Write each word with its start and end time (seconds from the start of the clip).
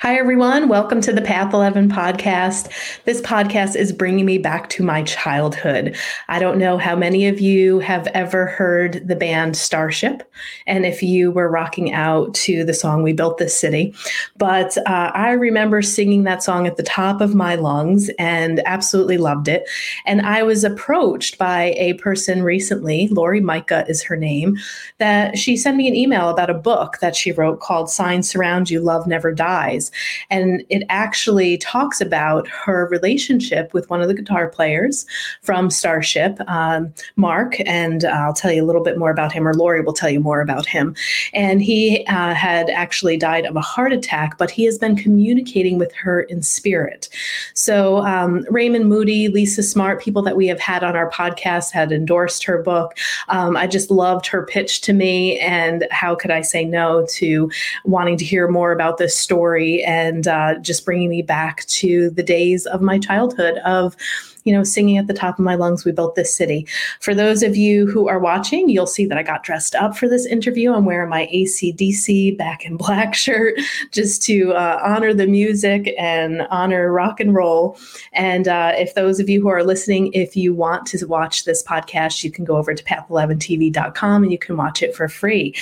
Hi, 0.00 0.16
everyone. 0.16 0.68
Welcome 0.68 1.00
to 1.00 1.12
the 1.12 1.20
Path 1.20 1.52
11 1.52 1.90
podcast. 1.90 2.70
This 3.02 3.20
podcast 3.20 3.74
is 3.74 3.92
bringing 3.92 4.24
me 4.24 4.38
back 4.38 4.68
to 4.70 4.84
my 4.84 5.02
childhood. 5.02 5.96
I 6.28 6.38
don't 6.38 6.56
know 6.56 6.78
how 6.78 6.94
many 6.94 7.26
of 7.26 7.40
you 7.40 7.80
have 7.80 8.06
ever 8.14 8.46
heard 8.46 9.08
the 9.08 9.16
band 9.16 9.56
Starship, 9.56 10.22
and 10.68 10.86
if 10.86 11.02
you 11.02 11.32
were 11.32 11.50
rocking 11.50 11.92
out 11.92 12.32
to 12.34 12.62
the 12.62 12.74
song 12.74 13.02
We 13.02 13.12
Built 13.12 13.38
This 13.38 13.58
City, 13.58 13.92
but 14.36 14.78
uh, 14.86 15.10
I 15.14 15.32
remember 15.32 15.82
singing 15.82 16.22
that 16.22 16.44
song 16.44 16.68
at 16.68 16.76
the 16.76 16.84
top 16.84 17.20
of 17.20 17.34
my 17.34 17.56
lungs 17.56 18.08
and 18.20 18.62
absolutely 18.66 19.18
loved 19.18 19.48
it. 19.48 19.68
And 20.06 20.22
I 20.22 20.44
was 20.44 20.62
approached 20.62 21.38
by 21.38 21.74
a 21.76 21.94
person 21.94 22.44
recently, 22.44 23.08
Lori 23.08 23.40
Micah 23.40 23.84
is 23.88 24.04
her 24.04 24.16
name, 24.16 24.58
that 24.98 25.36
she 25.36 25.56
sent 25.56 25.76
me 25.76 25.88
an 25.88 25.96
email 25.96 26.28
about 26.28 26.50
a 26.50 26.54
book 26.54 26.98
that 27.00 27.16
she 27.16 27.32
wrote 27.32 27.58
called 27.58 27.90
Signs 27.90 28.30
Surround 28.30 28.70
You, 28.70 28.80
Love 28.80 29.08
Never 29.08 29.34
Dies. 29.34 29.87
And 30.30 30.64
it 30.68 30.84
actually 30.88 31.58
talks 31.58 32.00
about 32.00 32.48
her 32.48 32.86
relationship 32.88 33.72
with 33.74 33.88
one 33.90 34.00
of 34.00 34.08
the 34.08 34.14
guitar 34.14 34.48
players 34.48 35.06
from 35.42 35.70
Starship, 35.70 36.38
um, 36.48 36.92
Mark. 37.16 37.56
And 37.66 38.04
I'll 38.04 38.34
tell 38.34 38.52
you 38.52 38.62
a 38.62 38.66
little 38.66 38.82
bit 38.82 38.98
more 38.98 39.10
about 39.10 39.32
him, 39.32 39.46
or 39.46 39.54
Lori 39.54 39.82
will 39.82 39.92
tell 39.92 40.10
you 40.10 40.20
more 40.20 40.40
about 40.40 40.66
him. 40.66 40.94
And 41.32 41.62
he 41.62 42.04
uh, 42.06 42.34
had 42.34 42.70
actually 42.70 43.16
died 43.16 43.46
of 43.46 43.56
a 43.56 43.60
heart 43.60 43.92
attack, 43.92 44.38
but 44.38 44.50
he 44.50 44.64
has 44.64 44.78
been 44.78 44.96
communicating 44.96 45.78
with 45.78 45.92
her 45.94 46.22
in 46.22 46.42
spirit. 46.42 47.08
So 47.54 47.98
um, 47.98 48.44
Raymond 48.50 48.86
Moody, 48.86 49.28
Lisa 49.28 49.62
Smart, 49.62 50.00
people 50.00 50.22
that 50.22 50.36
we 50.36 50.46
have 50.46 50.60
had 50.60 50.82
on 50.82 50.96
our 50.96 51.10
podcast 51.10 51.72
had 51.72 51.92
endorsed 51.92 52.44
her 52.44 52.62
book. 52.62 52.96
Um, 53.28 53.56
I 53.56 53.66
just 53.66 53.90
loved 53.90 54.26
her 54.26 54.44
pitch 54.44 54.80
to 54.82 54.92
me. 54.92 55.38
And 55.38 55.86
how 55.90 56.14
could 56.14 56.30
I 56.30 56.42
say 56.42 56.64
no 56.64 57.06
to 57.10 57.50
wanting 57.84 58.16
to 58.18 58.24
hear 58.24 58.48
more 58.48 58.72
about 58.72 58.98
this 58.98 59.16
story 59.16 59.77
and 59.84 60.28
uh, 60.28 60.58
just 60.60 60.84
bringing 60.84 61.08
me 61.10 61.22
back 61.22 61.64
to 61.66 62.10
the 62.10 62.22
days 62.22 62.66
of 62.66 62.80
my 62.80 62.98
childhood 62.98 63.58
of 63.58 63.96
you 64.44 64.52
know, 64.52 64.64
singing 64.64 64.98
at 64.98 65.06
the 65.06 65.14
top 65.14 65.38
of 65.38 65.44
my 65.44 65.54
lungs, 65.54 65.84
we 65.84 65.92
built 65.92 66.14
this 66.14 66.34
city. 66.34 66.66
For 67.00 67.14
those 67.14 67.42
of 67.42 67.56
you 67.56 67.86
who 67.86 68.08
are 68.08 68.18
watching, 68.18 68.68
you'll 68.68 68.86
see 68.86 69.06
that 69.06 69.18
I 69.18 69.22
got 69.22 69.42
dressed 69.42 69.74
up 69.74 69.96
for 69.96 70.08
this 70.08 70.26
interview. 70.26 70.72
I'm 70.72 70.84
wearing 70.84 71.10
my 71.10 71.28
ACDC 71.32 72.36
back 72.36 72.64
in 72.64 72.76
black 72.76 73.14
shirt 73.14 73.58
just 73.92 74.22
to 74.24 74.52
uh, 74.52 74.80
honor 74.82 75.12
the 75.14 75.26
music 75.26 75.94
and 75.98 76.42
honor 76.50 76.92
rock 76.92 77.20
and 77.20 77.34
roll. 77.34 77.78
And 78.12 78.48
uh, 78.48 78.72
if 78.76 78.94
those 78.94 79.20
of 79.20 79.28
you 79.28 79.40
who 79.40 79.48
are 79.48 79.64
listening, 79.64 80.12
if 80.12 80.36
you 80.36 80.54
want 80.54 80.86
to 80.86 81.06
watch 81.06 81.44
this 81.44 81.62
podcast, 81.62 82.24
you 82.24 82.30
can 82.30 82.44
go 82.44 82.56
over 82.56 82.74
to 82.74 82.84
path11tv.com 82.84 84.22
and 84.22 84.32
you 84.32 84.38
can 84.38 84.56
watch 84.56 84.82
it 84.82 84.94
for 84.94 85.08
free. 85.08 85.54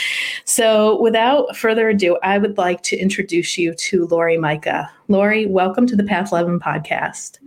So 0.44 1.00
without 1.00 1.56
further 1.56 1.88
ado, 1.88 2.18
I 2.22 2.38
would 2.38 2.58
like 2.58 2.82
to 2.84 2.96
introduce 2.96 3.58
you 3.58 3.74
to 3.74 4.06
Lori 4.06 4.38
Micah. 4.38 4.90
Lori, 5.08 5.46
welcome 5.46 5.86
to 5.86 5.96
the 5.96 6.04
Path 6.04 6.32
11 6.32 6.60
podcast. 6.60 7.38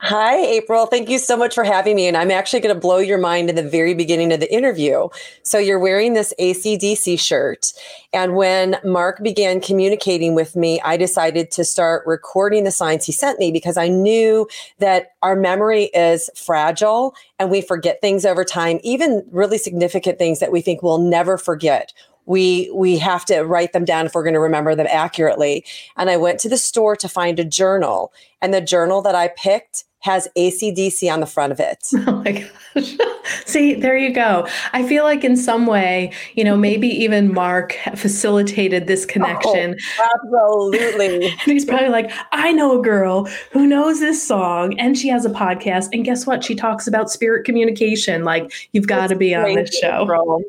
Hi, 0.00 0.36
April. 0.36 0.86
Thank 0.86 1.08
you 1.08 1.20
so 1.20 1.36
much 1.36 1.54
for 1.54 1.62
having 1.62 1.94
me. 1.94 2.08
And 2.08 2.16
I'm 2.16 2.32
actually 2.32 2.58
going 2.58 2.74
to 2.74 2.80
blow 2.80 2.98
your 2.98 3.18
mind 3.18 3.48
in 3.48 3.54
the 3.54 3.62
very 3.62 3.94
beginning 3.94 4.32
of 4.32 4.40
the 4.40 4.52
interview. 4.52 5.08
So, 5.44 5.58
you're 5.58 5.78
wearing 5.78 6.14
this 6.14 6.34
ACDC 6.40 7.20
shirt. 7.20 7.72
And 8.12 8.34
when 8.34 8.78
Mark 8.82 9.22
began 9.22 9.60
communicating 9.60 10.34
with 10.34 10.56
me, 10.56 10.80
I 10.80 10.96
decided 10.96 11.52
to 11.52 11.64
start 11.64 12.04
recording 12.04 12.64
the 12.64 12.72
signs 12.72 13.06
he 13.06 13.12
sent 13.12 13.38
me 13.38 13.52
because 13.52 13.76
I 13.76 13.86
knew 13.86 14.48
that 14.78 15.12
our 15.22 15.36
memory 15.36 15.84
is 15.94 16.28
fragile 16.34 17.14
and 17.38 17.48
we 17.48 17.60
forget 17.60 18.00
things 18.00 18.24
over 18.24 18.44
time, 18.44 18.80
even 18.82 19.24
really 19.30 19.56
significant 19.56 20.18
things 20.18 20.40
that 20.40 20.50
we 20.50 20.62
think 20.62 20.82
we'll 20.82 20.98
never 20.98 21.38
forget 21.38 21.92
we 22.30 22.70
we 22.72 22.96
have 22.96 23.24
to 23.24 23.40
write 23.40 23.72
them 23.72 23.84
down 23.84 24.06
if 24.06 24.14
we're 24.14 24.22
going 24.22 24.34
to 24.34 24.40
remember 24.40 24.76
them 24.76 24.86
accurately. 24.88 25.64
And 25.96 26.08
i 26.08 26.16
went 26.16 26.38
to 26.40 26.48
the 26.48 26.56
store 26.56 26.94
to 26.96 27.08
find 27.08 27.40
a 27.40 27.44
journal 27.44 28.12
and 28.40 28.54
the 28.54 28.60
journal 28.60 29.02
that 29.02 29.16
i 29.16 29.28
picked 29.28 29.84
has 30.00 30.28
ACDC 30.36 31.12
on 31.12 31.20
the 31.20 31.26
front 31.26 31.52
of 31.52 31.60
it. 31.60 31.86
Oh 32.06 32.22
my 32.24 32.32
gosh. 32.74 32.96
See, 33.44 33.74
there 33.74 33.96
you 33.96 34.12
go. 34.12 34.46
I 34.72 34.86
feel 34.86 35.04
like 35.04 35.22
in 35.22 35.36
some 35.36 35.66
way, 35.66 36.12
you 36.34 36.42
know, 36.42 36.56
maybe 36.56 36.88
even 36.88 37.32
Mark 37.32 37.76
facilitated 37.94 38.86
this 38.86 39.04
oh, 39.04 39.12
connection. 39.12 39.76
Oh, 39.98 40.72
absolutely. 40.72 41.28
he's 41.44 41.64
probably 41.64 41.90
like, 41.90 42.10
I 42.32 42.52
know 42.52 42.78
a 42.78 42.82
girl 42.82 43.28
who 43.52 43.66
knows 43.66 44.00
this 44.00 44.26
song 44.26 44.78
and 44.78 44.96
she 44.96 45.08
has 45.08 45.24
a 45.24 45.30
podcast. 45.30 45.88
And 45.92 46.04
guess 46.04 46.26
what? 46.26 46.42
She 46.42 46.54
talks 46.54 46.86
about 46.86 47.10
spirit 47.10 47.44
communication. 47.44 48.24
Like, 48.24 48.50
you've 48.72 48.86
got 48.86 49.08
to 49.08 49.16
be 49.16 49.34
on 49.34 49.54
this 49.54 49.76
show. 49.78 50.42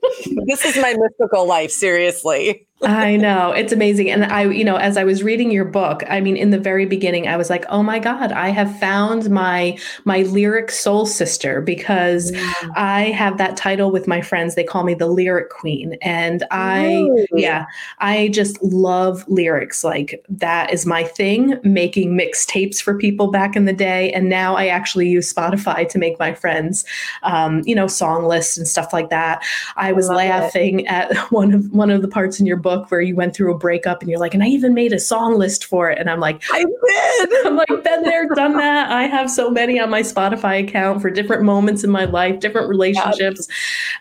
this 0.46 0.64
is 0.66 0.78
my 0.78 0.96
mystical 0.98 1.46
life, 1.46 1.72
seriously. 1.72 2.66
I 2.84 3.16
know. 3.16 3.52
It's 3.52 3.72
amazing. 3.72 4.10
And 4.10 4.26
I, 4.26 4.46
you 4.46 4.64
know, 4.64 4.78
as 4.78 4.98
I 4.98 5.04
was 5.04 5.22
reading 5.22 5.52
your 5.52 5.66
book, 5.66 6.04
I 6.10 6.20
mean, 6.20 6.36
in 6.36 6.50
the 6.50 6.58
very 6.58 6.86
beginning, 6.86 7.28
I 7.28 7.38
was 7.38 7.50
like, 7.50 7.64
oh 7.70 7.84
my 7.84 8.00
God, 8.00 8.32
I 8.32 8.50
have 8.50 8.78
found 8.80 9.30
my 9.30 9.78
my 10.04 10.24
lyric 10.24 10.72
soul 10.72 11.06
sister 11.06 11.62
because 11.62 12.32
yeah. 12.32 12.54
I 12.76 13.02
have 13.12 13.38
that 13.38 13.56
title 13.56 13.92
with 13.92 14.08
my 14.08 14.22
friends. 14.22 14.56
They 14.56 14.64
call 14.64 14.84
me 14.84 14.96
the 14.96 15.08
lyric 15.08 15.50
queen. 15.50 15.96
And 16.02 16.44
I 16.50 16.94
Ooh. 16.96 17.28
yeah, 17.34 17.68
I 18.00 18.30
just 18.30 18.62
love 18.64 19.24
lyrics. 19.28 19.84
Like 19.84 20.26
that 20.30 20.74
is 20.74 20.88
my 20.88 21.04
thing, 21.04 21.60
making 21.64 22.18
mixtapes 22.18 22.82
for 22.82 22.98
people 22.98 23.30
back 23.30 23.56
in 23.56 23.66
the 23.66 23.74
day. 23.74 24.12
And 24.12 24.28
now 24.28 24.56
I 24.56 24.68
actually 24.68 25.08
use 25.08 25.32
Spotify 25.32 25.88
to 25.88 26.00
make 26.00 26.18
my 26.18 26.34
friends 26.34 26.84
um, 27.22 27.62
you 27.66 27.76
know, 27.76 27.86
song 27.86 28.26
lists 28.26 28.58
and 28.58 28.68
stuff 28.68 28.92
like 28.92 29.12
that. 29.12 29.44
I 29.76 29.92
was 29.92 30.10
I 30.10 30.16
laughing 30.16 30.80
it. 30.82 30.88
at 30.88 31.16
one 31.32 31.54
of 31.54 31.72
one 31.72 31.92
of 31.92 32.02
the 32.02 32.08
parts 32.08 32.40
in 32.40 32.48
your 32.48 32.58
book 32.58 32.71
book 32.72 32.92
where 32.92 33.02
you 33.02 33.16
went 33.16 33.36
through 33.36 33.54
a 33.54 33.58
breakup 33.58 34.02
and 34.02 34.10
you're 34.10 34.20
like, 34.20 34.34
and 34.34 34.44
I 34.44 34.48
even 34.48 34.74
made 34.74 34.94
a 34.94 35.00
song 35.00 35.38
list 35.38 35.66
for 35.66 35.90
it. 35.90 35.98
And 35.98 36.10
I'm 36.10 36.20
like, 36.20 36.42
I 36.52 36.64
did. 36.64 37.46
I'm 37.46 37.58
like, 37.58 37.68
been 37.84 38.04
there, 38.04 38.28
done 38.30 38.58
that. 38.58 38.92
I 38.92 39.04
have 39.04 39.30
so 39.30 39.50
many 39.50 39.80
on 39.80 39.90
my 39.90 40.02
Spotify 40.02 40.64
account 40.64 41.02
for 41.02 41.10
different 41.10 41.44
moments 41.44 41.84
in 41.84 41.90
my 41.90 42.06
life, 42.06 42.40
different 42.40 42.70
relationships. 42.70 43.48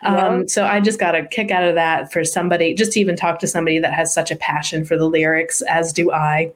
Um, 0.03 0.47
so 0.47 0.65
I 0.65 0.79
just 0.79 0.99
got 0.99 1.15
a 1.15 1.25
kick 1.25 1.51
out 1.51 1.63
of 1.63 1.75
that 1.75 2.11
for 2.11 2.23
somebody, 2.23 2.73
just 2.73 2.93
to 2.93 2.99
even 2.99 3.15
talk 3.15 3.39
to 3.39 3.47
somebody 3.47 3.79
that 3.79 3.93
has 3.93 4.13
such 4.13 4.31
a 4.31 4.35
passion 4.35 4.85
for 4.85 4.97
the 4.97 5.05
lyrics, 5.05 5.61
as 5.63 5.91
do 5.91 6.11
I. 6.11 6.51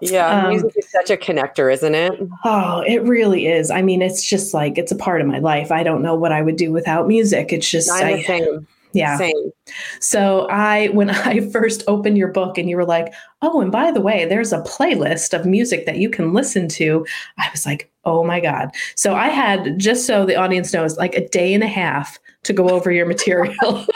Yeah, 0.00 0.44
um, 0.44 0.50
music 0.50 0.72
is 0.76 0.90
such 0.90 1.10
a 1.10 1.16
connector, 1.16 1.72
isn't 1.72 1.94
it? 1.94 2.12
Oh, 2.44 2.82
it 2.86 3.02
really 3.02 3.46
is. 3.46 3.70
I 3.70 3.82
mean, 3.82 4.00
it's 4.00 4.26
just 4.26 4.54
like 4.54 4.78
it's 4.78 4.90
a 4.90 4.96
part 4.96 5.20
of 5.20 5.26
my 5.26 5.40
life. 5.40 5.70
I 5.70 5.82
don't 5.82 6.00
know 6.00 6.14
what 6.14 6.32
I 6.32 6.40
would 6.40 6.56
do 6.56 6.72
without 6.72 7.06
music. 7.06 7.52
It's 7.52 7.70
just 7.70 7.90
I. 7.90 8.24
Yeah. 8.92 9.16
Same. 9.16 9.50
So 10.00 10.46
I 10.50 10.88
when 10.88 11.10
I 11.10 11.40
first 11.50 11.84
opened 11.86 12.18
your 12.18 12.28
book 12.28 12.58
and 12.58 12.68
you 12.68 12.76
were 12.76 12.84
like, 12.84 13.12
"Oh, 13.42 13.60
and 13.60 13.72
by 13.72 13.90
the 13.90 14.00
way, 14.00 14.24
there's 14.24 14.52
a 14.52 14.62
playlist 14.62 15.38
of 15.38 15.46
music 15.46 15.86
that 15.86 15.98
you 15.98 16.10
can 16.10 16.32
listen 16.32 16.68
to." 16.68 17.06
I 17.38 17.48
was 17.52 17.66
like, 17.66 17.89
"Oh 18.04 18.24
my 18.24 18.40
god." 18.40 18.70
So 18.94 19.14
I 19.14 19.28
had 19.28 19.78
just 19.78 20.06
so 20.06 20.26
the 20.26 20.36
audience 20.36 20.72
knows 20.72 20.96
like 20.96 21.14
a 21.14 21.28
day 21.28 21.54
and 21.54 21.62
a 21.62 21.68
half 21.68 22.18
to 22.42 22.52
go 22.54 22.70
over 22.70 22.90
your 22.90 23.04
material. 23.04 23.54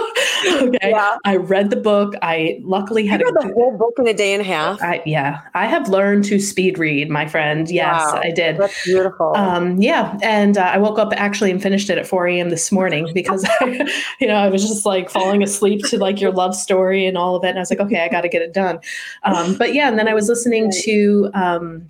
okay. 0.47 0.91
Yeah. 0.91 1.16
I 1.25 1.37
read 1.37 1.70
the 1.70 1.76
book. 1.76 2.14
I 2.20 2.60
luckily 2.62 3.06
had 3.06 3.20
you 3.20 3.26
read 3.26 3.44
a, 3.44 3.48
the 3.48 3.54
whole 3.54 3.78
book 3.78 3.94
in 3.98 4.06
a 4.06 4.12
day 4.12 4.34
and 4.34 4.43
a 4.43 4.44
half. 4.44 4.82
I, 4.82 5.03
yeah. 5.06 5.41
I 5.54 5.64
have 5.64 5.88
learned 5.88 6.25
to 6.25 6.38
speed 6.38 6.78
read, 6.78 7.09
my 7.09 7.26
friend. 7.26 7.70
Yes, 7.70 8.02
wow. 8.05 8.20
I 8.23 8.31
did. 8.31 8.58
That's 8.58 8.84
beautiful. 8.84 9.32
Um, 9.34 9.81
yeah. 9.81 10.19
And 10.23 10.58
uh, 10.58 10.62
I 10.62 10.76
woke 10.76 10.99
up 10.99 11.14
actually 11.17 11.50
and 11.50 11.62
finished 11.62 11.88
it 11.88 11.96
at 11.96 12.06
4 12.06 12.26
a.m. 12.29 12.50
this 12.50 12.70
morning 12.70 13.11
because, 13.14 13.46
I, 13.61 13.88
you 14.20 14.26
know, 14.26 14.37
I 14.37 14.49
was 14.50 14.67
just 14.67 14.84
like 14.84 15.08
falling 15.08 15.43
asleep 15.43 15.82
to 15.87 15.99
like 15.99 16.20
your 16.20 16.31
love 16.31 16.55
story 16.55 17.06
and 17.06 17.17
all 17.17 17.37
of 17.37 17.44
it. 17.44 17.49
And 17.49 17.58
I 17.58 17.62
was 17.62 17.70
like, 17.70 17.81
okay, 17.81 18.00
I 18.05 18.08
got 18.08 18.23
to 18.23 18.29
get 18.29 18.43
it 18.43 18.52
done. 18.52 18.79
Um, 19.23 19.56
but 19.56 19.73
yeah. 19.73 19.88
And 19.88 19.99
then 19.99 20.06
I 20.06 20.14
was 20.14 20.29
listening 20.29 20.70
to, 20.82 21.31
um, 21.32 21.88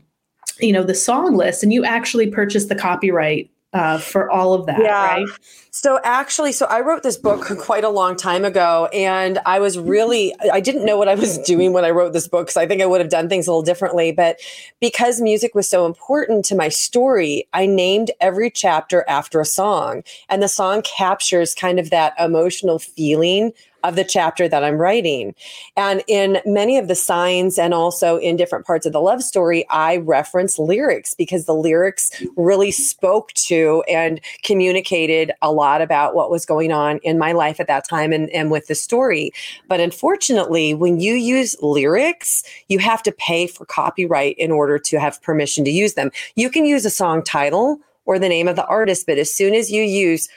you 0.61 0.73
know, 0.73 0.83
the 0.83 0.95
song 0.95 1.37
list 1.37 1.63
and 1.63 1.73
you 1.73 1.85
actually 1.85 2.31
purchased 2.31 2.69
the 2.69 2.75
copyright 2.75 3.51
uh, 3.75 3.99
for 3.99 4.31
all 4.31 4.55
of 4.55 4.67
that, 4.67 4.81
yeah. 4.81 5.15
right? 5.15 5.27
So 5.73 5.99
actually, 6.05 6.53
so 6.53 6.67
I 6.67 6.81
wrote 6.81 7.03
this 7.03 7.17
book 7.17 7.47
quite 7.59 7.83
a 7.83 7.89
long 7.89 8.15
time 8.15 8.45
ago, 8.45 8.89
and 8.93 9.41
I 9.45 9.59
was 9.59 9.77
really 9.77 10.33
I 10.53 10.61
didn't 10.61 10.87
know 10.87 10.97
what 10.97 11.09
I 11.09 11.17
was 11.17 11.39
doing 11.39 11.73
when 11.73 11.85
I 11.85 11.91
wrote 11.91 12.13
this 12.13 12.29
book 12.29 12.47
because 12.47 12.57
I 12.57 12.67
think 12.69 12.81
I 12.81 12.87
would 12.87 13.01
have 13.01 13.11
done 13.11 13.29
things 13.29 13.49
a 13.49 13.51
little 13.51 13.63
differently. 13.63 14.13
But 14.13 14.39
because 14.81 15.21
music 15.21 15.57
was 15.57 15.69
so 15.69 15.85
important 15.87 16.45
to 16.47 16.55
my 16.55 16.69
story, 16.69 17.49
I 17.53 17.67
named 17.67 18.13
every 18.21 18.51
chapter 18.51 19.05
after 19.09 19.41
a 19.41 19.45
song, 19.45 20.05
and 20.29 20.41
the 20.41 20.49
song 20.49 20.83
captures 20.83 21.55
kind 21.55 21.81
of 21.81 21.91
that 21.91 22.15
emotional 22.21 22.79
feeling 22.79 23.53
of 23.85 23.97
the 23.97 24.05
chapter 24.05 24.49
that 24.49 24.65
I'm 24.65 24.79
writing. 24.79 25.35
And 25.77 26.03
in 26.09 26.41
many 26.45 26.79
of 26.79 26.89
the 26.89 26.95
signs 26.95 27.59
and 27.59 27.73
also 27.73 28.17
in 28.17 28.37
different 28.37 28.67
parts 28.67 28.87
of 28.87 28.93
the 28.93 29.01
love 29.01 29.23
story, 29.23 29.67
I 29.71 29.99
reference 29.99 30.59
lyrics 30.59 31.15
because 31.15 31.45
the 31.45 31.55
lyrics 31.55 32.11
really 32.37 32.73
spoke 32.73 33.33
to 33.35 33.85
and 33.89 34.21
communicated 34.43 35.33
a 35.43 35.53
lot 35.53 35.83
about 35.83 36.15
what 36.15 36.31
was 36.31 36.47
going 36.47 36.73
on 36.73 36.99
in 36.99 37.19
my 37.19 37.33
life 37.33 37.61
at 37.61 37.67
that 37.69 37.87
time 37.87 38.13
and, 38.13 38.31
and 38.31 38.51
with 38.51 38.67
the 38.67 38.75
story. 38.75 39.31
But 39.69 39.81
unfortunately, 39.81 40.75
when 40.75 40.99
you 40.99 41.15
use 41.15 41.55
lyrics, 41.63 42.43
you 42.69 42.79
have 42.79 43.03
to 43.05 43.13
pay 43.13 43.47
for 43.47 43.67
copyright 43.67 44.37
in 44.39 44.51
order 44.51 44.79
to 44.79 44.99
have 44.99 45.23
permission 45.23 45.65
to 45.67 45.71
use 45.71 45.95
them. 45.95 46.11
You 46.35 46.51
can 46.51 46.65
use 46.65 46.85
a 46.87 46.91
song 46.91 47.23
title 47.23 47.79
or 48.07 48.19
the 48.19 48.29
name 48.29 48.49
of 48.49 48.57
the 48.57 48.67
artist, 48.67 49.07
but 49.07 49.19
as 49.19 49.35
soon 49.35 49.55
as 49.55 49.71
you 49.71 49.83
use 49.83 50.29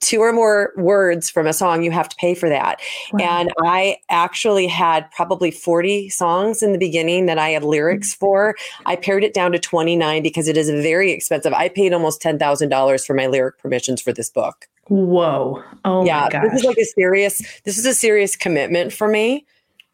two 0.00 0.20
or 0.20 0.32
more 0.32 0.72
words 0.76 1.30
from 1.30 1.46
a 1.46 1.52
song, 1.52 1.82
you 1.82 1.90
have 1.90 2.08
to 2.08 2.16
pay 2.16 2.34
for 2.34 2.48
that. 2.48 2.80
Wow. 3.12 3.20
And 3.20 3.52
I 3.64 3.98
actually 4.08 4.66
had 4.66 5.10
probably 5.10 5.50
40 5.50 6.08
songs 6.08 6.62
in 6.62 6.72
the 6.72 6.78
beginning 6.78 7.26
that 7.26 7.38
I 7.38 7.50
had 7.50 7.64
lyrics 7.64 8.12
mm-hmm. 8.12 8.20
for. 8.20 8.56
I 8.86 8.96
pared 8.96 9.24
it 9.24 9.34
down 9.34 9.52
to 9.52 9.58
29 9.58 10.22
because 10.22 10.48
it 10.48 10.56
is 10.56 10.70
very 10.70 11.12
expensive. 11.12 11.52
I 11.52 11.68
paid 11.68 11.92
almost 11.92 12.22
$10,000 12.22 13.06
for 13.06 13.14
my 13.14 13.26
lyric 13.26 13.58
permissions 13.58 14.02
for 14.02 14.12
this 14.12 14.30
book. 14.30 14.66
Whoa. 14.88 15.62
Oh 15.84 16.04
yeah, 16.04 16.28
This 16.30 16.60
is 16.60 16.64
like 16.64 16.78
a 16.78 16.84
serious, 16.84 17.42
this 17.64 17.76
is 17.76 17.84
a 17.84 17.94
serious 17.94 18.36
commitment 18.36 18.92
for 18.92 19.06
me 19.06 19.46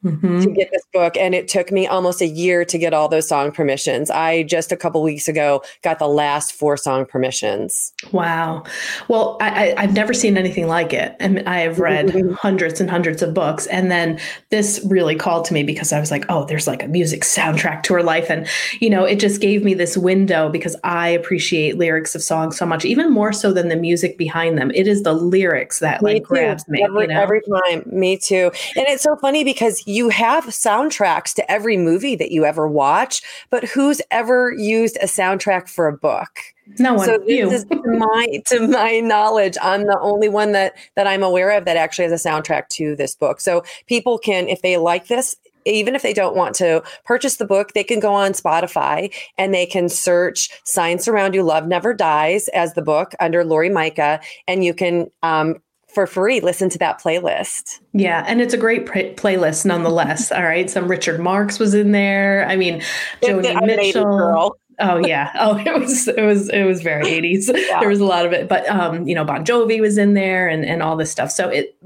mm-hmm. 0.05 0.41
to 0.41 0.51
get 0.51 0.71
this 0.71 0.85
book. 0.93 1.17
And 1.17 1.35
it 1.35 1.49
took 1.49 1.73
me 1.73 1.87
almost 1.87 2.21
a 2.21 2.27
year 2.27 2.65
to 2.65 2.79
get 2.79 2.93
all 2.93 3.09
those 3.09 3.29
song 3.29 3.51
permissions. 3.51 4.11
I 4.11 4.45
just 4.45 4.71
a 4.73 4.77
couple 4.77 5.03
weeks 5.03 5.29
ago 5.29 5.63
got 5.83 5.99
the 5.99 6.09
last 6.09 6.53
four 6.53 6.77
song 6.77 7.07
permissions. 7.07 7.93
Wow. 8.13 8.65
Well, 9.09 9.39
I, 9.41 9.75
have 9.79 9.95
never 9.95 10.13
seen 10.13 10.37
anything 10.37 10.67
like 10.67 10.93
it. 10.93 11.17
And 11.21 11.47
I 11.49 11.61
have 11.61 11.81
read 11.81 12.07
mm-hmm. 12.07 12.35
hundreds 12.35 12.81
and 12.81 12.91
hundreds 12.91 13.23
of 13.23 13.35
books. 13.35 13.67
And 13.67 13.91
then 13.91 14.21
this 14.51 14.85
really 14.89 15.15
called 15.15 15.45
to 15.47 15.55
me 15.55 15.63
because 15.63 15.93
I 15.93 16.01
was 16.01 16.11
like, 16.11 16.25
oh, 16.29 16.45
there's 16.45 16.67
like 16.67 16.83
a 16.83 16.89
music 16.89 17.23
soundtrack 17.23 17.83
to 17.85 17.95
her 17.95 18.03
life. 18.03 18.31
And, 18.31 18.47
you 18.81 18.91
know, 18.91 19.05
it 19.05 19.19
just 19.19 19.41
gave 19.41 19.65
me 19.65 19.75
this 19.75 19.97
window 19.97 20.49
because 20.51 20.77
I 20.85 21.09
appreciate 21.09 21.79
lyrics 21.79 22.15
of 22.15 22.23
songs 22.23 22.57
so 22.57 22.67
much, 22.67 22.85
even 22.85 23.11
more 23.11 23.33
so 23.33 23.53
than 23.53 23.69
the 23.69 23.77
music 23.77 24.19
behind 24.19 24.59
them. 24.59 24.71
It 24.75 24.87
is 24.87 25.03
the 25.03 25.15
lyrics 25.15 25.79
that 25.79 26.03
me 26.03 26.15
like 26.15 26.23
too. 26.23 26.29
grabs 26.29 26.69
me. 26.69 26.83
Every, 26.83 27.03
you 27.03 27.09
know? 27.09 27.21
every 27.21 27.41
time. 27.43 27.83
Me 27.87 28.17
too. 28.17 28.51
And 28.77 28.87
it's 28.89 29.03
so 29.03 29.17
funny 29.17 29.45
because 29.45 29.87
you 29.95 30.09
have 30.09 30.45
soundtracks 30.47 31.33
to 31.35 31.51
every 31.51 31.77
movie 31.77 32.17
that 32.17 32.33
you 32.33 32.45
ever 32.45 32.67
watch, 32.67 33.23
but 33.51 33.65
who's 33.65 34.03
ever 34.11 34.53
used 34.53 34.97
a 34.97 35.07
soundtrack 35.07 35.69
for 35.69 35.87
a 35.87 35.97
book? 35.97 36.41
No 36.79 36.95
one. 36.95 37.07
So 37.07 37.19
this 37.19 37.29
you. 37.29 37.51
is 37.51 37.65
to 37.67 37.83
my 37.85 38.43
to 38.47 38.67
my 38.67 39.01
knowledge, 39.01 39.57
I'm 39.63 39.87
the 39.87 39.99
only 40.01 40.29
one 40.29 40.53
that 40.53 40.75
that 40.97 41.07
I'm 41.07 41.23
aware 41.23 41.51
of 41.51 41.65
that 41.67 41.77
actually 41.77 42.09
has 42.09 42.25
a 42.25 42.29
soundtrack 42.29 42.69
to 42.71 42.97
this 42.97 43.15
book. 43.15 43.41
So 43.41 43.63
people 43.87 44.19
can, 44.19 44.49
if 44.49 44.63
they 44.63 44.79
like 44.79 45.09
this, 45.09 45.37
even 45.67 45.95
if 45.95 46.03
they 46.03 46.13
don't 46.13 46.37
want 46.37 46.55
to 46.57 46.83
purchase 47.05 47.37
the 47.37 47.47
book, 47.47 47.73
they 47.73 47.85
can 47.85 48.01
go 48.01 48.15
on 48.15 48.33
Spotify 48.33 49.15
and 49.39 49.53
they 49.53 49.67
can 49.67 49.89
search 49.89 50.51
Signs 50.65 51.05
Surround 51.05 51.35
You 51.35 51.43
Love 51.43 51.67
Never 51.67 51.95
Dies 51.95 52.49
as 52.49 52.75
the 52.75 52.83
book 52.83 53.15
under 53.21 53.45
Lori 53.45 53.71
Micah. 53.71 54.21
And 54.49 54.65
you 54.65 54.75
can 54.75 55.11
um, 55.23 55.57
for 55.95 56.07
free 56.07 56.41
listen 56.41 56.69
to 56.69 56.79
that 56.79 57.01
playlist. 57.01 57.81
Yeah 57.93 58.25
and 58.27 58.41
it's 58.41 58.55
a 58.55 58.59
great 58.59 58.87
playlist 58.87 59.65
nonetheless 59.65 60.33
all 60.33 60.43
right? 60.43 60.69
Some 60.69 60.89
richard 60.89 61.21
marx 61.21 61.59
was 61.59 61.75
in 61.75 61.93
there. 61.93 62.47
I 62.49 62.57
mean 62.57 62.83
joni 63.23 63.67
mitchell. 63.67 64.57
oh 64.81 64.99
yeah. 64.99 65.33
Oh 65.39 65.57
it 65.67 65.79
was 65.79 66.09
it 66.09 66.23
was 66.23 66.49
it 66.51 66.65
was 66.65 66.83
very 66.83 67.05
80s 67.05 67.51
yeah. 67.55 67.81
there 67.81 67.89
was 67.89 68.01
a 68.01 68.05
lot 68.05 68.27
of 68.27 68.33
it. 68.33 68.49
But 68.49 68.69
um 68.69 69.07
you 69.07 69.15
know 69.15 69.25
bon 69.25 69.45
jovi 69.45 69.81
was 69.81 69.99
in 69.99 70.15
there 70.15 70.49
and 70.49 70.65
and 70.65 70.83
all 70.83 70.97
this 70.97 71.11
stuff. 71.11 71.31
So 71.31 71.49
it 71.49 71.77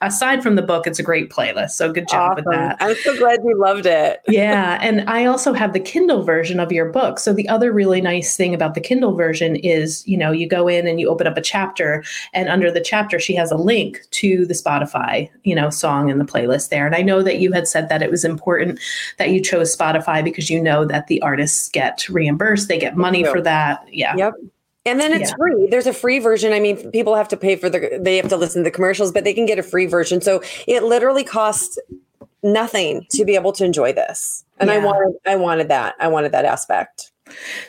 aside 0.00 0.42
from 0.42 0.56
the 0.56 0.62
book, 0.62 0.86
it's 0.86 0.98
a 0.98 1.02
great 1.02 1.30
playlist. 1.30 1.70
So 1.70 1.92
good 1.92 2.08
job 2.08 2.32
awesome. 2.32 2.44
with 2.46 2.54
that. 2.54 2.76
I'm 2.80 2.96
so 2.96 3.16
glad 3.16 3.40
you 3.44 3.58
loved 3.58 3.86
it. 3.86 4.20
yeah. 4.28 4.78
And 4.80 5.08
I 5.08 5.24
also 5.26 5.52
have 5.52 5.72
the 5.72 5.80
Kindle 5.80 6.22
version 6.22 6.60
of 6.60 6.72
your 6.72 6.90
book. 6.90 7.18
So 7.18 7.32
the 7.32 7.48
other 7.48 7.72
really 7.72 8.00
nice 8.00 8.36
thing 8.36 8.54
about 8.54 8.74
the 8.74 8.80
Kindle 8.80 9.14
version 9.14 9.56
is, 9.56 10.06
you 10.06 10.16
know, 10.16 10.32
you 10.32 10.48
go 10.48 10.68
in 10.68 10.86
and 10.86 11.00
you 11.00 11.08
open 11.08 11.26
up 11.26 11.36
a 11.36 11.42
chapter 11.42 12.04
and 12.32 12.48
under 12.48 12.70
the 12.70 12.80
chapter, 12.80 13.18
she 13.18 13.34
has 13.34 13.50
a 13.50 13.56
link 13.56 14.00
to 14.12 14.46
the 14.46 14.54
Spotify, 14.54 15.30
you 15.44 15.54
know, 15.54 15.70
song 15.70 16.08
in 16.08 16.18
the 16.18 16.24
playlist 16.24 16.68
there. 16.68 16.86
And 16.86 16.94
I 16.94 17.02
know 17.02 17.22
that 17.22 17.38
you 17.38 17.52
had 17.52 17.68
said 17.68 17.88
that 17.88 18.02
it 18.02 18.10
was 18.10 18.24
important 18.24 18.80
that 19.18 19.30
you 19.30 19.40
chose 19.40 19.76
Spotify 19.76 20.22
because 20.22 20.50
you 20.50 20.60
know 20.60 20.84
that 20.84 21.06
the 21.06 21.20
artists 21.22 21.68
get 21.68 22.08
reimbursed. 22.08 22.68
They 22.68 22.78
get 22.78 22.96
money 22.96 23.24
for 23.24 23.40
that. 23.40 23.86
Yeah. 23.92 24.16
Yep. 24.16 24.34
And 24.84 24.98
then 24.98 25.12
it's 25.12 25.30
yeah. 25.30 25.36
free. 25.36 25.68
There's 25.70 25.86
a 25.86 25.92
free 25.92 26.18
version. 26.18 26.52
I 26.52 26.58
mean, 26.58 26.90
people 26.90 27.14
have 27.14 27.28
to 27.28 27.36
pay 27.36 27.56
for 27.56 27.70
the, 27.70 28.00
they 28.00 28.16
have 28.16 28.28
to 28.28 28.36
listen 28.36 28.62
to 28.62 28.64
the 28.64 28.74
commercials, 28.74 29.12
but 29.12 29.22
they 29.22 29.32
can 29.32 29.46
get 29.46 29.58
a 29.58 29.62
free 29.62 29.86
version. 29.86 30.20
So 30.20 30.42
it 30.66 30.82
literally 30.82 31.22
costs 31.22 31.78
nothing 32.42 33.06
to 33.10 33.24
be 33.24 33.36
able 33.36 33.52
to 33.52 33.64
enjoy 33.64 33.92
this. 33.92 34.44
And 34.58 34.68
yeah. 34.68 34.76
I 34.76 34.78
wanted, 34.78 35.16
I 35.24 35.36
wanted 35.36 35.68
that. 35.68 35.94
I 36.00 36.08
wanted 36.08 36.32
that 36.32 36.44
aspect. 36.44 37.12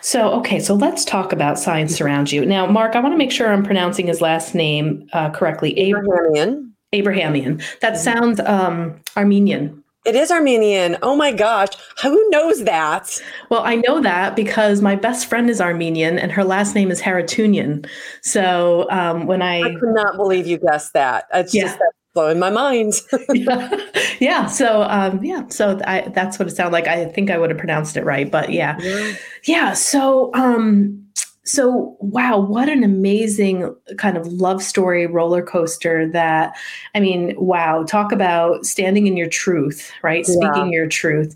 So, 0.01 0.31
okay, 0.31 0.60
so 0.60 0.74
let's 0.74 1.06
talk 1.06 1.31
about 1.31 1.60
Signs 1.60 1.95
Surround 1.95 2.31
You. 2.31 2.45
Now, 2.45 2.65
Mark, 2.65 2.95
I 2.95 3.00
want 3.00 3.13
to 3.13 3.18
make 3.18 3.31
sure 3.31 3.54
I'm 3.54 3.63
pronouncing 3.63 4.07
his 4.07 4.19
last 4.19 4.56
name 4.56 5.07
uh, 5.13 5.30
correctly. 5.30 5.77
Abrahamian. 5.77 6.74
Abrahamian. 6.94 7.62
That 7.81 7.98
sounds 7.98 8.39
um, 8.42 9.00
Armenian. 9.15 9.82
It 10.05 10.15
is 10.15 10.31
Armenian. 10.31 10.97
Oh 11.01 11.15
my 11.15 11.31
gosh. 11.31 11.69
Who 12.01 12.29
knows 12.29 12.65
that? 12.65 13.21
Well, 13.50 13.61
I 13.63 13.75
know 13.75 14.01
that 14.01 14.35
because 14.35 14.81
my 14.81 14.97
best 14.97 15.27
friend 15.27 15.50
is 15.50 15.61
Armenian 15.61 16.19
and 16.19 16.29
her 16.31 16.44
last 16.44 16.75
name 16.75 16.91
is 16.91 17.01
Haratunian. 17.01 17.88
So 18.21 18.85
um, 18.89 19.27
when 19.27 19.41
I. 19.41 19.61
I 19.61 19.75
could 19.75 19.94
not 19.94 20.17
believe 20.17 20.45
you 20.45 20.57
guessed 20.57 20.91
that. 20.94 21.27
It's 21.33 21.53
yeah. 21.53 21.63
just 21.63 21.79
blowing 22.13 22.38
my 22.38 22.50
mind. 22.50 22.94
yeah. 23.29 23.79
yeah. 24.19 24.45
So, 24.47 24.83
um, 24.83 25.23
yeah. 25.23 25.47
So 25.47 25.79
I, 25.85 26.01
that's 26.09 26.38
what 26.38 26.50
it 26.50 26.51
sounded 26.51 26.73
like. 26.73 26.88
I 26.88 27.05
think 27.05 27.31
I 27.31 27.38
would 27.38 27.50
have 27.50 27.59
pronounced 27.59 27.95
it 27.95 28.03
right. 28.03 28.29
But 28.29 28.51
yeah. 28.51 28.77
Yeah. 28.81 29.13
yeah 29.45 29.73
so, 29.73 30.31
um, 30.33 31.00
so 31.45 31.98
wow 32.00 32.40
what 32.40 32.69
an 32.69 32.84
amazing 32.84 33.75
kind 33.98 34.18
of 34.18 34.28
love 34.28 34.63
story 34.63 35.06
roller 35.06 35.42
coaster 35.42 36.07
that 36.07 36.56
i 36.95 37.00
mean 37.00 37.36
wow 37.38 37.84
talk 37.84 38.12
about 38.12 38.66
standing 38.66 39.07
in 39.07 39.18
your 39.18 39.28
truth 39.28 39.92
right 40.04 40.25
yeah. 40.28 40.34
speaking 40.34 40.72
your 40.72 40.88
truth 40.88 41.36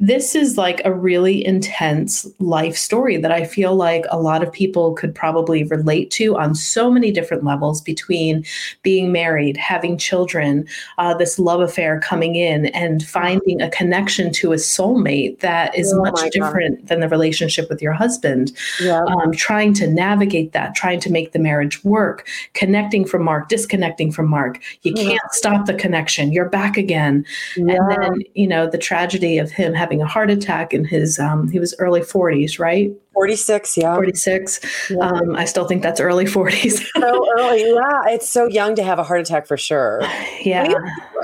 this 0.00 0.34
is 0.34 0.56
like 0.56 0.80
a 0.86 0.92
really 0.92 1.44
intense 1.46 2.26
life 2.38 2.74
story 2.74 3.18
that 3.18 3.30
I 3.30 3.44
feel 3.44 3.76
like 3.76 4.06
a 4.10 4.18
lot 4.18 4.42
of 4.42 4.50
people 4.50 4.94
could 4.94 5.14
probably 5.14 5.64
relate 5.64 6.10
to 6.12 6.38
on 6.38 6.54
so 6.54 6.90
many 6.90 7.12
different 7.12 7.44
levels 7.44 7.82
between 7.82 8.42
being 8.82 9.12
married, 9.12 9.58
having 9.58 9.98
children, 9.98 10.66
uh, 10.96 11.12
this 11.12 11.38
love 11.38 11.60
affair 11.60 12.00
coming 12.00 12.34
in, 12.34 12.66
and 12.66 13.06
finding 13.06 13.60
a 13.60 13.68
connection 13.68 14.32
to 14.32 14.52
a 14.52 14.56
soulmate 14.56 15.40
that 15.40 15.76
is 15.78 15.92
oh 15.92 16.00
much 16.00 16.30
different 16.30 16.78
God. 16.78 16.88
than 16.88 17.00
the 17.00 17.08
relationship 17.08 17.68
with 17.68 17.82
your 17.82 17.92
husband. 17.92 18.52
Yeah. 18.80 19.02
Um, 19.02 19.32
trying 19.32 19.74
to 19.74 19.86
navigate 19.86 20.52
that, 20.52 20.74
trying 20.74 21.00
to 21.00 21.12
make 21.12 21.32
the 21.32 21.38
marriage 21.38 21.84
work, 21.84 22.26
connecting 22.54 23.04
from 23.04 23.22
Mark, 23.22 23.50
disconnecting 23.50 24.12
from 24.12 24.28
Mark. 24.28 24.62
You 24.80 24.94
can't 24.94 25.10
yeah. 25.10 25.28
stop 25.32 25.66
the 25.66 25.74
connection. 25.74 26.32
You're 26.32 26.48
back 26.48 26.78
again. 26.78 27.26
Yeah. 27.54 27.74
And 27.74 27.90
then, 27.90 28.22
you 28.34 28.46
know, 28.46 28.66
the 28.66 28.78
tragedy 28.78 29.36
of 29.36 29.50
him 29.50 29.74
having 29.74 29.89
having 29.90 30.02
a 30.02 30.06
heart 30.06 30.30
attack 30.30 30.72
in 30.72 30.84
his 30.84 31.18
um, 31.18 31.50
he 31.50 31.58
was 31.58 31.74
early 31.80 32.00
40s, 32.00 32.60
right? 32.60 32.92
46, 33.20 33.76
yeah. 33.76 33.94
46. 33.96 34.90
Yeah. 34.90 34.96
Um, 34.96 35.36
I 35.36 35.44
still 35.44 35.66
think 35.66 35.82
that's 35.82 36.00
early 36.00 36.24
40s. 36.24 36.86
so 36.98 37.26
early. 37.38 37.60
Yeah. 37.60 38.14
It's 38.14 38.26
so 38.26 38.46
young 38.46 38.74
to 38.76 38.82
have 38.82 38.98
a 38.98 39.04
heart 39.04 39.20
attack 39.20 39.46
for 39.46 39.58
sure. 39.58 40.00
Yeah. 40.40 40.72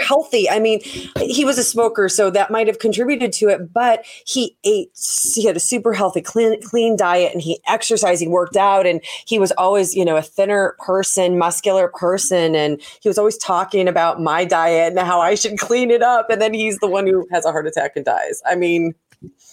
healthy. 0.07 0.50
I 0.50 0.59
mean, 0.59 0.81
he 0.83 1.47
was 1.47 1.57
a 1.57 1.65
smoker, 1.65 2.11
so 2.11 2.29
that 2.29 2.50
might 2.50 2.67
have 2.67 2.81
contributed 2.81 3.33
to 3.35 3.49
it, 3.49 3.73
but 3.73 4.05
he 4.26 4.59
ate, 4.62 4.91
he 5.35 5.47
had 5.47 5.57
a 5.57 5.61
super 5.61 5.95
healthy, 5.95 6.21
clean, 6.21 6.61
clean 6.61 6.99
diet 6.99 7.33
and 7.33 7.41
he 7.41 7.61
exercised, 7.67 8.21
he 8.21 8.29
worked 8.29 8.59
out, 8.59 8.87
and 8.87 9.00
he 9.25 9.38
was 9.38 9.53
always, 9.53 9.95
you 9.95 10.05
know, 10.05 10.19
a 10.19 10.23
thinner 10.23 10.76
person, 10.81 11.38
muscular 11.38 11.88
person. 11.88 12.55
And 12.55 12.79
he 13.00 13.09
was 13.09 13.17
always 13.17 13.38
talking 13.38 13.88
about 13.88 14.21
my 14.21 14.45
diet 14.45 14.91
and 14.93 14.99
how 14.99 15.21
I 15.21 15.35
should 15.35 15.59
clean 15.59 15.91
it 15.91 16.03
up. 16.03 16.29
And 16.29 16.43
then 16.43 16.53
he's 16.53 16.76
the 16.81 16.88
one 16.88 17.07
who 17.07 17.26
has 17.33 17.47
a 17.47 17.53
heart 17.53 17.67
attack 17.67 17.93
and 17.97 18.05
dies. 18.05 18.43
I 18.45 18.55
mean, 18.55 18.95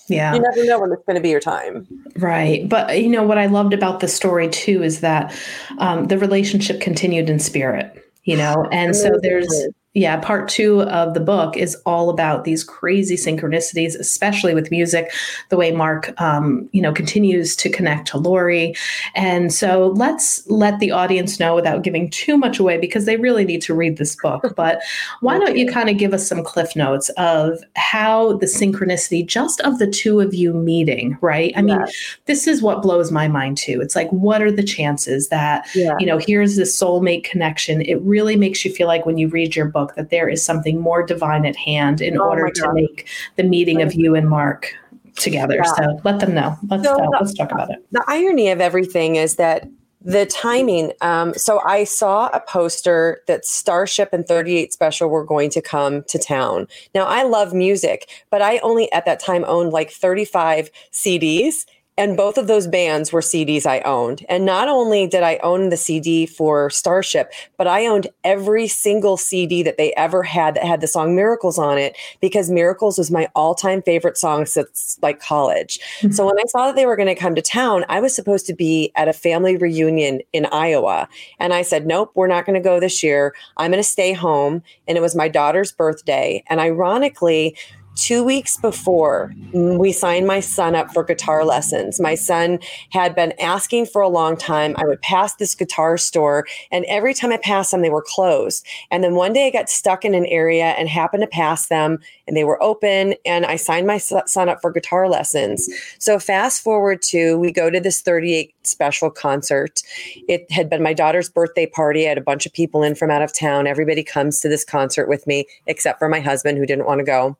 yeah. 0.08 0.34
You 0.34 0.41
never 0.41 0.65
know 0.65 0.79
when 0.79 0.91
it's 0.91 1.03
going 1.05 1.15
to 1.15 1.22
be 1.22 1.29
your 1.29 1.39
time. 1.39 1.88
Right. 2.17 2.67
But, 2.67 3.01
you 3.01 3.10
know, 3.10 3.24
what 3.24 3.38
I 3.38 3.46
loved 3.46 3.74
about 3.74 4.00
the 4.00 4.08
story 4.08 4.50
too 4.50 4.84
is 4.84 5.01
that 5.01 5.34
um, 5.77 6.05
the 6.05 6.17
relationship 6.17 6.82
continued 6.82 7.29
in 7.29 7.39
spirit, 7.39 8.03
you 8.24 8.38
know, 8.38 8.67
and 8.72 8.96
so 8.96 9.12
there's 9.22 9.67
yeah, 9.95 10.17
part 10.17 10.50
two 10.50 10.81
of 10.83 11.13
the 11.13 11.19
book 11.19 11.55
is 11.55 11.75
all 11.85 12.09
about 12.09 12.45
these 12.45 12.63
crazy 12.63 13.15
synchronicities, 13.15 13.93
especially 14.00 14.55
with 14.55 14.71
music, 14.71 15.12
the 15.50 15.57
way 15.57 15.71
Mark, 15.71 16.19
um, 16.19 16.67
you 16.71 16.81
know, 16.81 16.91
continues 16.91 17.55
to 17.57 17.69
connect 17.69 18.07
to 18.07 18.17
Lori. 18.17 18.73
And 19.13 19.53
so 19.53 19.93
let's 19.95 20.50
let 20.50 20.79
the 20.79 20.89
audience 20.89 21.39
know 21.39 21.53
without 21.53 21.83
giving 21.83 22.09
too 22.09 22.38
much 22.38 22.57
away 22.57 22.79
because 22.79 23.05
they 23.05 23.17
really 23.17 23.45
need 23.45 23.62
to 23.63 23.75
read 23.75 23.97
this 23.97 24.15
book. 24.15 24.53
But 24.63 24.81
why 25.19 25.39
don't 25.39 25.57
you 25.57 25.67
kind 25.67 25.89
of 25.89 25.97
give 25.97 26.13
us 26.13 26.27
some 26.27 26.43
cliff 26.43 26.75
notes 26.75 27.09
of 27.17 27.59
how 27.75 28.38
the 28.38 28.45
synchronicity 28.45 29.25
just 29.25 29.59
of 29.62 29.77
the 29.79 29.88
two 29.88 30.21
of 30.21 30.33
you 30.33 30.53
meeting, 30.53 31.17
right? 31.21 31.51
I 31.55 31.63
mean, 31.63 31.79
this 32.25 32.47
is 32.47 32.62
what 32.62 32.81
blows 32.81 33.12
my 33.12 33.27
mind 33.27 33.57
too. 33.57 33.81
It's 33.81 33.95
like, 33.95 34.09
what 34.12 34.41
are 34.41 34.51
the 34.51 34.63
chances 34.63 35.29
that, 35.29 35.67
yeah. 35.75 35.95
you 36.00 36.05
know, 36.05 36.17
here's 36.17 36.55
this 36.55 36.79
soulmate 36.79 37.23
connection? 37.23 37.81
It 37.81 38.00
really 38.03 38.35
makes 38.35 38.63
you 38.63 38.71
feel 38.71 38.88
like 38.88 39.05
when 39.05 39.17
you 39.17 39.27
read 39.27 39.55
your 39.55 39.65
book, 39.65 39.82
book 39.83 39.95
that 39.95 40.09
there 40.09 40.29
is 40.29 40.43
something 40.43 40.79
more 40.79 41.03
divine 41.03 41.45
at 41.45 41.55
hand 41.55 42.01
in 42.01 42.17
oh 42.17 42.29
order 42.29 42.49
to 42.49 42.73
make 42.73 43.07
the 43.35 43.43
meeting 43.43 43.81
of 43.81 43.93
you 43.93 44.15
and 44.15 44.29
Mark 44.29 44.73
together. 45.15 45.55
Yeah. 45.55 45.73
So 45.75 46.01
let 46.03 46.19
them 46.19 46.33
know. 46.33 46.57
Let's 46.69 46.83
so 46.83 46.95
the, 46.95 47.17
let's 47.19 47.33
talk 47.33 47.51
about 47.51 47.69
it. 47.71 47.85
The 47.91 48.03
irony 48.07 48.49
of 48.49 48.61
everything 48.61 49.15
is 49.15 49.35
that 49.35 49.67
the 50.01 50.25
timing. 50.25 50.91
Um, 51.01 51.33
so 51.35 51.61
I 51.65 51.85
saw 51.85 52.27
a 52.33 52.41
poster 52.41 53.21
that 53.27 53.45
Starship 53.45 54.09
and 54.11 54.27
38 54.27 54.73
Special 54.73 55.09
were 55.09 55.23
going 55.23 55.49
to 55.51 55.61
come 55.61 56.03
to 56.03 56.19
town. 56.19 56.67
Now 56.93 57.05
I 57.05 57.23
love 57.23 57.53
music, 57.53 58.09
but 58.29 58.41
I 58.41 58.57
only 58.59 58.91
at 58.91 59.05
that 59.05 59.19
time 59.19 59.45
owned 59.47 59.71
like 59.71 59.91
35 59.91 60.69
CDs 60.91 61.65
and 61.97 62.17
both 62.17 62.38
of 62.38 62.47
those 62.47 62.67
bands 62.67 63.13
were 63.13 63.21
CDs 63.21 63.65
I 63.65 63.81
owned. 63.81 64.25
And 64.27 64.45
not 64.45 64.67
only 64.67 65.05
did 65.05 65.21
I 65.21 65.39
own 65.43 65.69
the 65.69 65.77
CD 65.77 66.25
for 66.25 66.69
Starship, 66.71 67.31
but 67.57 67.67
I 67.67 67.85
owned 67.85 68.07
every 68.23 68.67
single 68.67 69.15
CD 69.15 69.62
that 69.63 69.77
they 69.77 69.93
ever 69.93 70.23
had 70.23 70.55
that 70.55 70.63
had 70.63 70.81
the 70.81 70.88
song 70.88 71.15
Miracles 71.15 71.59
on 71.59 71.77
it 71.77 71.95
because 72.19 72.50
Miracles 72.50 72.97
was 72.97 73.12
my 73.12 73.27
all 73.35 73.53
time 73.53 73.81
favorite 73.83 74.17
song 74.17 74.45
since 74.45 74.97
like 75.01 75.19
college. 75.19 75.79
Mm-hmm. 76.00 76.12
So 76.12 76.25
when 76.25 76.39
I 76.39 76.45
saw 76.47 76.67
that 76.67 76.75
they 76.75 76.88
were 76.88 76.95
going 76.95 77.13
to 77.13 77.15
come 77.15 77.35
to 77.35 77.41
town, 77.41 77.85
I 77.89 78.00
was 78.00 78.15
supposed 78.15 78.47
to 78.47 78.55
be 78.55 78.91
at 78.95 79.07
a 79.07 79.13
family 79.13 79.55
reunion 79.55 80.21
in 80.33 80.47
Iowa. 80.47 81.07
And 81.39 81.53
I 81.53 81.62
said, 81.62 81.85
nope, 81.85 82.12
we're 82.15 82.27
not 82.27 82.45
going 82.45 82.55
to 82.55 82.59
go 82.59 82.79
this 82.79 83.03
year. 83.03 83.35
I'm 83.57 83.69
going 83.69 83.83
to 83.83 83.88
stay 83.88 84.13
home. 84.13 84.63
And 84.88 84.97
it 84.97 85.01
was 85.01 85.15
my 85.15 85.27
daughter's 85.27 85.71
birthday. 85.71 86.43
And 86.47 86.59
ironically, 86.59 87.55
two 87.95 88.23
weeks 88.23 88.57
before 88.57 89.33
mm, 89.53 89.77
we 89.77 89.91
signed 89.91 90.25
my 90.25 90.39
son 90.39 90.75
up 90.75 90.91
for 90.93 91.03
guitar 91.03 91.45
lessons. 91.45 92.00
My 92.00 92.15
son 92.15 92.59
had 92.89 93.15
been 93.15 93.33
asking 93.39 93.85
for 93.88 94.01
a 94.01 94.09
long 94.09 94.35
time. 94.35 94.75
I 94.77 94.85
would 94.85 95.01
pass 95.01 95.35
this 95.35 95.55
guitar 95.55 95.97
store 95.97 96.45
and 96.71 96.85
every 96.85 97.13
time 97.13 97.31
i 97.31 97.38
passed 97.38 97.71
them 97.71 97.81
they 97.81 97.89
were 97.89 98.05
closed. 98.05 98.65
And 98.91 99.03
then 99.03 99.15
one 99.15 99.33
day 99.33 99.47
i 99.47 99.51
got 99.51 99.69
stuck 99.69 100.05
in 100.05 100.13
an 100.13 100.25
area 100.25 100.75
and 100.77 100.89
happened 100.89 101.21
to 101.21 101.27
pass 101.27 101.67
them 101.67 102.00
and 102.27 102.35
they 102.35 102.43
were 102.43 102.62
open 102.63 103.15
and 103.25 103.45
i 103.45 103.55
signed 103.55 103.88
my 103.88 103.97
son 103.97 104.50
up 104.50 104.62
for 104.62 104.71
guitar 104.71 105.07
lessons. 105.07 105.69
So 106.00 106.19
fast 106.19 106.63
forward 106.63 107.01
to 107.03 107.38
we 107.38 107.51
go 107.51 107.69
to 107.69 107.79
this 107.79 108.01
38 108.01 108.53
special 108.63 109.09
concert. 109.09 109.81
It 110.27 110.51
had 110.51 110.69
been 110.69 110.81
my 110.81 110.93
daughter's 110.93 111.29
birthday 111.29 111.67
party. 111.67 112.05
I 112.05 112.09
had 112.09 112.17
a 112.17 112.21
bunch 112.21 112.45
of 112.45 112.53
people 112.53 112.81
in 112.83 112.95
from 112.95 113.12
out 113.12 113.21
of 113.21 113.33
town. 113.33 113.67
Everybody 113.67 114.03
comes 114.03 114.39
to 114.39 114.50
this 114.50 114.65
concert 114.65 115.07
with 115.07 115.27
me 115.27 115.45
except 115.67 116.00
for 116.00 116.09
my 116.09 116.19
husband 116.19 116.57
who 116.57 116.65
didn't 116.65 116.85
want 116.85 117.00
to 117.00 117.05
go 117.05 117.38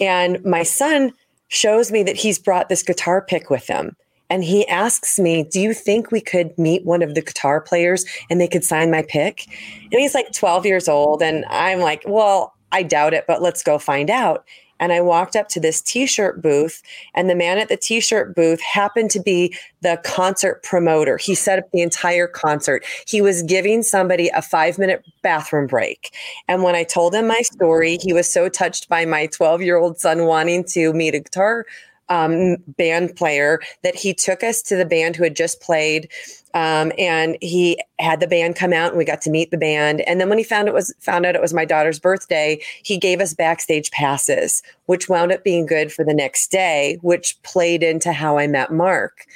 and 0.00 0.44
my 0.44 0.62
son 0.62 1.12
shows 1.48 1.90
me 1.90 2.02
that 2.04 2.16
he's 2.16 2.38
brought 2.38 2.68
this 2.68 2.82
guitar 2.82 3.22
pick 3.22 3.50
with 3.50 3.66
him. 3.66 3.96
And 4.30 4.44
he 4.44 4.66
asks 4.68 5.18
me, 5.18 5.42
Do 5.42 5.60
you 5.60 5.74
think 5.74 6.12
we 6.12 6.20
could 6.20 6.56
meet 6.56 6.84
one 6.84 7.02
of 7.02 7.14
the 7.14 7.22
guitar 7.22 7.60
players 7.60 8.04
and 8.30 8.40
they 8.40 8.46
could 8.46 8.64
sign 8.64 8.90
my 8.90 9.02
pick? 9.02 9.46
And 9.90 10.00
he's 10.00 10.14
like 10.14 10.32
12 10.32 10.64
years 10.64 10.88
old. 10.88 11.20
And 11.22 11.44
I'm 11.50 11.80
like, 11.80 12.04
Well, 12.06 12.54
I 12.72 12.84
doubt 12.84 13.12
it, 13.12 13.24
but 13.26 13.42
let's 13.42 13.64
go 13.64 13.78
find 13.78 14.08
out 14.08 14.44
and 14.80 14.92
I 14.92 15.00
walked 15.00 15.36
up 15.36 15.48
to 15.50 15.60
this 15.60 15.80
t 15.80 16.06
shirt 16.06 16.42
booth, 16.42 16.82
and 17.14 17.30
the 17.30 17.36
man 17.36 17.58
at 17.58 17.68
the 17.68 17.76
t 17.76 18.00
shirt 18.00 18.34
booth 18.34 18.60
happened 18.60 19.10
to 19.12 19.20
be 19.20 19.54
the 19.82 20.00
concert 20.04 20.62
promoter. 20.62 21.18
He 21.18 21.34
set 21.34 21.58
up 21.58 21.70
the 21.70 21.82
entire 21.82 22.26
concert. 22.26 22.84
He 23.06 23.22
was 23.22 23.42
giving 23.42 23.82
somebody 23.82 24.28
a 24.28 24.42
five 24.42 24.78
minute 24.78 25.04
bathroom 25.22 25.66
break. 25.66 26.12
And 26.48 26.62
when 26.62 26.74
I 26.74 26.82
told 26.82 27.14
him 27.14 27.28
my 27.28 27.40
story, 27.42 27.98
he 28.02 28.12
was 28.12 28.30
so 28.30 28.48
touched 28.48 28.88
by 28.88 29.04
my 29.04 29.26
12 29.26 29.62
year 29.62 29.76
old 29.76 30.00
son 30.00 30.24
wanting 30.24 30.64
to 30.64 30.92
meet 30.92 31.14
a 31.14 31.20
guitar 31.20 31.66
um, 32.10 32.56
band 32.76 33.16
player 33.16 33.60
that 33.82 33.94
he 33.94 34.12
took 34.12 34.42
us 34.42 34.60
to 34.62 34.76
the 34.76 34.84
band 34.84 35.16
who 35.16 35.24
had 35.24 35.36
just 35.36 35.60
played. 35.60 36.10
Um, 36.52 36.92
and 36.98 37.38
he 37.40 37.80
had 38.00 38.18
the 38.18 38.26
band 38.26 38.56
come 38.56 38.72
out 38.72 38.88
and 38.88 38.98
we 38.98 39.04
got 39.04 39.22
to 39.22 39.30
meet 39.30 39.52
the 39.52 39.56
band. 39.56 40.00
And 40.02 40.20
then 40.20 40.28
when 40.28 40.38
he 40.38 40.44
found 40.44 40.66
it 40.66 40.74
was 40.74 40.92
found 40.98 41.24
out 41.24 41.36
it 41.36 41.40
was 41.40 41.54
my 41.54 41.64
daughter's 41.64 42.00
birthday, 42.00 42.60
he 42.82 42.98
gave 42.98 43.20
us 43.20 43.32
backstage 43.32 43.90
passes, 43.92 44.62
which 44.86 45.08
wound 45.08 45.30
up 45.30 45.44
being 45.44 45.64
good 45.64 45.92
for 45.92 46.04
the 46.04 46.12
next 46.12 46.50
day, 46.50 46.98
which 47.02 47.40
played 47.44 47.82
into 47.84 48.12
how 48.12 48.36
I 48.36 48.48
met 48.48 48.72
Mark. 48.72 49.26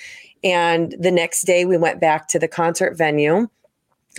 And 0.42 0.94
the 0.98 1.12
next 1.12 1.42
day 1.42 1.64
we 1.64 1.78
went 1.78 2.00
back 2.00 2.28
to 2.28 2.38
the 2.38 2.48
concert 2.48 2.98
venue 2.98 3.48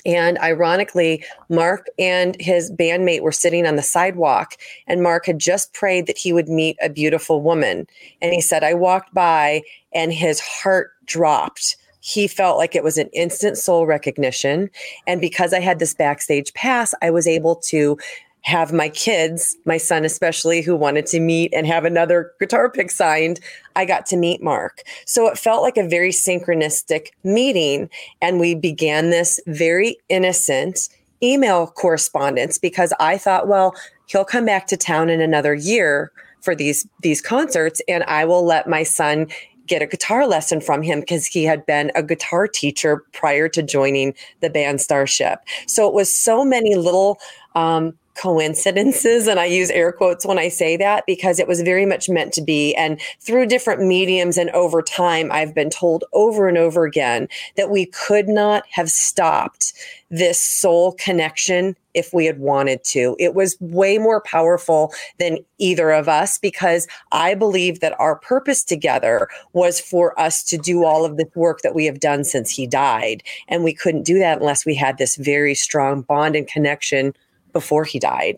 and 0.06 0.38
ironically, 0.40 1.24
Mark 1.50 1.88
and 2.00 2.36
his 2.40 2.72
bandmate 2.72 3.22
were 3.22 3.32
sitting 3.32 3.66
on 3.66 3.75
the 3.75 3.82
sidewalk, 3.82 4.56
and 4.88 5.04
Mark 5.04 5.25
had 5.25 5.40
just 5.40 5.74
prayed 5.74 6.08
that 6.08 6.18
he 6.18 6.34
would 6.34 6.50
meet 6.50 6.78
a 6.82 6.90
beautiful 6.90 7.42
woman. 7.42 7.88
And 8.22 8.34
he 8.34 8.42
said, 8.42 8.64
I 8.64 8.74
walked 8.74 9.14
by, 9.14 9.62
and 9.94 10.12
his 10.12 10.40
heart 10.40 10.92
dropped. 11.06 11.78
He 12.00 12.28
felt 12.28 12.58
like 12.58 12.75
it 12.75 12.84
was 12.84 13.00
an 13.00 13.10
instant 13.14 13.58
soul 13.58 13.88
recognition. 13.88 14.70
And 15.08 15.20
because 15.20 15.54
I 15.54 15.60
had 15.60 15.80
this 15.80 15.96
backstage 15.96 16.54
pass, 16.54 16.94
I 17.02 17.10
was 17.10 17.28
able 17.28 17.56
to 17.68 17.98
have 18.46 18.72
my 18.72 18.90
kids, 18.90 19.58
my 19.66 19.78
son 19.78 20.06
especially, 20.06 20.62
who 20.62 20.75
wanted 20.75 21.08
to 21.08 21.20
meet 21.20 21.52
and 21.52 21.66
have 21.66 21.84
another 21.84 22.32
guitar 22.40 22.70
pick 22.70 22.92
signed, 22.92 23.40
I 23.75 23.86
got 23.86 24.06
to 24.08 24.18
meet 24.18 24.42
Mark. 24.42 24.84
So 25.06 25.28
it 25.28 25.38
felt 25.38 25.64
like 25.64 25.78
a 25.78 25.88
very 25.88 26.12
synchronistic 26.12 27.08
meeting. 27.24 27.90
And 28.22 28.40
we 28.40 28.54
began 28.54 29.10
this 29.10 29.40
very 29.48 29.98
innocent 30.10 30.90
email 31.24 31.68
correspondence 31.68 32.60
because 32.60 32.94
I 33.00 33.18
thought, 33.18 33.48
well, 33.48 33.74
he'll 34.06 34.25
come 34.25 34.46
back 34.46 34.68
to 34.68 34.78
town 34.78 35.10
in 35.10 35.22
another 35.22 35.56
year 35.56 36.12
for 36.42 36.54
these 36.54 36.88
these 37.02 37.24
concerts 37.24 37.82
and 37.88 38.04
I 38.04 38.24
will 38.25 38.46
let 38.46 38.70
my 38.70 38.84
son 38.84 39.28
get 39.66 39.82
a 39.82 39.88
guitar 39.88 40.28
lesson 40.28 40.62
from 40.62 40.84
him 40.84 41.00
because 41.00 41.25
he 41.25 41.44
had 41.44 41.66
been 41.66 41.92
a 41.96 42.04
guitar 42.04 42.48
teacher 42.48 43.04
prior 43.14 43.50
to 43.50 43.64
joining 43.64 44.14
the 44.42 44.50
band 44.52 44.80
Starship. 44.80 45.40
So 45.66 45.88
it 45.88 45.94
was 45.96 46.16
so 46.16 46.46
many 46.46 46.75
little 46.75 47.18
um, 47.56 47.98
coincidences 48.15 49.27
and 49.27 49.39
i 49.39 49.45
use 49.45 49.69
air 49.72 49.91
quotes 49.91 50.25
when 50.25 50.39
i 50.39 50.48
say 50.48 50.77
that 50.77 51.05
because 51.05 51.39
it 51.39 51.48
was 51.48 51.62
very 51.62 51.86
much 51.86 52.10
meant 52.10 52.34
to 52.34 52.41
be. 52.41 52.74
And 52.75 53.00
through 53.19 53.48
different 53.48 53.81
mediums 53.81 54.38
and 54.38 54.50
over 54.51 54.81
time 54.81 55.31
i've 55.31 55.53
been 55.53 55.69
told 55.69 56.03
over 56.13 56.48
and 56.48 56.57
over 56.57 56.86
again 56.86 57.27
that 57.57 57.69
we 57.69 57.86
could 57.86 58.27
not 58.27 58.63
have 58.72 58.89
stopped 58.89 59.74
this 60.10 60.39
soul 60.39 60.93
connection 60.93 61.75
if 61.93 62.13
we 62.13 62.25
had 62.25 62.39
wanted 62.39 62.84
to. 62.84 63.15
It 63.19 63.34
was 63.34 63.57
way 63.60 63.98
more 63.98 64.22
powerful 64.22 64.93
than 65.17 65.39
either 65.57 65.91
of 65.91 66.07
us 66.07 66.38
because 66.38 66.88
i 67.12 67.34
believe 67.34 67.79
that 67.79 68.00
our 68.00 68.15
purpose 68.15 68.63
together 68.63 69.27
was 69.53 69.79
for 69.79 70.17
us 70.19 70.43
to 70.43 70.57
do 70.57 70.86
all 70.86 71.05
of 71.05 71.17
the 71.17 71.27
work 71.36 71.62
that 71.62 71.75
we 71.75 71.86
have 71.86 72.00
done 72.00 72.24
since 72.24 72.51
he 72.51 72.67
died. 72.67 73.24
And 73.48 73.63
we 73.63 73.74
couldn't 73.74 74.03
do 74.03 74.19
that 74.19 74.39
unless 74.39 74.65
we 74.65 74.75
had 74.75 74.98
this 74.98 75.15
very 75.15 75.55
strong 75.55 76.01
bond 76.01 76.36
and 76.36 76.48
connection 76.48 77.13
before 77.55 77.85
he 77.85 78.00
died. 78.00 78.38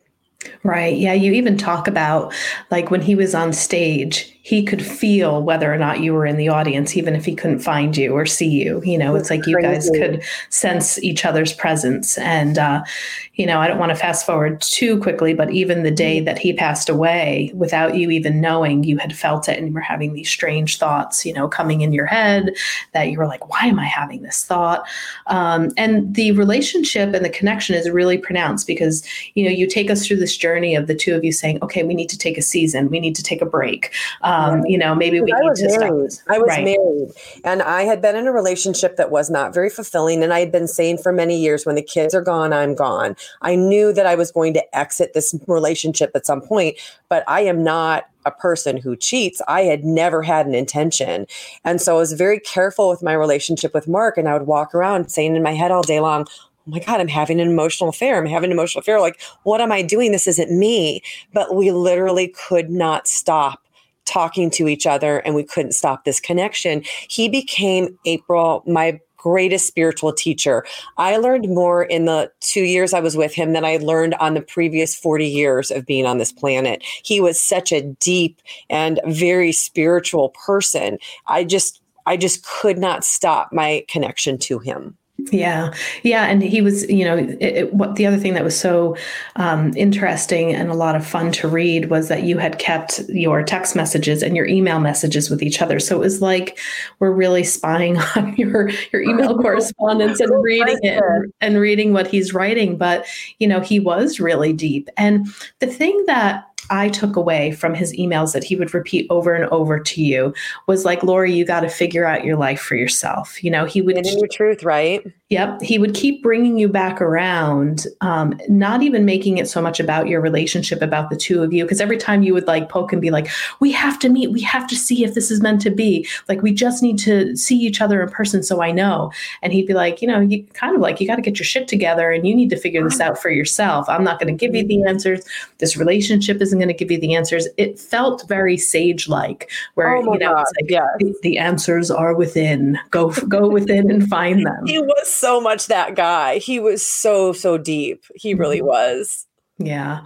Right. 0.62 0.96
Yeah. 0.96 1.14
You 1.14 1.34
even 1.34 1.58
talk 1.58 1.88
about 1.88 2.32
like 2.70 2.92
when 2.92 3.02
he 3.02 3.16
was 3.16 3.34
on 3.34 3.52
stage, 3.52 4.37
he 4.48 4.64
could 4.64 4.82
feel 4.82 5.44
whether 5.44 5.74
or 5.74 5.78
not 5.78 6.00
you 6.00 6.14
were 6.14 6.26
in 6.26 6.38
the 6.38 6.48
audience, 6.48 6.96
even 6.96 7.16
if 7.16 7.26
he 7.26 7.36
couldn't 7.36 7.60
find 7.60 7.98
you 7.98 8.14
or 8.14 8.26
see 8.26 8.48
you. 8.48 8.82
You 8.86 8.98
know, 8.98 9.14
it's 9.14 9.30
like 9.30 9.46
you 9.46 9.62
guys 9.62 9.90
could 9.90 10.24
sense 10.48 10.98
each 11.04 11.26
other's 11.26 11.52
presence. 11.52 12.18
And, 12.20 12.58
uh, 12.58 12.86
you 13.34 13.46
know, 13.46 13.60
I 13.60 13.68
don't 13.68 13.78
want 13.78 13.90
to 13.90 13.96
fast 13.98 14.26
forward 14.26 14.62
too 14.62 15.02
quickly, 15.02 15.34
but 15.34 15.52
even 15.52 15.84
the 15.84 15.92
day 15.92 16.22
that 16.22 16.38
he 16.38 16.54
passed 16.54 16.88
away, 16.88 17.52
without 17.56 17.98
you 17.98 18.10
even 18.10 18.40
knowing, 18.40 18.86
you 18.86 18.98
had 18.98 19.14
felt 19.14 19.50
it 19.50 19.58
and 19.58 19.68
you 19.68 19.74
were 19.74 19.82
having 19.82 20.14
these 20.14 20.30
strange 20.30 20.78
thoughts, 20.78 21.26
you 21.26 21.34
know, 21.34 21.50
coming 21.50 21.82
in 21.82 21.92
your 21.92 22.06
head 22.06 22.56
that 22.94 23.12
you 23.12 23.18
were 23.18 23.28
like, 23.28 23.50
why 23.50 23.66
am 23.66 23.80
I 23.80 23.86
having 23.86 24.22
this 24.22 24.46
thought? 24.46 24.88
Um, 25.26 25.72
and 25.76 26.16
the 26.16 26.32
relationship 26.32 27.14
and 27.14 27.26
the 27.26 27.30
connection 27.30 27.76
is 27.76 27.90
really 27.90 28.18
pronounced 28.18 28.66
because, 28.66 29.06
you 29.34 29.44
know, 29.44 29.52
you 29.52 29.68
take 29.68 29.92
us 29.92 30.08
through 30.08 30.18
this 30.18 30.38
journey 30.38 30.74
of 30.74 30.88
the 30.88 30.96
two 30.96 31.16
of 31.16 31.26
you 31.26 31.34
saying, 31.34 31.60
okay, 31.62 31.84
we 31.84 31.94
need 31.94 32.08
to 32.08 32.18
take 32.18 32.38
a 32.38 32.42
season, 32.42 32.90
we 32.90 33.02
need 33.02 33.16
to 33.18 33.24
take 33.24 33.42
a 33.42 33.46
break. 33.46 33.94
Um, 34.22 34.37
um, 34.38 34.66
you 34.66 34.78
know, 34.78 34.94
maybe 34.94 35.20
we 35.20 35.34
I 35.34 35.40
need 35.40 35.56
to 35.56 35.80
married. 35.80 36.12
stop. 36.12 36.36
I 36.36 36.38
was 36.38 36.48
right. 36.48 36.64
married 36.64 37.10
and 37.44 37.62
I 37.62 37.84
had 37.84 38.02
been 38.02 38.16
in 38.16 38.28
a 38.28 38.32
relationship 38.32 38.96
that 38.98 39.10
was 39.10 39.30
not 39.30 39.54
very 39.54 39.70
fulfilling. 39.70 40.24
And 40.24 40.34
I 40.34 40.40
had 40.40 40.52
been 40.52 40.68
saying 40.68 41.00
for 41.00 41.12
many 41.12 41.38
years, 41.40 41.66
when 41.66 41.76
the 41.76 41.82
kids 41.82 42.14
are 42.14 42.22
gone, 42.22 42.54
I'm 42.54 42.76
gone. 42.76 43.16
I 43.42 43.56
knew 43.56 43.92
that 43.94 44.06
I 44.06 44.16
was 44.16 44.32
going 44.32 44.54
to 44.54 44.78
exit 44.78 45.14
this 45.14 45.36
relationship 45.48 46.12
at 46.14 46.26
some 46.26 46.42
point, 46.42 46.78
but 47.10 47.24
I 47.28 47.42
am 47.42 47.64
not 47.64 48.06
a 48.26 48.32
person 48.32 48.78
who 48.78 48.96
cheats. 48.96 49.42
I 49.48 49.62
had 49.62 49.84
never 49.84 50.22
had 50.22 50.46
an 50.46 50.54
intention. 50.54 51.26
And 51.64 51.82
so 51.82 51.96
I 51.96 52.00
was 52.00 52.14
very 52.14 52.40
careful 52.40 52.90
with 52.90 53.02
my 53.02 53.14
relationship 53.14 53.74
with 53.74 53.88
Mark. 53.88 54.18
And 54.18 54.28
I 54.28 54.34
would 54.34 54.48
walk 54.48 54.76
around 54.76 55.10
saying 55.10 55.36
in 55.36 55.44
my 55.44 55.54
head 55.54 55.72
all 55.72 55.82
day 55.82 56.00
long, 56.00 56.28
oh 56.30 56.72
my 56.72 56.80
God, 56.80 57.00
I'm 57.00 57.08
having 57.08 57.40
an 57.40 57.48
emotional 57.48 57.90
affair. 57.90 58.18
I'm 58.18 58.26
having 58.26 58.52
an 58.52 58.58
emotional 58.58 58.82
affair. 58.82 59.00
Like, 59.00 59.22
what 59.44 59.62
am 59.62 59.72
I 59.72 59.82
doing? 59.82 60.12
This 60.12 60.28
isn't 60.28 60.52
me. 60.52 61.02
But 61.34 61.56
we 61.56 61.72
literally 61.72 62.28
could 62.28 62.70
not 62.70 63.08
stop 63.08 63.62
talking 64.08 64.50
to 64.52 64.68
each 64.68 64.88
other 64.88 65.20
and 65.20 65.36
we 65.36 65.44
couldn't 65.44 65.74
stop 65.74 66.06
this 66.06 66.20
connection. 66.20 66.84
He 67.08 67.30
became 67.30 68.00
April, 68.06 68.64
my 68.66 69.00
greatest 69.18 69.68
spiritual 69.68 70.14
teacher. 70.14 70.66
I 70.98 71.18
learned 71.18 71.50
more 71.50 71.84
in 71.84 72.06
the 72.06 72.32
two 72.40 72.62
years 72.62 72.94
I 72.94 73.00
was 73.00 73.18
with 73.18 73.34
him 73.34 73.54
than 73.54 73.66
I 73.66 73.78
learned 73.78 74.14
on 74.16 74.36
the 74.36 74.42
previous 74.42 74.96
40 74.96 75.28
years 75.28 75.70
of 75.70 75.86
being 75.86 76.06
on 76.06 76.18
this 76.18 76.32
planet. 76.32 76.84
He 77.04 77.20
was 77.20 77.42
such 77.42 77.72
a 77.72 77.82
deep 77.82 78.42
and 78.70 79.02
very 79.06 79.52
spiritual 79.52 80.30
person. 80.30 81.00
I 81.26 81.44
just, 81.44 81.82
I 82.06 82.16
just 82.16 82.46
could 82.46 82.78
not 82.78 83.04
stop 83.04 83.52
my 83.52 83.84
connection 83.90 84.38
to 84.40 84.60
him. 84.60 84.98
Yeah, 85.32 85.74
yeah, 86.04 86.26
and 86.26 86.44
he 86.44 86.62
was, 86.62 86.88
you 86.90 87.04
know, 87.04 87.18
it, 87.18 87.42
it, 87.42 87.74
what 87.74 87.96
the 87.96 88.06
other 88.06 88.18
thing 88.18 88.36
that 88.36 88.44
was 88.44 88.58
so 88.58 88.96
um, 89.36 89.74
interesting 89.76 90.54
and 90.54 90.70
a 90.70 90.76
lot 90.76 90.96
of 90.96 91.06
fun 91.06 91.32
to 91.34 91.48
read 91.48 91.90
was 91.90 92.08
that 92.08 92.24
you 92.24 92.38
had 92.38 92.60
kept 92.60 93.00
your 93.10 93.42
text 93.44 93.76
messages 93.76 94.22
and 94.22 94.36
your 94.36 94.46
email 94.46 94.80
messages 94.80 95.30
with 95.30 95.42
each 95.42 95.60
other. 95.60 95.80
So 95.80 95.96
it 95.96 96.00
was 96.00 96.22
like 96.22 96.60
we're 97.00 97.12
really 97.12 97.44
spying 97.44 97.98
on 98.16 98.36
your 98.38 98.70
your 98.94 99.02
email 99.02 99.38
correspondence 99.42 100.20
and 100.20 100.44
reading 100.44 100.80
it 100.84 101.02
and, 101.04 101.34
and 101.42 101.58
reading 101.58 101.94
what 101.94 102.08
he's 102.08 102.34
writing. 102.34 102.78
But 102.78 103.06
you 103.40 103.48
know, 103.48 103.60
he 103.60 103.80
was 103.80 104.20
really 104.20 104.54
deep. 104.54 104.88
And 104.98 105.28
the 105.60 105.68
thing 105.68 106.04
that 106.06 106.46
I 106.70 106.90
took 106.90 107.16
away 107.16 107.52
from 107.52 107.74
his 107.74 107.94
emails 107.98 108.34
that 108.34 108.44
he 108.44 108.56
would 108.56 108.74
repeat 108.74 109.08
over 109.10 109.34
and 109.34 109.46
over 109.46 109.80
to 109.80 110.02
you 110.02 110.34
was 110.68 110.86
like, 110.86 111.04
Lori, 111.04 111.34
you 111.34 111.46
got 111.46 111.62
to 111.62 111.70
figure 111.70 112.06
out 112.06 112.26
your 112.26 112.38
life 112.38 112.60
for 112.60 112.76
yourself. 112.76 113.44
You 113.44 113.52
know, 113.52 113.66
he 113.66 113.82
would. 113.82 113.96
Getting 113.96 114.20
your 114.20 114.28
truth, 114.28 114.64
right? 114.64 115.06
Yep. 115.30 115.62
He 115.62 115.78
would 115.78 115.94
keep 115.94 116.24
bringing 116.24 116.58
you 116.58 116.70
back 116.70 117.02
around, 117.02 117.86
um, 118.00 118.40
not 118.48 118.82
even 118.82 119.04
making 119.04 119.40
it 119.40 119.50
so 119.50 119.62
much 119.62 119.78
about 119.80 120.08
your 120.08 120.22
relationship, 120.22 120.82
about 120.82 121.10
the 121.10 121.18
two 121.18 121.44
of 121.44 121.52
you. 121.52 121.66
Because 121.66 121.82
every 121.82 121.98
time 121.98 122.24
you 122.24 122.34
would 122.34 122.48
like 122.48 122.70
poke 122.70 122.94
and 122.94 123.02
be 123.02 123.10
like, 123.10 123.28
we 123.60 123.72
have 123.74 124.00
to 124.00 124.10
meet, 124.10 124.32
we 124.32 124.40
have 124.42 124.68
to 124.68 124.76
see 124.76 125.04
if 125.04 125.16
this 125.16 125.30
is 125.30 125.42
meant 125.42 125.60
to 125.62 125.70
be. 125.70 126.08
Like, 126.30 126.42
we 126.42 126.54
just 126.54 126.82
need 126.82 126.98
to 127.00 127.36
see 127.36 127.58
each 127.58 127.82
other 127.82 128.02
in 128.02 128.10
person 128.10 128.42
so 128.42 128.62
I 128.62 128.72
know. 128.72 129.12
And 129.42 129.52
he'd 129.52 129.68
be 129.68 129.74
like, 129.74 130.02
you 130.02 130.08
know, 130.08 130.22
you 130.22 130.44
kind 130.54 130.76
of 130.76 130.82
like, 130.82 131.02
you 131.02 131.08
got 131.08 131.18
to 131.18 131.22
get 131.22 131.40
your 131.40 131.46
shit 131.46 131.68
together 131.68 132.10
and 132.10 132.26
you 132.26 132.34
need 132.34 132.50
to 132.52 132.58
figure 132.58 132.84
this 132.84 133.02
out 133.02 133.18
for 133.18 133.30
yourself. 133.30 133.90
I'm 133.90 134.06
not 134.06 134.20
going 134.20 134.36
to 134.36 134.46
give 134.48 134.56
you 134.56 134.66
the 134.66 134.84
answers. 134.86 135.26
This 135.58 135.76
relationship 135.76 136.42
isn't 136.42 136.57
going 136.58 136.68
to 136.68 136.74
give 136.74 136.92
you 136.92 137.00
the 137.00 137.16
answers. 137.16 137.48
It 137.58 137.80
felt 137.80 138.28
very 138.28 138.58
sage 138.58 139.08
like, 139.08 139.50
where, 139.76 139.96
oh 139.96 140.14
you 140.14 140.20
know, 140.20 140.36
it's 140.38 140.52
like, 140.62 140.70
yeah. 140.70 140.88
the, 141.00 141.16
the 141.22 141.38
answers 141.38 141.90
are 141.90 142.16
within. 142.16 142.78
Go, 142.92 143.12
go 143.12 143.48
within 143.48 143.90
and 143.90 144.08
find 144.08 144.46
them. 144.46 144.66
He 144.66 144.80
was 144.80 145.08
so 145.08 145.42
much 145.42 145.68
that 145.68 145.96
guy. 145.96 146.38
He 146.38 146.60
was 146.60 146.86
so, 146.86 147.34
so 147.34 147.58
deep. 147.58 148.04
He 148.16 148.34
really 148.34 148.58
mm-hmm. 148.58 148.68
was. 148.68 149.26
Yeah. 149.60 150.02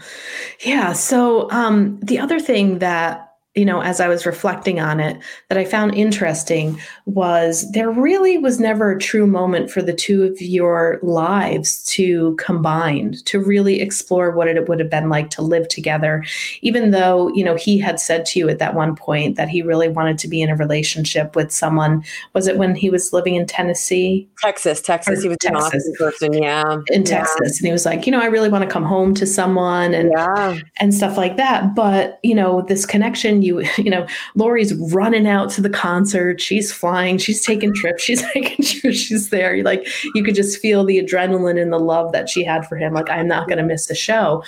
Yeah. 0.61 0.93
So 0.93 1.51
um, 1.51 1.99
the 2.01 2.19
other 2.19 2.39
thing 2.39 2.79
that 2.79 3.30
you 3.53 3.65
know, 3.65 3.81
as 3.81 3.99
I 3.99 4.07
was 4.07 4.25
reflecting 4.25 4.79
on 4.79 5.01
it, 5.01 5.21
that 5.49 5.57
I 5.57 5.65
found 5.65 5.93
interesting 5.93 6.79
was 7.05 7.69
there 7.71 7.91
really 7.91 8.37
was 8.37 8.61
never 8.61 8.91
a 8.91 8.99
true 8.99 9.27
moment 9.27 9.69
for 9.69 9.81
the 9.81 9.93
two 9.93 10.23
of 10.23 10.39
your 10.41 10.99
lives 11.03 11.83
to 11.87 12.33
combine, 12.37 13.13
to 13.25 13.43
really 13.43 13.81
explore 13.81 14.31
what 14.31 14.47
it 14.47 14.69
would 14.69 14.79
have 14.79 14.89
been 14.89 15.09
like 15.09 15.29
to 15.31 15.41
live 15.41 15.67
together. 15.67 16.23
Even 16.61 16.91
though, 16.91 17.27
you 17.33 17.43
know, 17.43 17.55
he 17.55 17.77
had 17.77 17.99
said 17.99 18.25
to 18.27 18.39
you 18.39 18.47
at 18.47 18.59
that 18.59 18.73
one 18.73 18.95
point 18.95 19.35
that 19.35 19.49
he 19.49 19.61
really 19.61 19.89
wanted 19.89 20.17
to 20.19 20.29
be 20.29 20.41
in 20.41 20.49
a 20.49 20.55
relationship 20.55 21.35
with 21.35 21.51
someone. 21.51 22.05
Was 22.33 22.47
it 22.47 22.57
when 22.57 22.73
he 22.73 22.89
was 22.89 23.11
living 23.11 23.35
in 23.35 23.45
Tennessee? 23.45 24.29
Texas, 24.39 24.81
Texas. 24.81 25.19
Or 25.19 25.21
he 25.23 25.27
was 25.27 25.37
Texas. 25.41 25.85
an 25.85 25.93
person, 25.97 26.33
yeah. 26.33 26.77
In 26.87 27.01
yeah. 27.01 27.17
Texas. 27.17 27.59
And 27.59 27.65
he 27.65 27.73
was 27.73 27.85
like, 27.85 28.05
you 28.05 28.13
know, 28.13 28.21
I 28.21 28.27
really 28.27 28.49
want 28.49 28.63
to 28.63 28.69
come 28.69 28.85
home 28.85 29.13
to 29.15 29.25
someone 29.25 29.93
and 29.93 30.11
yeah. 30.15 30.57
and 30.79 30.93
stuff 30.93 31.17
like 31.17 31.35
that. 31.35 31.75
But, 31.75 32.17
you 32.23 32.33
know, 32.33 32.61
this 32.61 32.85
connection 32.85 33.40
you 33.41 33.63
you 33.77 33.89
know 33.89 34.05
lori's 34.35 34.73
running 34.91 35.27
out 35.27 35.49
to 35.51 35.61
the 35.61 35.69
concert. 35.69 36.41
She's 36.41 36.71
flying. 36.71 37.17
She's 37.17 37.43
taking 37.43 37.73
trips. 37.73 38.03
She's 38.03 38.23
making 38.35 38.65
sure 38.65 38.93
she's 38.93 39.29
there. 39.29 39.55
You 39.55 39.63
like 39.63 39.87
you 40.15 40.23
could 40.23 40.35
just 40.35 40.59
feel 40.59 40.83
the 40.83 41.01
adrenaline 41.01 41.61
and 41.61 41.71
the 41.71 41.79
love 41.79 42.11
that 42.11 42.29
she 42.29 42.43
had 42.43 42.67
for 42.67 42.75
him. 42.75 42.93
Like 42.93 43.09
i'm 43.09 43.27
not 43.27 43.47
going 43.47 43.57
to 43.57 43.65
miss 43.65 43.87
the 43.87 43.95
show. 43.95 44.43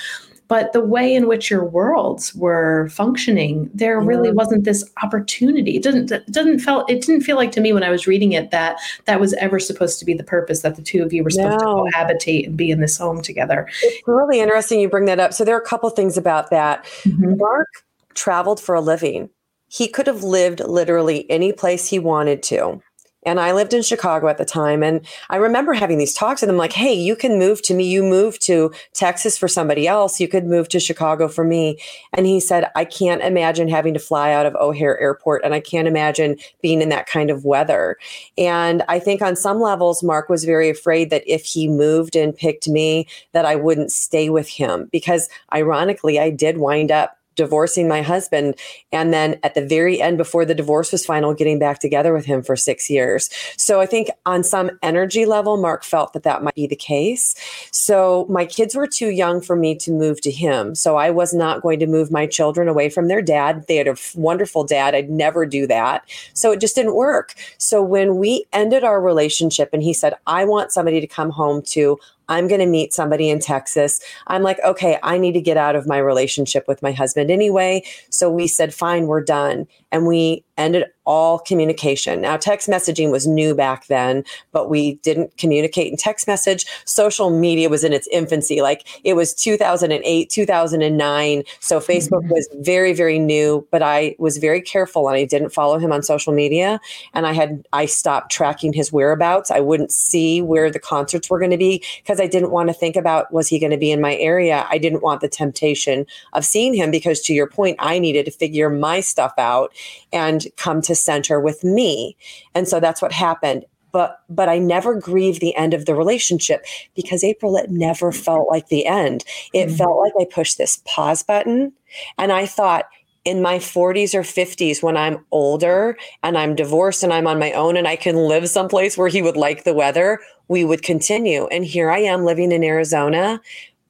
But 0.50 0.74
the 0.74 0.82
way 0.82 1.16
in 1.16 1.28
which 1.28 1.50
your 1.50 1.66
worlds 1.66 2.36
were 2.36 2.88
functioning 2.90 3.72
there 3.74 4.00
really 4.00 4.32
wasn't 4.32 4.66
this 4.66 4.84
opportunity. 5.02 5.78
It 5.78 5.84
didn't 5.84 6.12
it 6.12 6.32
didn't 6.32 6.60
felt 6.60 6.90
it 6.90 7.02
didn't 7.02 7.22
feel 7.22 7.38
like 7.38 7.52
to 7.54 7.62
me 7.62 7.74
when 7.74 7.84
i 7.84 7.90
was 7.90 8.06
reading 8.06 8.34
it 8.34 8.52
that 8.52 8.78
that 9.06 9.20
was 9.20 9.34
ever 9.36 9.58
supposed 9.58 10.00
to 10.00 10.06
be 10.06 10.14
the 10.14 10.24
purpose 10.24 10.62
that 10.62 10.76
the 10.76 10.82
two 10.82 11.02
of 11.02 11.14
you 11.14 11.24
were 11.24 11.30
supposed 11.30 11.64
no. 11.64 11.86
to 11.86 11.92
cohabitate 11.92 12.46
and 12.46 12.58
be 12.58 12.70
in 12.70 12.82
this 12.82 12.98
home 12.98 13.22
together. 13.22 13.68
It's 13.82 14.08
really 14.08 14.42
interesting 14.42 14.80
you 14.80 14.90
bring 14.90 15.06
that 15.06 15.20
up. 15.20 15.34
So 15.34 15.44
there 15.44 15.56
are 15.56 15.62
a 15.62 15.66
couple 15.66 15.90
things 15.90 16.18
about 16.18 16.50
that. 16.50 16.84
Mm-hmm. 17.04 17.38
mark 17.38 17.68
traveled 18.16 18.60
for 18.60 18.76
a 18.76 18.82
living. 18.82 19.30
He 19.68 19.88
could 19.88 20.08
have 20.08 20.24
lived 20.24 20.60
literally 20.60 21.30
any 21.30 21.52
place 21.52 21.88
he 21.88 22.00
wanted 22.00 22.44
to. 22.44 22.82
And 23.26 23.40
I 23.40 23.54
lived 23.54 23.74
in 23.74 23.82
Chicago 23.82 24.28
at 24.28 24.38
the 24.38 24.46
time. 24.46 24.84
And 24.84 25.06
I 25.30 25.38
remember 25.38 25.74
having 25.74 25.98
these 25.98 26.14
talks 26.14 26.42
with 26.42 26.50
him 26.50 26.58
like, 26.58 26.74
hey, 26.74 26.94
you 26.94 27.16
can 27.16 27.40
move 27.40 27.62
to 27.64 27.74
me. 27.74 27.86
You 27.86 28.04
move 28.04 28.40
to 28.40 28.74
Texas 28.94 29.38
for 29.38 29.48
somebody 29.48 29.88
else. 29.88 30.20
You 30.20 30.28
could 30.28 30.46
move 30.46 30.70
to 30.70 30.80
Chicago 30.80 31.28
for 31.28 31.44
me. 31.44 31.80
And 32.14 32.26
he 32.26 32.40
said, 32.40 32.70
I 32.76 32.86
can't 32.86 33.22
imagine 33.22 33.70
having 33.70 33.94
to 33.94 34.00
fly 34.00 34.34
out 34.34 34.46
of 34.46 34.56
O'Hare 34.56 35.00
Airport. 35.00 35.44
And 35.44 35.54
I 35.54 35.60
can't 35.60 35.88
imagine 35.88 36.38
being 36.62 36.82
in 36.82 36.90
that 36.90 37.08
kind 37.08 37.30
of 37.30 37.46
weather. 37.46 37.98
And 38.38 38.84
I 38.90 39.00
think 39.00 39.22
on 39.22 39.36
some 39.36 39.62
levels, 39.62 40.04
Mark 40.04 40.30
was 40.30 40.44
very 40.44 40.70
afraid 40.70 41.10
that 41.10 41.24
if 41.26 41.46
he 41.46 41.68
moved 41.68 42.16
and 42.16 42.36
picked 42.36 42.68
me, 42.68 43.08
that 43.32 43.46
I 43.46 43.56
wouldn't 43.56 43.92
stay 43.92 44.30
with 44.30 44.50
him. 44.50 44.90
Because 44.92 45.30
ironically, 45.54 46.20
I 46.20 46.30
did 46.30 46.58
wind 46.58 46.92
up 46.92 47.18
divorcing 47.36 47.88
my 47.88 48.02
husband 48.02 48.56
and 48.92 49.14
then 49.14 49.40
at 49.44 49.56
the 49.56 49.66
very 49.66 50.02
end 50.02 50.18
before 50.18 50.46
the 50.46 50.56
divorce 50.56 50.92
was 50.92 51.06
final 51.06 51.34
getting 51.34 51.60
back 51.60 51.80
together 51.80 52.14
with 52.14 52.26
him 52.26 52.44
for 52.44 52.56
6 52.56 52.90
years. 52.90 53.30
So 53.58 53.82
I 53.82 53.86
think 53.86 54.10
on 54.26 54.44
some 54.44 54.72
energy 54.82 55.26
level 55.26 55.58
Mark 55.58 55.84
felt 55.84 56.14
that 56.14 56.24
that 56.24 56.44
might 56.44 56.56
be 56.56 56.68
the 56.68 56.76
case. 56.76 57.36
So 57.72 58.26
my 58.30 58.46
kids 58.46 58.76
were 58.76 58.88
too 58.88 59.10
young 59.10 59.42
for 59.42 59.56
me 59.56 59.76
to 59.76 59.92
move 59.92 60.22
to 60.22 60.32
him. 60.32 60.76
So 60.76 60.96
I 60.98 61.10
was 61.10 61.34
not 61.34 61.62
going 61.62 61.80
to 61.80 61.88
move 61.88 62.12
my 62.12 62.26
children 62.26 62.68
away 62.68 62.90
from 62.90 63.08
their 63.08 63.22
dad. 63.22 63.66
They 63.68 63.78
had 63.78 63.88
a 63.88 63.98
wonderful 64.16 64.64
dad. 64.64 64.96
I'd 64.96 65.10
never 65.10 65.46
do 65.46 65.68
that. 65.68 66.08
So 66.34 66.52
it 66.52 66.60
just 66.60 66.76
didn't 66.76 66.96
work. 66.96 67.34
So 67.58 67.82
when 67.82 68.18
we 68.18 68.46
ended 68.54 68.84
our 68.84 69.02
relationship 69.02 69.70
and 69.74 69.84
he 69.84 69.94
said 69.94 70.14
I 70.28 70.46
want 70.46 70.72
somebody 70.72 71.02
to 71.02 71.08
come 71.08 71.30
home 71.30 71.62
to 71.64 72.00
I'm 72.30 72.48
going 72.48 72.60
to 72.60 72.66
meet 72.66 72.94
somebody 72.94 73.30
in 73.30 73.40
Texas. 73.40 74.00
I'm 74.28 74.44
like, 74.44 74.60
okay, 74.64 74.98
I 75.04 75.18
need 75.18 75.34
to 75.34 75.42
get 75.42 75.58
out 75.58 75.76
of 75.76 75.88
my 75.88 75.98
relationship 75.98 76.68
with 76.68 76.82
my 76.82 76.92
husband 76.92 77.30
anyway. 77.30 77.84
So 78.10 78.30
we 78.30 78.48
said, 78.48 78.74
fine, 78.74 79.08
we're 79.08 79.24
done. 79.24 79.68
And 79.94 80.06
we 80.06 80.44
ended 80.58 80.86
all 81.06 81.40
communication. 81.40 82.22
Now, 82.22 82.38
text 82.38 82.70
messaging 82.70 83.12
was 83.12 83.28
new 83.28 83.54
back 83.56 83.88
then, 83.88 84.24
but 84.52 84.70
we 84.70 84.96
didn't 84.96 85.36
communicate 85.38 85.92
in 85.92 85.98
text 85.98 86.28
message. 86.28 86.66
Social 86.86 87.30
media 87.30 87.70
was 87.70 87.84
in 87.84 87.92
its 87.92 88.08
infancy. 88.08 88.62
Like 88.62 88.88
it 89.04 89.16
was 89.16 89.34
2008, 89.34 90.30
2009. 90.30 91.44
So 91.60 91.80
Facebook 91.80 92.22
mm-hmm. 92.22 92.30
was 92.30 92.48
very, 92.60 92.94
very 92.94 93.20
new, 93.20 93.68
but 93.70 93.82
I 93.82 94.16
was 94.18 94.38
very 94.38 94.62
careful 94.62 95.10
and 95.10 95.18
I 95.18 95.26
didn't 95.26 95.50
follow 95.50 95.78
him 95.78 95.92
on 95.92 96.04
social 96.04 96.32
media. 96.32 96.80
And 97.14 97.28
I 97.28 97.34
had, 97.34 97.66
I 97.74 97.86
stopped 97.86 98.32
tracking 98.32 98.72
his 98.72 98.94
whereabouts. 98.94 99.52
I 99.52 99.60
wouldn't 99.60 99.92
see 99.92 100.42
where 100.42 100.72
the 100.72 100.80
concerts 100.80 101.30
were 101.30 101.40
going 101.40 101.52
to 101.52 101.58
be 101.58 101.84
because 102.02 102.22
I 102.22 102.28
didn't 102.28 102.52
want 102.52 102.70
to 102.70 102.74
think 102.74 102.96
about, 102.96 103.34
was 103.34 103.50
he 103.50 103.60
going 103.60 103.72
to 103.72 103.78
be 103.78 103.92
in 103.92 104.00
my 104.00 104.16
area? 104.16 104.66
I 104.70 104.78
didn't 104.78 105.04
want 105.04 105.20
the 105.20 105.28
temptation 105.28 106.06
of 106.32 106.46
seeing 106.46 106.74
him 106.74 106.92
because 106.92 107.20
to 107.22 107.34
your 107.34 107.48
point, 107.48 107.76
I 107.80 108.00
needed 108.00 108.26
to 108.26 108.32
figure 108.32 108.70
my 108.70 109.02
stuff 109.02 109.34
out 109.38 109.74
and 110.12 110.46
come 110.58 110.82
to 110.84 110.96
center 110.96 111.40
with 111.40 111.64
me. 111.64 112.16
And 112.56 112.68
so 112.68 112.80
that's 112.80 113.02
what 113.02 113.12
happened. 113.12 113.66
But 113.92 114.22
but 114.28 114.50
I 114.50 114.58
never 114.58 114.96
grieved 114.96 115.40
the 115.40 115.56
end 115.56 115.74
of 115.74 115.86
the 115.86 115.94
relationship 115.94 116.66
because 116.96 117.24
April 117.24 117.56
it 117.58 117.70
never 117.70 118.12
felt 118.12 118.50
like 118.50 118.70
the 118.70 118.88
end. 118.88 119.24
It 119.54 119.68
mm-hmm. 119.68 119.76
felt 119.76 120.00
like 120.00 120.14
I 120.20 120.26
pushed 120.26 120.58
this 120.58 120.82
pause 120.86 121.22
button 121.22 121.74
and 122.18 122.32
I 122.32 122.48
thought 122.48 122.86
in 123.26 123.42
my 123.42 123.58
40s 123.58 124.14
or 124.14 124.22
50s 124.22 124.84
when 124.84 124.98
I'm 124.98 125.24
older 125.32 125.98
and 126.24 126.38
I'm 126.38 126.56
divorced 126.56 127.04
and 127.04 127.14
I'm 127.14 127.28
on 127.28 127.40
my 127.40 127.54
own 127.54 127.78
and 127.78 127.88
I 127.88 127.96
can 127.96 128.16
live 128.16 128.50
someplace 128.50 128.98
where 128.98 129.08
he 129.08 129.22
would 129.22 129.38
like 129.38 129.64
the 129.64 129.74
weather, 129.74 130.20
we 130.50 130.66
would 130.66 130.84
continue. 130.84 131.48
And 131.48 131.64
here 131.64 131.90
I 131.90 132.00
am 132.00 132.26
living 132.26 132.52
in 132.52 132.64
Arizona. 132.64 133.40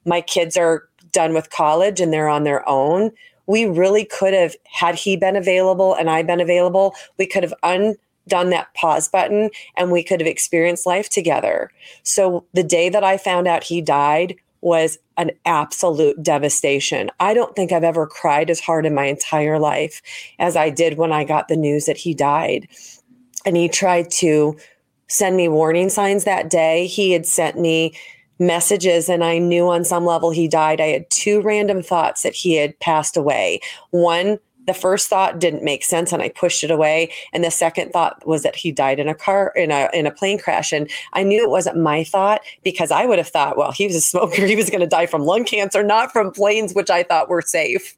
My 0.04 0.20
kids 0.20 0.56
are 0.56 0.88
done 1.10 1.34
with 1.34 1.50
college 1.50 2.00
and 2.00 2.12
they're 2.12 2.28
on 2.28 2.44
their 2.44 2.68
own 2.68 3.10
we 3.46 3.66
really 3.66 4.04
could 4.04 4.34
have, 4.34 4.54
had 4.64 4.94
he 4.94 5.16
been 5.16 5.36
available 5.36 5.94
and 5.94 6.10
I 6.10 6.22
been 6.22 6.40
available, 6.40 6.94
we 7.18 7.26
could 7.26 7.42
have 7.42 7.54
undone 7.62 8.50
that 8.50 8.72
pause 8.74 9.08
button 9.08 9.50
and 9.76 9.90
we 9.90 10.02
could 10.02 10.20
have 10.20 10.26
experienced 10.26 10.86
life 10.86 11.08
together. 11.08 11.70
So 12.02 12.44
the 12.54 12.62
day 12.62 12.88
that 12.88 13.04
I 13.04 13.16
found 13.16 13.46
out 13.46 13.64
he 13.64 13.80
died 13.80 14.36
was 14.60 14.98
an 15.18 15.30
absolute 15.44 16.22
devastation. 16.22 17.10
I 17.20 17.34
don't 17.34 17.54
think 17.54 17.70
I've 17.70 17.84
ever 17.84 18.06
cried 18.06 18.48
as 18.48 18.60
hard 18.60 18.86
in 18.86 18.94
my 18.94 19.04
entire 19.04 19.58
life 19.58 20.00
as 20.38 20.56
I 20.56 20.70
did 20.70 20.96
when 20.96 21.12
I 21.12 21.24
got 21.24 21.48
the 21.48 21.56
news 21.56 21.84
that 21.84 21.98
he 21.98 22.14
died. 22.14 22.66
And 23.44 23.58
he 23.58 23.68
tried 23.68 24.10
to 24.12 24.56
send 25.06 25.36
me 25.36 25.48
warning 25.48 25.90
signs 25.90 26.24
that 26.24 26.48
day. 26.48 26.86
He 26.86 27.12
had 27.12 27.26
sent 27.26 27.58
me 27.58 27.94
messages 28.46 29.08
and 29.08 29.24
I 29.24 29.38
knew 29.38 29.68
on 29.68 29.84
some 29.84 30.04
level 30.04 30.30
he 30.30 30.48
died. 30.48 30.80
I 30.80 30.88
had 30.88 31.10
two 31.10 31.40
random 31.40 31.82
thoughts 31.82 32.22
that 32.22 32.34
he 32.34 32.54
had 32.54 32.78
passed 32.80 33.16
away. 33.16 33.60
One 33.90 34.38
the 34.66 34.74
first 34.74 35.08
thought 35.08 35.38
didn't 35.38 35.62
make 35.62 35.84
sense 35.84 36.12
and 36.12 36.22
I 36.22 36.30
pushed 36.30 36.64
it 36.64 36.70
away. 36.70 37.12
And 37.32 37.44
the 37.44 37.50
second 37.50 37.90
thought 37.90 38.26
was 38.26 38.42
that 38.42 38.56
he 38.56 38.72
died 38.72 38.98
in 38.98 39.08
a 39.08 39.14
car 39.14 39.52
in 39.54 39.70
a 39.70 39.88
in 39.92 40.06
a 40.06 40.10
plane 40.10 40.38
crash. 40.38 40.72
And 40.72 40.90
I 41.12 41.22
knew 41.22 41.42
it 41.42 41.50
wasn't 41.50 41.78
my 41.78 42.04
thought 42.04 42.40
because 42.62 42.90
I 42.90 43.06
would 43.06 43.18
have 43.18 43.28
thought, 43.28 43.56
well, 43.56 43.72
he 43.72 43.86
was 43.86 43.96
a 43.96 44.00
smoker, 44.00 44.46
he 44.46 44.56
was 44.56 44.70
going 44.70 44.80
to 44.80 44.86
die 44.86 45.06
from 45.06 45.22
lung 45.22 45.44
cancer, 45.44 45.82
not 45.82 46.12
from 46.12 46.30
planes, 46.30 46.72
which 46.74 46.90
I 46.90 47.02
thought 47.02 47.28
were 47.28 47.42
safe. 47.42 47.96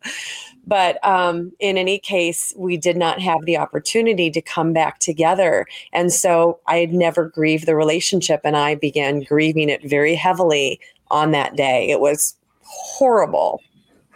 But 0.67 1.05
um, 1.07 1.53
in 1.61 1.79
any 1.79 1.99
case, 1.99 2.53
we 2.57 2.77
did 2.77 2.97
not 2.97 3.21
have 3.21 3.45
the 3.45 3.57
opportunity 3.57 4.31
to 4.31 4.43
come 4.43 4.73
back 4.73 4.99
together. 4.99 5.67
And 5.93 6.13
so 6.13 6.59
I 6.67 6.79
had 6.79 6.93
never 6.93 7.29
grieved 7.29 7.67
the 7.67 7.77
relationship 7.77 8.41
and 8.45 8.57
I 8.57 8.75
began 8.75 9.23
grieving 9.23 9.69
it 9.69 9.89
very 9.89 10.15
heavily 10.15 10.81
on 11.11 11.31
that 11.31 11.57
day. 11.57 11.91
It 11.91 12.01
was 12.01 12.37
horrible. 12.63 13.61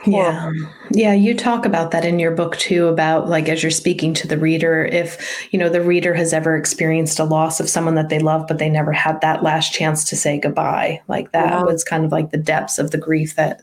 Yeah. 0.06 0.50
Yeah. 0.90 1.12
You 1.12 1.34
talk 1.34 1.66
about 1.66 1.90
that 1.90 2.04
in 2.04 2.18
your 2.18 2.30
book 2.30 2.56
too, 2.56 2.86
about 2.86 3.28
like 3.28 3.48
as 3.48 3.62
you're 3.62 3.70
speaking 3.70 4.14
to 4.14 4.26
the 4.26 4.38
reader, 4.38 4.84
if, 4.84 5.48
you 5.52 5.58
know, 5.58 5.68
the 5.68 5.82
reader 5.82 6.14
has 6.14 6.32
ever 6.32 6.56
experienced 6.56 7.18
a 7.18 7.24
loss 7.24 7.60
of 7.60 7.68
someone 7.68 7.96
that 7.96 8.08
they 8.08 8.18
love, 8.18 8.46
but 8.46 8.58
they 8.58 8.70
never 8.70 8.92
had 8.92 9.20
that 9.20 9.42
last 9.42 9.72
chance 9.72 10.04
to 10.04 10.16
say 10.16 10.38
goodbye. 10.38 11.02
Like 11.08 11.32
that 11.32 11.50
yeah. 11.50 11.62
was 11.62 11.84
kind 11.84 12.04
of 12.04 12.12
like 12.12 12.30
the 12.30 12.38
depths 12.38 12.78
of 12.78 12.90
the 12.90 12.98
grief 12.98 13.36
that, 13.36 13.62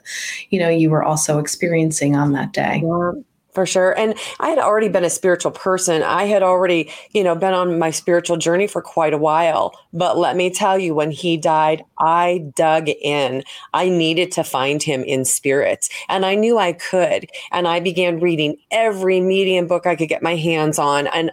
you 0.49 0.59
know, 0.59 0.69
you 0.69 0.89
were 0.89 1.03
also 1.03 1.39
experiencing 1.39 2.15
on 2.15 2.33
that 2.33 2.53
day. 2.53 2.83
Yeah 2.83 3.11
for 3.57 3.65
sure. 3.65 3.97
And 3.97 4.13
I 4.39 4.49
had 4.49 4.59
already 4.59 4.87
been 4.87 5.03
a 5.03 5.09
spiritual 5.09 5.51
person. 5.51 6.03
I 6.03 6.25
had 6.25 6.43
already, 6.43 6.91
you 7.13 7.23
know, 7.23 7.33
been 7.33 7.55
on 7.55 7.79
my 7.79 7.89
spiritual 7.89 8.37
journey 8.37 8.67
for 8.67 8.83
quite 8.83 9.15
a 9.15 9.17
while. 9.17 9.73
But 9.91 10.15
let 10.15 10.35
me 10.35 10.51
tell 10.51 10.77
you, 10.77 10.93
when 10.93 11.09
he 11.09 11.37
died, 11.37 11.83
I 11.97 12.45
dug 12.55 12.87
in. 12.87 13.43
I 13.73 13.89
needed 13.89 14.31
to 14.33 14.43
find 14.43 14.83
him 14.83 15.01
in 15.01 15.25
spirit. 15.25 15.89
And 16.07 16.23
I 16.23 16.35
knew 16.35 16.59
I 16.59 16.73
could. 16.73 17.31
And 17.51 17.67
I 17.67 17.79
began 17.79 18.19
reading 18.19 18.57
every 18.69 19.21
medium 19.21 19.65
book 19.65 19.87
I 19.87 19.95
could 19.95 20.09
get 20.09 20.21
my 20.21 20.35
hands 20.35 20.77
on. 20.77 21.07
And 21.07 21.31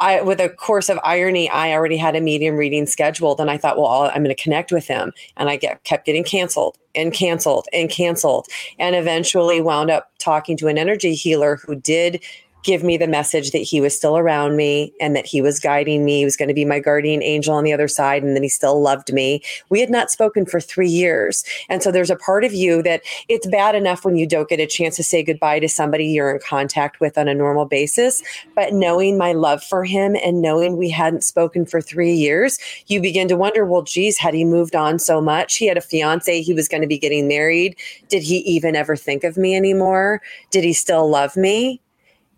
I, 0.00 0.20
with 0.22 0.40
a 0.40 0.48
course 0.48 0.88
of 0.88 0.98
irony, 1.04 1.48
I 1.48 1.72
already 1.72 1.96
had 1.96 2.16
a 2.16 2.20
medium 2.20 2.56
reading 2.56 2.86
scheduled, 2.86 3.40
and 3.40 3.50
I 3.50 3.56
thought, 3.56 3.78
well, 3.78 4.10
I'm 4.14 4.24
going 4.24 4.34
to 4.34 4.42
connect 4.42 4.72
with 4.72 4.86
him, 4.86 5.12
and 5.36 5.48
I 5.48 5.56
get 5.56 5.82
kept 5.84 6.06
getting 6.06 6.24
canceled 6.24 6.78
and 6.94 7.12
canceled 7.12 7.66
and 7.72 7.88
canceled, 7.88 8.46
and 8.78 8.96
eventually 8.96 9.60
wound 9.60 9.90
up 9.90 10.10
talking 10.18 10.56
to 10.58 10.68
an 10.68 10.78
energy 10.78 11.14
healer 11.14 11.56
who 11.56 11.74
did 11.74 12.22
give 12.64 12.82
me 12.82 12.96
the 12.96 13.06
message 13.06 13.52
that 13.52 13.58
he 13.58 13.80
was 13.80 13.94
still 13.94 14.16
around 14.16 14.56
me 14.56 14.92
and 15.00 15.14
that 15.14 15.26
he 15.26 15.40
was 15.40 15.60
guiding 15.60 16.04
me. 16.04 16.18
He 16.18 16.24
was 16.24 16.36
going 16.36 16.48
to 16.48 16.54
be 16.54 16.64
my 16.64 16.80
guardian 16.80 17.22
angel 17.22 17.54
on 17.54 17.62
the 17.62 17.72
other 17.72 17.88
side 17.88 18.22
and 18.22 18.34
that 18.34 18.42
he 18.42 18.48
still 18.48 18.80
loved 18.80 19.12
me. 19.12 19.42
We 19.68 19.80
had 19.80 19.90
not 19.90 20.10
spoken 20.10 20.46
for 20.46 20.60
three 20.60 20.88
years. 20.88 21.44
And 21.68 21.82
so 21.82 21.92
there's 21.92 22.10
a 22.10 22.16
part 22.16 22.42
of 22.42 22.54
you 22.54 22.82
that 22.82 23.02
it's 23.28 23.46
bad 23.46 23.74
enough 23.74 24.04
when 24.04 24.16
you 24.16 24.26
don't 24.26 24.48
get 24.48 24.60
a 24.60 24.66
chance 24.66 24.96
to 24.96 25.04
say 25.04 25.22
goodbye 25.22 25.60
to 25.60 25.68
somebody 25.68 26.06
you're 26.06 26.34
in 26.34 26.40
contact 26.40 27.00
with 27.00 27.18
on 27.18 27.28
a 27.28 27.34
normal 27.34 27.66
basis. 27.66 28.22
But 28.54 28.72
knowing 28.72 29.18
my 29.18 29.32
love 29.32 29.62
for 29.62 29.84
him 29.84 30.16
and 30.24 30.40
knowing 30.40 30.78
we 30.78 30.88
hadn't 30.88 31.22
spoken 31.22 31.66
for 31.66 31.82
three 31.82 32.14
years, 32.14 32.58
you 32.86 33.00
begin 33.00 33.28
to 33.28 33.36
wonder, 33.36 33.66
well, 33.66 33.82
geez, 33.82 34.16
had 34.16 34.32
he 34.32 34.44
moved 34.44 34.74
on 34.74 34.98
so 34.98 35.20
much? 35.20 35.56
He 35.56 35.66
had 35.66 35.76
a 35.76 35.82
fiance, 35.82 36.40
he 36.40 36.54
was 36.54 36.68
going 36.68 36.80
to 36.80 36.88
be 36.88 36.98
getting 36.98 37.28
married. 37.28 37.76
Did 38.08 38.22
he 38.22 38.38
even 38.38 38.74
ever 38.74 38.96
think 38.96 39.22
of 39.22 39.36
me 39.36 39.54
anymore? 39.54 40.22
Did 40.50 40.64
he 40.64 40.72
still 40.72 41.10
love 41.10 41.36
me? 41.36 41.82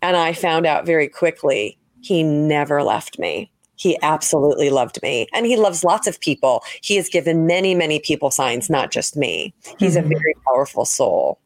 And 0.01 0.15
I 0.15 0.33
found 0.33 0.65
out 0.65 0.85
very 0.85 1.07
quickly 1.07 1.77
he 2.01 2.23
never 2.23 2.83
left 2.83 3.19
me. 3.19 3.51
He 3.75 3.97
absolutely 4.01 4.69
loved 4.69 4.99
me. 5.03 5.27
And 5.33 5.45
he 5.45 5.55
loves 5.55 5.83
lots 5.83 6.07
of 6.07 6.19
people. 6.19 6.63
He 6.81 6.95
has 6.95 7.09
given 7.09 7.45
many, 7.45 7.75
many 7.75 7.99
people 7.99 8.31
signs, 8.31 8.69
not 8.69 8.91
just 8.91 9.15
me. 9.15 9.53
He's 9.77 9.95
mm-hmm. 9.95 10.05
a 10.05 10.09
very 10.09 10.33
powerful 10.47 10.83
soul. 10.83 11.39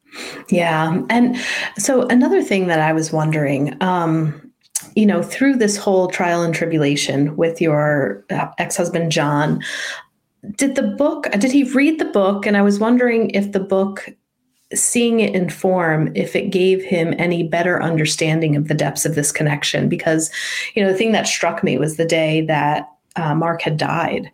Yeah. 0.49 1.01
And 1.09 1.37
so 1.77 2.07
another 2.07 2.41
thing 2.41 2.67
that 2.67 2.79
I 2.79 2.93
was 2.93 3.11
wondering, 3.11 3.75
um, 3.81 4.51
you 4.95 5.05
know, 5.05 5.21
through 5.21 5.57
this 5.57 5.77
whole 5.77 6.07
trial 6.07 6.41
and 6.41 6.53
tribulation 6.53 7.35
with 7.35 7.61
your 7.61 8.25
uh, 8.29 8.47
ex 8.57 8.77
husband, 8.77 9.11
John, 9.11 9.61
did 10.55 10.75
the 10.75 10.83
book, 10.83 11.29
did 11.31 11.51
he 11.51 11.63
read 11.63 11.99
the 11.99 12.05
book? 12.05 12.45
And 12.45 12.57
I 12.57 12.61
was 12.61 12.79
wondering 12.79 13.29
if 13.31 13.51
the 13.51 13.59
book 13.59 14.09
seeing 14.73 15.19
it 15.19 15.35
in 15.35 15.49
form 15.49 16.11
if 16.15 16.35
it 16.35 16.49
gave 16.49 16.83
him 16.83 17.13
any 17.17 17.43
better 17.43 17.81
understanding 17.81 18.55
of 18.55 18.67
the 18.67 18.73
depths 18.73 19.05
of 19.05 19.15
this 19.15 19.31
connection. 19.31 19.89
Because 19.89 20.31
you 20.75 20.83
know 20.83 20.91
the 20.91 20.97
thing 20.97 21.11
that 21.11 21.27
struck 21.27 21.63
me 21.63 21.77
was 21.77 21.97
the 21.97 22.05
day 22.05 22.41
that 22.41 22.89
uh, 23.15 23.35
mark 23.35 23.61
had 23.61 23.77
died 23.77 24.31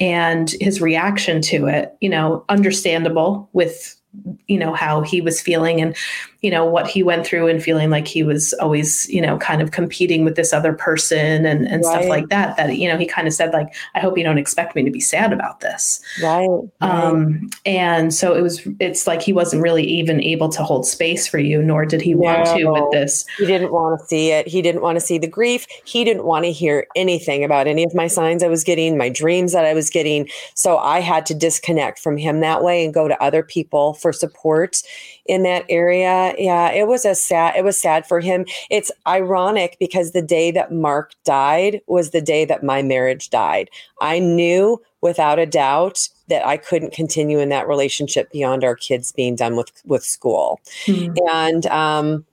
and 0.00 0.54
his 0.60 0.80
reaction 0.80 1.42
to 1.42 1.66
it 1.66 1.94
you 2.00 2.08
know 2.08 2.42
understandable 2.48 3.48
with 3.52 4.00
you 4.46 4.58
know 4.58 4.72
how 4.74 5.00
he 5.00 5.20
was 5.20 5.40
feeling. 5.40 5.80
And 5.80 5.96
you 6.44 6.50
know 6.50 6.66
what 6.66 6.86
he 6.86 7.02
went 7.02 7.26
through 7.26 7.48
and 7.48 7.62
feeling 7.62 7.88
like 7.88 8.06
he 8.06 8.22
was 8.22 8.52
always 8.60 9.08
you 9.08 9.20
know 9.20 9.38
kind 9.38 9.62
of 9.62 9.70
competing 9.70 10.24
with 10.24 10.36
this 10.36 10.52
other 10.52 10.74
person 10.74 11.46
and 11.46 11.66
and 11.66 11.82
right. 11.82 11.84
stuff 11.84 12.04
like 12.06 12.28
that 12.28 12.54
that 12.58 12.76
you 12.76 12.86
know 12.86 12.98
he 12.98 13.06
kind 13.06 13.26
of 13.26 13.32
said 13.32 13.50
like 13.54 13.74
i 13.94 13.98
hope 13.98 14.18
you 14.18 14.22
don't 14.22 14.36
expect 14.36 14.76
me 14.76 14.82
to 14.82 14.90
be 14.90 15.00
sad 15.00 15.32
about 15.32 15.60
this. 15.60 16.00
Right, 16.22 16.46
right. 16.46 16.70
um 16.90 17.48
and 17.64 18.12
so 18.12 18.34
it 18.34 18.42
was 18.42 18.60
it's 18.78 19.06
like 19.06 19.22
he 19.22 19.32
wasn't 19.32 19.62
really 19.62 19.84
even 19.84 20.20
able 20.20 20.50
to 20.50 20.62
hold 20.62 20.86
space 20.86 21.26
for 21.26 21.38
you 21.38 21.62
nor 21.62 21.86
did 21.86 22.02
he 22.02 22.12
no, 22.12 22.20
want 22.20 22.46
to 22.46 22.64
with 22.66 22.92
this. 22.92 23.24
He 23.38 23.46
didn't 23.46 23.72
want 23.72 23.98
to 23.98 24.06
see 24.06 24.30
it. 24.30 24.46
He 24.46 24.60
didn't 24.60 24.82
want 24.82 24.96
to 24.96 25.00
see 25.00 25.16
the 25.16 25.26
grief. 25.26 25.66
He 25.86 26.04
didn't 26.04 26.24
want 26.24 26.44
to 26.44 26.52
hear 26.52 26.86
anything 26.94 27.42
about 27.42 27.66
any 27.66 27.84
of 27.84 27.94
my 27.94 28.06
signs 28.06 28.42
i 28.42 28.48
was 28.48 28.64
getting 28.64 28.98
my 28.98 29.08
dreams 29.08 29.54
that 29.54 29.64
i 29.64 29.72
was 29.72 29.88
getting. 29.88 30.28
So 30.54 30.76
i 30.76 31.00
had 31.00 31.24
to 31.26 31.34
disconnect 31.34 31.98
from 31.98 32.18
him 32.18 32.40
that 32.40 32.62
way 32.62 32.84
and 32.84 32.92
go 32.92 33.08
to 33.08 33.22
other 33.22 33.42
people 33.42 33.94
for 33.94 34.12
support 34.12 34.82
in 35.26 35.42
that 35.44 35.64
area. 35.68 36.34
Yeah, 36.38 36.70
it 36.70 36.86
was 36.86 37.04
a 37.04 37.14
sad 37.14 37.56
it 37.56 37.64
was 37.64 37.80
sad 37.80 38.06
for 38.06 38.20
him. 38.20 38.46
It's 38.70 38.90
ironic 39.06 39.76
because 39.78 40.12
the 40.12 40.22
day 40.22 40.50
that 40.52 40.72
Mark 40.72 41.12
died 41.24 41.80
was 41.86 42.10
the 42.10 42.20
day 42.20 42.44
that 42.44 42.62
my 42.62 42.82
marriage 42.82 43.30
died. 43.30 43.70
I 44.00 44.18
knew 44.18 44.82
without 45.00 45.38
a 45.38 45.46
doubt 45.46 46.08
that 46.28 46.46
I 46.46 46.56
couldn't 46.56 46.92
continue 46.92 47.38
in 47.38 47.50
that 47.50 47.68
relationship 47.68 48.30
beyond 48.32 48.64
our 48.64 48.74
kids 48.74 49.12
being 49.12 49.36
done 49.36 49.56
with 49.56 49.70
with 49.84 50.04
school. 50.04 50.60
Mm-hmm. 50.86 51.14
And 51.30 51.66
um 51.66 52.24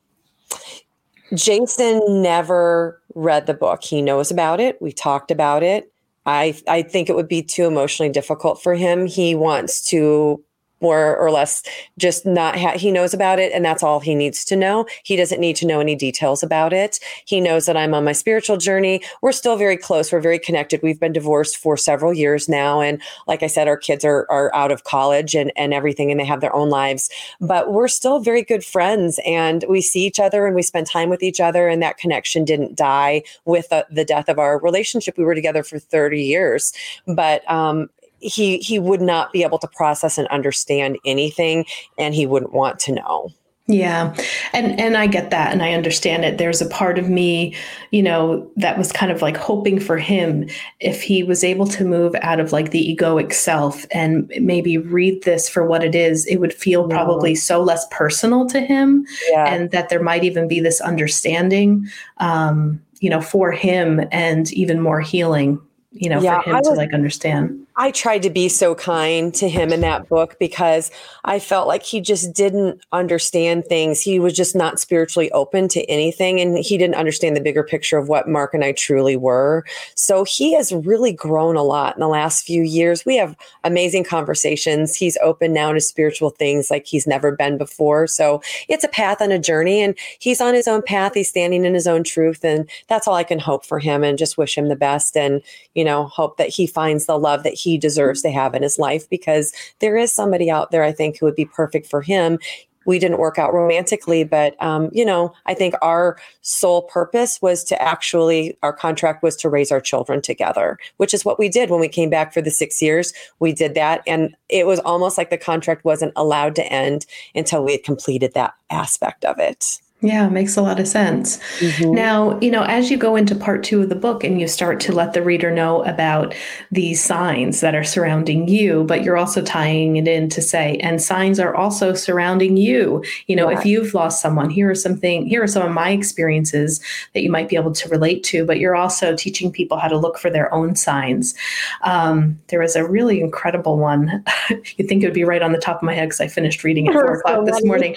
Jason 1.33 2.21
never 2.21 3.01
read 3.15 3.45
the 3.45 3.53
book. 3.53 3.83
He 3.83 4.01
knows 4.01 4.31
about 4.31 4.59
it. 4.59 4.81
We 4.81 4.91
talked 4.91 5.31
about 5.31 5.63
it. 5.63 5.91
I 6.25 6.55
I 6.67 6.81
think 6.81 7.09
it 7.09 7.15
would 7.15 7.27
be 7.27 7.41
too 7.41 7.65
emotionally 7.65 8.11
difficult 8.11 8.61
for 8.61 8.75
him. 8.75 9.05
He 9.05 9.33
wants 9.33 9.81
to 9.89 10.43
more 10.81 11.17
or 11.17 11.31
less 11.31 11.63
just 11.97 12.25
not 12.25 12.57
ha- 12.57 12.77
he 12.77 12.91
knows 12.91 13.13
about 13.13 13.39
it 13.39 13.51
and 13.53 13.63
that's 13.63 13.83
all 13.83 13.99
he 13.99 14.15
needs 14.15 14.43
to 14.45 14.55
know. 14.55 14.85
He 15.03 15.15
doesn't 15.15 15.39
need 15.39 15.55
to 15.57 15.67
know 15.67 15.79
any 15.79 15.95
details 15.95 16.43
about 16.43 16.73
it. 16.73 16.99
He 17.25 17.39
knows 17.39 17.65
that 17.65 17.77
i'm 17.77 17.93
on 17.93 18.03
my 18.03 18.11
spiritual 18.11 18.57
journey. 18.57 19.01
We're 19.21 19.31
still 19.31 19.57
very 19.57 19.77
close. 19.77 20.11
We're 20.11 20.21
very 20.21 20.39
connected. 20.39 20.81
We've 20.81 20.99
been 20.99 21.13
divorced 21.13 21.57
for 21.57 21.77
several 21.77 22.13
years 22.13 22.49
now 22.49 22.81
and 22.81 23.01
like 23.27 23.43
i 23.43 23.47
said 23.47 23.67
our 23.67 23.77
kids 23.77 24.03
are, 24.05 24.25
are 24.29 24.53
out 24.55 24.71
of 24.71 24.83
college 24.83 25.35
and, 25.35 25.51
and 25.55 25.73
everything 25.73 26.11
and 26.11 26.19
they 26.19 26.25
have 26.25 26.41
their 26.41 26.55
own 26.55 26.69
lives. 26.69 27.09
But 27.39 27.71
we're 27.71 27.87
still 27.87 28.19
very 28.19 28.41
good 28.41 28.63
friends 28.63 29.19
and 29.25 29.65
we 29.69 29.81
see 29.81 30.05
each 30.05 30.19
other 30.19 30.45
and 30.45 30.55
we 30.55 30.61
spend 30.61 30.87
time 30.87 31.09
with 31.09 31.23
each 31.23 31.39
other 31.39 31.67
and 31.67 31.81
that 31.81 31.97
connection 31.97 32.45
didn't 32.45 32.75
die 32.75 33.23
with 33.45 33.69
the, 33.69 33.85
the 33.91 34.05
death 34.05 34.29
of 34.29 34.39
our 34.39 34.59
relationship. 34.59 35.17
We 35.17 35.23
were 35.23 35.35
together 35.35 35.63
for 35.63 35.79
30 35.79 36.23
years. 36.23 36.73
But 37.07 37.49
um, 37.49 37.89
he 38.21 38.57
he 38.59 38.79
would 38.79 39.01
not 39.01 39.31
be 39.33 39.43
able 39.43 39.59
to 39.59 39.67
process 39.67 40.17
and 40.17 40.27
understand 40.27 40.97
anything 41.05 41.65
and 41.97 42.13
he 42.13 42.25
wouldn't 42.25 42.53
want 42.53 42.79
to 42.79 42.93
know 42.93 43.31
yeah. 43.67 44.13
And 44.53 44.79
and 44.79 44.97
I 44.97 45.07
get 45.07 45.29
that 45.29 45.51
and 45.51 45.63
I 45.63 45.73
understand 45.73 46.25
it. 46.25 46.37
There's 46.37 46.61
a 46.61 46.67
part 46.67 46.99
of 46.99 47.09
me, 47.09 47.55
you 47.91 48.03
know, 48.03 48.49
that 48.57 48.77
was 48.77 48.91
kind 48.91 49.11
of 49.11 49.21
like 49.21 49.37
hoping 49.37 49.79
for 49.79 49.97
him 49.97 50.49
if 50.79 51.01
he 51.01 51.23
was 51.23 51.43
able 51.43 51.67
to 51.67 51.85
move 51.85 52.13
out 52.21 52.39
of 52.39 52.51
like 52.51 52.71
the 52.71 52.95
egoic 52.95 53.33
self 53.33 53.85
and 53.91 54.31
maybe 54.39 54.77
read 54.77 55.23
this 55.23 55.47
for 55.47 55.65
what 55.65 55.83
it 55.83 55.95
is, 55.95 56.25
it 56.25 56.37
would 56.37 56.53
feel 56.53 56.87
yeah. 56.89 56.95
probably 56.95 57.35
so 57.35 57.61
less 57.61 57.85
personal 57.91 58.45
to 58.47 58.59
him 58.59 59.05
yeah. 59.29 59.53
and 59.53 59.71
that 59.71 59.89
there 59.89 60.03
might 60.03 60.23
even 60.23 60.47
be 60.47 60.59
this 60.59 60.81
understanding 60.81 61.87
um, 62.17 62.81
you 62.99 63.09
know, 63.09 63.21
for 63.21 63.51
him 63.51 64.01
and 64.11 64.51
even 64.53 64.79
more 64.79 65.01
healing, 65.01 65.59
you 65.91 66.09
know, 66.09 66.21
yeah, 66.21 66.41
for 66.41 66.49
him 66.49 66.55
was, 66.57 66.67
to 66.67 66.73
like 66.73 66.93
understand. 66.93 67.60
I 67.77 67.91
tried 67.91 68.23
to 68.23 68.29
be 68.29 68.49
so 68.49 68.75
kind 68.75 69.33
to 69.35 69.47
him 69.47 69.71
in 69.71 69.79
that 69.81 70.09
book 70.09 70.35
because 70.39 70.91
I 71.23 71.39
felt 71.39 71.67
like 71.67 71.83
he 71.83 72.01
just 72.01 72.33
didn't 72.33 72.81
understand 72.91 73.65
things. 73.65 74.01
He 74.01 74.19
was 74.19 74.33
just 74.33 74.55
not 74.55 74.79
spiritually 74.79 75.31
open 75.31 75.69
to 75.69 75.81
anything 75.85 76.41
and 76.41 76.57
he 76.57 76.77
didn't 76.77 76.95
understand 76.95 77.35
the 77.35 77.41
bigger 77.41 77.63
picture 77.63 77.97
of 77.97 78.09
what 78.09 78.27
Mark 78.27 78.53
and 78.53 78.63
I 78.63 78.73
truly 78.73 79.15
were. 79.15 79.63
So 79.95 80.25
he 80.25 80.53
has 80.53 80.73
really 80.73 81.13
grown 81.13 81.55
a 81.55 81.63
lot 81.63 81.95
in 81.95 82.01
the 82.01 82.09
last 82.09 82.45
few 82.45 82.61
years. 82.61 83.05
We 83.05 83.15
have 83.15 83.37
amazing 83.63 84.03
conversations. 84.03 84.95
He's 84.95 85.17
open 85.23 85.53
now 85.53 85.71
to 85.71 85.79
spiritual 85.79 86.31
things 86.31 86.69
like 86.69 86.85
he's 86.85 87.07
never 87.07 87.31
been 87.31 87.57
before. 87.57 88.05
So 88.05 88.41
it's 88.67 88.83
a 88.83 88.89
path 88.89 89.21
and 89.21 89.31
a 89.31 89.39
journey 89.39 89.81
and 89.81 89.97
he's 90.19 90.41
on 90.41 90.53
his 90.53 90.67
own 90.67 90.81
path. 90.81 91.13
He's 91.13 91.29
standing 91.29 91.63
in 91.63 91.73
his 91.73 91.87
own 91.87 92.03
truth 92.03 92.43
and 92.43 92.69
that's 92.89 93.07
all 93.07 93.15
I 93.15 93.23
can 93.23 93.39
hope 93.39 93.65
for 93.65 93.79
him 93.79 94.03
and 94.03 94.17
just 94.17 94.37
wish 94.37 94.57
him 94.57 94.67
the 94.67 94.75
best 94.75 95.15
and, 95.15 95.41
you 95.73 95.85
know, 95.85 96.07
hope 96.07 96.35
that 96.35 96.49
he 96.49 96.67
finds 96.67 97.05
the 97.05 97.17
love 97.17 97.43
that 97.43 97.60
he 97.61 97.77
deserves 97.77 98.21
to 98.21 98.31
have 98.31 98.55
in 98.55 98.63
his 98.63 98.79
life 98.79 99.09
because 99.09 99.53
there 99.79 99.97
is 99.97 100.11
somebody 100.11 100.49
out 100.49 100.71
there, 100.71 100.83
I 100.83 100.91
think, 100.91 101.17
who 101.17 101.25
would 101.25 101.35
be 101.35 101.45
perfect 101.45 101.87
for 101.87 102.01
him 102.01 102.39
we 102.85 102.99
didn't 102.99 103.19
work 103.19 103.37
out 103.37 103.53
romantically, 103.53 104.23
but 104.23 104.61
um, 104.61 104.89
you 104.91 105.05
know, 105.05 105.33
I 105.45 105.53
think 105.53 105.75
our 105.81 106.17
sole 106.41 106.83
purpose 106.83 107.41
was 107.41 107.63
to 107.65 107.81
actually 107.81 108.57
our 108.63 108.73
contract 108.73 109.23
was 109.23 109.35
to 109.37 109.49
raise 109.49 109.71
our 109.71 109.81
children 109.81 110.21
together, 110.21 110.77
which 110.97 111.13
is 111.13 111.23
what 111.23 111.37
we 111.37 111.49
did 111.49 111.69
when 111.69 111.79
we 111.79 111.87
came 111.87 112.09
back 112.09 112.33
for 112.33 112.41
the 112.41 112.51
six 112.51 112.81
years. 112.81 113.13
We 113.39 113.53
did 113.53 113.75
that, 113.75 114.01
and 114.07 114.35
it 114.49 114.65
was 114.65 114.79
almost 114.79 115.17
like 115.17 115.29
the 115.29 115.37
contract 115.37 115.85
wasn't 115.85 116.13
allowed 116.15 116.55
to 116.55 116.73
end 116.73 117.05
until 117.35 117.63
we 117.63 117.73
had 117.73 117.83
completed 117.83 118.33
that 118.33 118.55
aspect 118.69 119.25
of 119.25 119.39
it. 119.39 119.79
Yeah, 120.03 120.29
makes 120.29 120.57
a 120.57 120.63
lot 120.63 120.79
of 120.79 120.87
sense. 120.87 121.37
Mm-hmm. 121.59 121.93
Now, 121.93 122.39
you 122.39 122.49
know, 122.49 122.63
as 122.63 122.89
you 122.89 122.97
go 122.97 123.15
into 123.15 123.35
part 123.35 123.63
two 123.63 123.83
of 123.83 123.89
the 123.89 123.95
book 123.95 124.23
and 124.23 124.41
you 124.41 124.47
start 124.47 124.79
to 124.81 124.91
let 124.91 125.13
the 125.13 125.21
reader 125.21 125.51
know 125.51 125.83
about 125.83 126.33
these 126.71 127.03
signs 127.03 127.61
that 127.61 127.75
are 127.75 127.83
surrounding 127.83 128.47
you, 128.47 128.83
but 128.85 129.03
you're 129.03 129.17
also 129.17 129.43
tying 129.43 129.97
it 129.97 130.07
in 130.07 130.27
to 130.29 130.41
say, 130.41 130.77
and 130.77 131.03
signs 131.03 131.39
are 131.39 131.53
also 131.53 131.93
surrounding 131.93 132.57
you. 132.57 133.03
You 133.27 133.35
know, 133.35 133.51
yeah. 133.51 133.59
if 133.59 133.65
you've 133.65 133.93
lost 133.93 134.23
someone, 134.23 134.49
here 134.49 134.71
are 134.71 134.75
something, 134.75 135.27
here 135.27 135.43
are 135.43 135.47
some 135.47 135.67
of 135.67 135.71
my 135.71 135.91
experiences 135.91 136.81
that 137.13 137.21
you 137.21 137.29
might 137.29 137.47
be 137.47 137.55
able 137.55 137.71
to 137.73 137.89
relate 137.89 138.23
to, 138.23 138.43
but 138.43 138.57
you're 138.57 138.75
also 138.75 139.15
teaching 139.15 139.51
people 139.51 139.77
how 139.77 139.87
to 139.87 139.97
look 139.97 140.17
for 140.17 140.31
their 140.31 140.51
own 140.51 140.75
signs. 140.75 141.35
Um, 141.83 142.39
there 142.47 142.59
was 142.59 142.75
a 142.75 142.87
really 142.87 143.21
incredible 143.21 143.77
one. 143.77 144.23
You'd 144.49 144.87
think 144.87 145.03
it 145.03 145.05
would 145.05 145.13
be 145.13 145.25
right 145.25 145.43
on 145.43 145.51
the 145.51 145.59
top 145.59 145.77
of 145.77 145.83
my 145.83 145.93
head 145.93 146.05
because 146.09 146.21
I 146.21 146.27
finished 146.27 146.63
reading 146.63 146.87
it 146.87 146.93
four 146.93 147.19
o'clock 147.19 147.45
this 147.45 147.63
morning, 147.63 147.95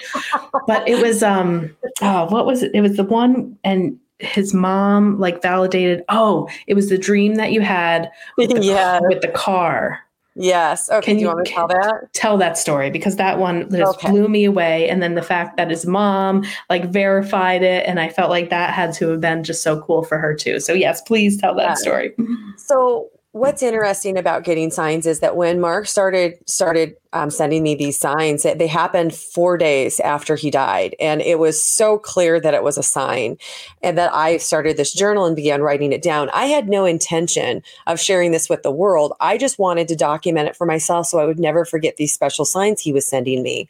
but 0.67 0.87
it 0.87 1.01
was, 1.01 1.23
um, 1.23 1.75
oh, 2.01 2.25
what 2.25 2.45
was 2.45 2.63
it? 2.63 2.71
It 2.73 2.81
was 2.81 2.97
the 2.97 3.03
one 3.03 3.57
and 3.63 3.97
his 4.19 4.53
mom 4.53 5.19
like 5.19 5.41
validated, 5.41 6.03
oh, 6.09 6.49
it 6.67 6.73
was 6.73 6.89
the 6.89 6.97
dream 6.97 7.35
that 7.35 7.51
you 7.51 7.61
had 7.61 8.09
with 8.37 8.49
the, 8.51 8.61
yeah. 8.61 8.99
car, 8.99 9.09
with 9.09 9.21
the 9.21 9.27
car. 9.29 9.99
Yes. 10.37 10.89
Okay. 10.89 11.05
Can 11.05 11.15
Do 11.15 11.21
you, 11.21 11.27
want 11.27 11.45
to 11.45 11.51
tell 11.51 11.67
that? 11.67 12.13
Tell 12.13 12.37
that 12.37 12.57
story 12.57 12.89
because 12.89 13.15
that 13.15 13.39
one 13.39 13.69
just 13.71 13.97
okay. 13.97 14.11
blew 14.11 14.27
me 14.27 14.43
away. 14.43 14.89
And 14.89 15.01
then 15.01 15.15
the 15.15 15.21
fact 15.21 15.55
that 15.55 15.69
his 15.69 15.85
mom 15.85 16.43
like 16.69 16.91
verified 16.91 17.63
it, 17.63 17.85
and 17.87 18.01
I 18.01 18.09
felt 18.09 18.29
like 18.29 18.49
that 18.49 18.73
had 18.73 18.93
to 18.95 19.09
have 19.09 19.21
been 19.21 19.45
just 19.45 19.63
so 19.63 19.81
cool 19.81 20.03
for 20.03 20.17
her 20.17 20.33
too. 20.33 20.59
So 20.59 20.73
yes, 20.73 21.01
please 21.01 21.37
tell 21.37 21.55
that 21.55 21.63
yeah. 21.63 21.73
story. 21.75 22.13
So 22.57 23.09
what's 23.35 23.61
interesting 23.61 24.17
about 24.17 24.45
getting 24.45 24.71
signs 24.71 25.05
is 25.05 25.19
that 25.19 25.35
when 25.35 25.59
Mark 25.59 25.87
started 25.87 26.35
started 26.47 26.95
um, 27.11 27.29
sending 27.29 27.63
me 27.63 27.75
these 27.75 27.99
signs, 27.99 28.43
they 28.43 28.65
happened 28.65 29.13
four 29.13 29.57
days 29.57 29.99
after 29.99 30.37
he 30.37 30.49
died, 30.49 30.95
and 31.01 31.21
it 31.21 31.37
was 31.37 31.61
so 31.61 31.97
clear 31.97 32.39
that 32.39 32.53
it 32.53 32.63
was 32.63 32.77
a 32.77 32.83
sign, 32.83 33.37
and 33.83 33.97
that 33.97 34.13
I 34.13 34.37
started 34.37 34.77
this 34.77 34.93
journal 34.93 35.25
and 35.25 35.35
began 35.35 35.61
writing 35.61 35.91
it 35.91 36.01
down. 36.01 36.29
I 36.29 36.45
had 36.45 36.69
no 36.69 36.85
intention 36.85 37.61
of 37.87 37.99
sharing 37.99 38.31
this 38.31 38.47
with 38.47 38.63
the 38.63 38.71
world. 38.71 39.11
I 39.19 39.37
just 39.37 39.59
wanted 39.59 39.89
to 39.89 39.97
document 39.97 40.47
it 40.47 40.55
for 40.55 40.65
myself 40.65 41.07
so 41.07 41.19
I 41.19 41.25
would 41.25 41.39
never 41.39 41.65
forget 41.65 41.97
these 41.97 42.13
special 42.13 42.45
signs 42.45 42.79
he 42.79 42.93
was 42.93 43.05
sending 43.05 43.43
me, 43.43 43.67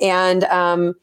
and. 0.00 0.44
Um, 0.44 0.94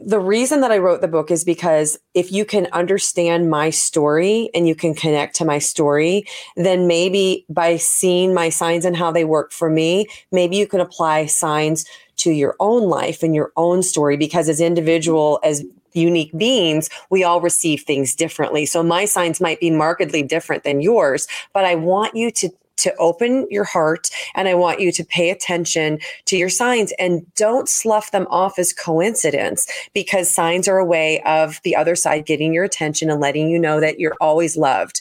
the 0.00 0.20
reason 0.20 0.60
that 0.60 0.70
I 0.70 0.78
wrote 0.78 1.00
the 1.00 1.08
book 1.08 1.30
is 1.30 1.44
because 1.44 1.98
if 2.14 2.30
you 2.30 2.44
can 2.44 2.68
understand 2.72 3.50
my 3.50 3.70
story 3.70 4.48
and 4.54 4.68
you 4.68 4.74
can 4.74 4.94
connect 4.94 5.34
to 5.36 5.44
my 5.44 5.58
story, 5.58 6.24
then 6.56 6.86
maybe 6.86 7.44
by 7.48 7.76
seeing 7.76 8.32
my 8.32 8.48
signs 8.48 8.84
and 8.84 8.96
how 8.96 9.10
they 9.10 9.24
work 9.24 9.50
for 9.50 9.68
me, 9.68 10.06
maybe 10.30 10.56
you 10.56 10.66
can 10.66 10.80
apply 10.80 11.26
signs 11.26 11.84
to 12.18 12.30
your 12.30 12.54
own 12.60 12.88
life 12.88 13.22
and 13.22 13.34
your 13.34 13.52
own 13.56 13.82
story 13.82 14.16
because 14.16 14.48
as 14.48 14.60
individual 14.60 15.40
as 15.42 15.64
unique 15.92 16.36
beings, 16.36 16.88
we 17.10 17.24
all 17.24 17.40
receive 17.40 17.82
things 17.82 18.14
differently. 18.14 18.66
So 18.66 18.82
my 18.82 19.04
signs 19.04 19.40
might 19.40 19.58
be 19.58 19.70
markedly 19.70 20.22
different 20.22 20.62
than 20.62 20.80
yours, 20.80 21.26
but 21.52 21.64
I 21.64 21.74
want 21.74 22.14
you 22.14 22.30
to 22.32 22.50
to 22.78 22.94
open 22.96 23.46
your 23.50 23.64
heart 23.64 24.10
and 24.34 24.48
I 24.48 24.54
want 24.54 24.80
you 24.80 24.92
to 24.92 25.04
pay 25.04 25.30
attention 25.30 25.98
to 26.26 26.36
your 26.36 26.48
signs 26.48 26.92
and 26.98 27.26
don't 27.34 27.68
slough 27.68 28.10
them 28.10 28.26
off 28.30 28.58
as 28.58 28.72
coincidence 28.72 29.66
because 29.94 30.30
signs 30.30 30.68
are 30.68 30.78
a 30.78 30.84
way 30.84 31.22
of 31.22 31.60
the 31.62 31.76
other 31.76 31.94
side 31.94 32.26
getting 32.26 32.52
your 32.52 32.64
attention 32.64 33.10
and 33.10 33.20
letting 33.20 33.48
you 33.48 33.58
know 33.58 33.80
that 33.80 33.98
you're 33.98 34.16
always 34.20 34.56
loved. 34.56 35.00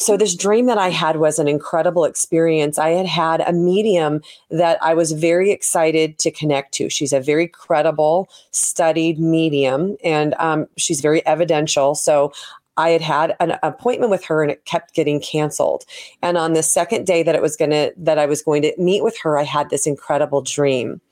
So, 0.00 0.16
this 0.16 0.34
dream 0.34 0.64
that 0.66 0.78
I 0.78 0.88
had 0.88 1.16
was 1.16 1.38
an 1.38 1.46
incredible 1.46 2.06
experience. 2.06 2.78
I 2.78 2.90
had 2.90 3.06
had 3.06 3.40
a 3.42 3.52
medium 3.52 4.22
that 4.50 4.78
I 4.82 4.94
was 4.94 5.12
very 5.12 5.50
excited 5.50 6.18
to 6.20 6.30
connect 6.30 6.72
to. 6.74 6.88
She's 6.88 7.12
a 7.12 7.20
very 7.20 7.46
credible, 7.46 8.30
studied 8.50 9.18
medium, 9.18 9.98
and 10.02 10.34
um, 10.38 10.66
she's 10.78 11.02
very 11.02 11.24
evidential. 11.26 11.94
So, 11.94 12.32
I 12.80 12.90
had 12.90 13.02
had 13.02 13.36
an 13.40 13.58
appointment 13.62 14.10
with 14.10 14.24
her 14.24 14.42
and 14.42 14.50
it 14.50 14.64
kept 14.64 14.94
getting 14.94 15.20
canceled. 15.20 15.84
And 16.22 16.38
on 16.38 16.54
the 16.54 16.62
second 16.62 17.06
day 17.06 17.22
that 17.22 17.34
it 17.34 17.42
was 17.42 17.56
going 17.56 17.72
to, 17.72 17.92
that 17.98 18.18
I 18.18 18.24
was 18.24 18.42
going 18.42 18.62
to 18.62 18.72
meet 18.78 19.04
with 19.04 19.18
her, 19.22 19.36
I 19.36 19.42
had 19.42 19.68
this 19.68 19.86
incredible 19.86 20.40
dream. 20.40 21.02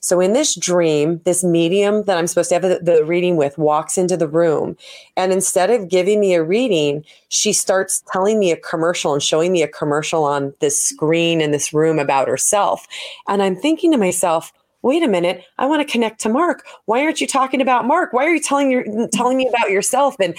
So 0.00 0.20
in 0.20 0.34
this 0.34 0.54
dream, 0.54 1.20
this 1.24 1.42
medium 1.42 2.04
that 2.04 2.18
I'm 2.18 2.26
supposed 2.26 2.50
to 2.50 2.54
have 2.56 2.62
the, 2.62 2.80
the, 2.82 3.04
reading 3.04 3.36
with 3.36 3.58
walks 3.58 3.98
into 3.98 4.16
the 4.16 4.28
room. 4.28 4.76
And 5.16 5.32
instead 5.32 5.70
of 5.70 5.88
giving 5.88 6.20
me 6.20 6.34
a 6.34 6.44
reading, 6.44 7.04
she 7.30 7.52
starts 7.52 8.04
telling 8.12 8.38
me 8.38 8.52
a 8.52 8.56
commercial 8.56 9.12
and 9.12 9.22
showing 9.22 9.52
me 9.52 9.62
a 9.62 9.68
commercial 9.68 10.22
on 10.24 10.54
this 10.60 10.80
screen 10.82 11.40
in 11.40 11.50
this 11.50 11.72
room 11.72 11.98
about 11.98 12.28
herself. 12.28 12.86
And 13.26 13.42
I'm 13.42 13.56
thinking 13.56 13.90
to 13.92 13.98
myself, 13.98 14.52
wait 14.86 15.02
a 15.02 15.08
minute, 15.08 15.42
I 15.58 15.66
want 15.66 15.84
to 15.84 15.92
connect 15.92 16.20
to 16.20 16.28
Mark. 16.28 16.64
Why 16.84 17.02
aren't 17.02 17.20
you 17.20 17.26
talking 17.26 17.60
about 17.60 17.86
Mark? 17.86 18.12
Why 18.12 18.24
are 18.24 18.32
you 18.32 18.40
telling 18.40 18.70
your 18.70 18.84
telling 19.08 19.36
me 19.36 19.48
about 19.48 19.72
yourself? 19.72 20.14
And 20.20 20.32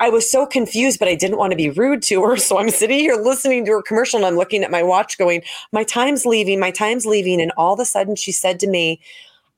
I 0.00 0.10
was 0.10 0.30
so 0.30 0.44
confused, 0.44 0.98
but 0.98 1.08
I 1.08 1.14
didn't 1.14 1.38
want 1.38 1.52
to 1.52 1.56
be 1.56 1.70
rude 1.70 2.02
to 2.04 2.22
her. 2.22 2.36
So 2.46 2.58
I'm 2.58 2.68
sitting 2.70 2.98
here 2.98 3.16
listening 3.16 3.64
to 3.64 3.72
her 3.72 3.82
commercial 3.82 4.18
and 4.18 4.26
I'm 4.26 4.36
looking 4.36 4.62
at 4.62 4.70
my 4.70 4.82
watch 4.82 5.16
going, 5.18 5.42
my 5.72 5.82
time's 5.82 6.26
leaving, 6.26 6.60
my 6.60 6.70
time's 6.70 7.06
leaving. 7.06 7.40
And 7.40 7.50
all 7.56 7.74
of 7.74 7.80
a 7.80 7.84
sudden 7.86 8.14
she 8.14 8.30
said 8.30 8.60
to 8.60 8.68
me, 8.68 9.00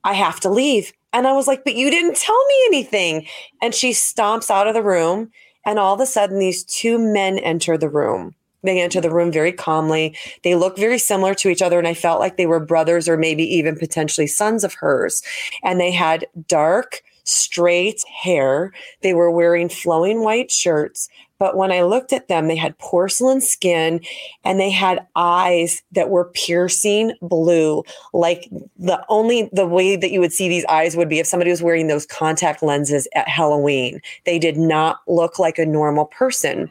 I 0.04 0.14
have 0.14 0.40
to 0.40 0.48
leave. 0.48 0.92
And 1.12 1.26
I 1.26 1.32
was 1.32 1.48
like, 1.48 1.64
but 1.64 1.74
you 1.74 1.90
didn't 1.90 2.16
tell 2.16 2.46
me 2.46 2.54
anything. 2.68 3.26
And 3.60 3.74
she 3.74 3.90
stomps 3.90 4.50
out 4.50 4.68
of 4.68 4.74
the 4.74 4.82
room. 4.82 5.30
And 5.66 5.78
all 5.78 5.94
of 5.94 6.00
a 6.00 6.06
sudden, 6.06 6.38
these 6.38 6.64
two 6.64 6.98
men 6.98 7.38
enter 7.40 7.76
the 7.76 7.90
room. 7.90 8.34
They 8.62 8.80
enter 8.80 9.00
the 9.00 9.10
room 9.10 9.30
very 9.30 9.52
calmly. 9.52 10.16
They 10.42 10.54
look 10.54 10.76
very 10.76 10.98
similar 10.98 11.34
to 11.36 11.48
each 11.48 11.62
other. 11.62 11.78
And 11.78 11.88
I 11.88 11.94
felt 11.94 12.20
like 12.20 12.36
they 12.36 12.46
were 12.46 12.60
brothers 12.60 13.08
or 13.08 13.16
maybe 13.16 13.44
even 13.44 13.76
potentially 13.76 14.26
sons 14.26 14.64
of 14.64 14.74
hers. 14.74 15.22
And 15.62 15.80
they 15.80 15.92
had 15.92 16.26
dark, 16.48 17.02
straight 17.24 18.02
hair. 18.04 18.72
They 19.02 19.14
were 19.14 19.30
wearing 19.30 19.68
flowing 19.68 20.22
white 20.22 20.50
shirts. 20.50 21.08
But 21.38 21.56
when 21.56 21.70
I 21.70 21.82
looked 21.82 22.12
at 22.12 22.28
them, 22.28 22.48
they 22.48 22.56
had 22.56 22.76
porcelain 22.78 23.40
skin 23.40 24.00
and 24.44 24.58
they 24.58 24.70
had 24.70 25.06
eyes 25.14 25.82
that 25.92 26.10
were 26.10 26.30
piercing 26.34 27.12
blue, 27.22 27.84
like 28.12 28.48
the 28.76 29.04
only 29.08 29.48
the 29.52 29.66
way 29.66 29.94
that 29.94 30.10
you 30.10 30.20
would 30.20 30.32
see 30.32 30.48
these 30.48 30.64
eyes 30.64 30.96
would 30.96 31.08
be 31.08 31.20
if 31.20 31.26
somebody 31.26 31.50
was 31.50 31.62
wearing 31.62 31.86
those 31.86 32.06
contact 32.06 32.62
lenses 32.62 33.06
at 33.14 33.28
Halloween. 33.28 34.00
They 34.24 34.38
did 34.38 34.56
not 34.56 35.00
look 35.06 35.38
like 35.38 35.58
a 35.58 35.66
normal 35.66 36.06
person. 36.06 36.70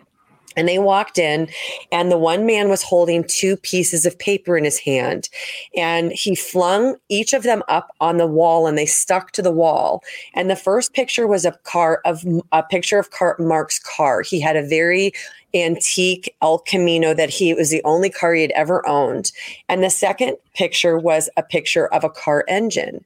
And 0.58 0.68
they 0.68 0.80
walked 0.80 1.18
in, 1.18 1.48
and 1.92 2.12
the 2.12 2.18
one 2.18 2.46
man 2.46 2.68
was 2.68 2.84
holding 2.84 3.24
two 3.24 3.56
pieces 3.58 4.06
of 4.06 4.20
paper 4.20 4.58
in 4.58 4.66
his 4.66 4.80
hand. 4.80 5.30
And 5.76 6.12
he 6.12 6.36
flung 6.36 6.96
each 7.08 7.34
of 7.34 7.44
them 7.44 7.64
up 7.70 7.96
on 8.02 8.18
the 8.18 8.28
wall, 8.28 8.68
and 8.68 8.78
they 8.78 8.86
stuck 8.86 9.32
to 9.32 9.42
the 9.42 9.52
wall. 9.52 10.04
And 10.34 10.50
the 10.50 10.56
first 10.56 10.94
picture 10.94 11.28
was 11.28 11.46
a 11.46 11.52
car 11.64 12.02
of 12.04 12.26
a 12.52 12.64
picture 12.64 13.00
of 13.00 13.12
car, 13.12 13.36
Mark's 13.40 13.80
car. 13.80 14.22
He 14.22 14.40
had 14.42 14.58
a 14.58 14.68
very 14.68 15.14
antique 15.54 16.34
El 16.42 16.60
Camino 16.60 17.14
that 17.14 17.30
he 17.30 17.54
was 17.54 17.70
the 17.70 17.84
only 17.84 18.10
car 18.10 18.34
he 18.34 18.42
had 18.42 18.52
ever 18.52 18.88
owned. 18.88 19.32
And 19.70 19.84
the 19.84 19.90
second 19.90 20.38
picture 20.54 20.98
was 20.98 21.30
a 21.38 21.44
picture 21.44 21.88
of 21.88 22.04
a 22.04 22.10
car 22.10 22.44
engine. 22.48 23.04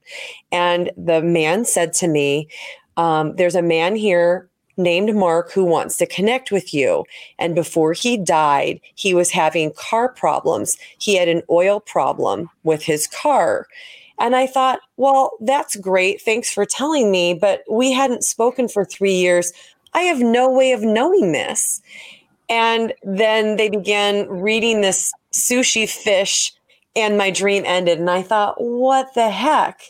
And 0.51 0.91
the 0.97 1.21
man 1.21 1.65
said 1.65 1.93
to 1.93 2.07
me, 2.07 2.47
um, 2.97 3.35
There's 3.35 3.55
a 3.55 3.61
man 3.61 3.95
here 3.95 4.49
named 4.81 5.15
Mark 5.15 5.51
who 5.51 5.63
wants 5.63 5.97
to 5.97 6.05
connect 6.05 6.51
with 6.51 6.73
you. 6.73 7.05
And 7.39 7.55
before 7.55 7.93
he 7.93 8.17
died, 8.17 8.79
he 8.95 9.13
was 9.13 9.31
having 9.31 9.73
car 9.73 10.09
problems. 10.09 10.77
He 10.97 11.15
had 11.15 11.27
an 11.27 11.43
oil 11.49 11.79
problem 11.79 12.49
with 12.63 12.83
his 12.83 13.07
car. 13.07 13.67
And 14.19 14.35
I 14.35 14.45
thought, 14.45 14.79
well, 14.97 15.31
that's 15.41 15.75
great. 15.75 16.21
Thanks 16.21 16.51
for 16.51 16.65
telling 16.65 17.09
me. 17.09 17.33
But 17.33 17.63
we 17.69 17.91
hadn't 17.91 18.23
spoken 18.23 18.67
for 18.67 18.85
three 18.85 19.15
years. 19.15 19.51
I 19.93 20.01
have 20.01 20.19
no 20.19 20.49
way 20.49 20.71
of 20.71 20.81
knowing 20.81 21.31
this. 21.31 21.81
And 22.49 22.93
then 23.03 23.57
they 23.57 23.69
began 23.69 24.27
reading 24.27 24.81
this 24.81 25.13
sushi 25.31 25.89
fish, 25.89 26.53
and 26.95 27.17
my 27.17 27.31
dream 27.31 27.63
ended. 27.65 27.99
And 27.99 28.09
I 28.09 28.21
thought, 28.21 28.55
what 28.61 29.13
the 29.15 29.29
heck? 29.29 29.81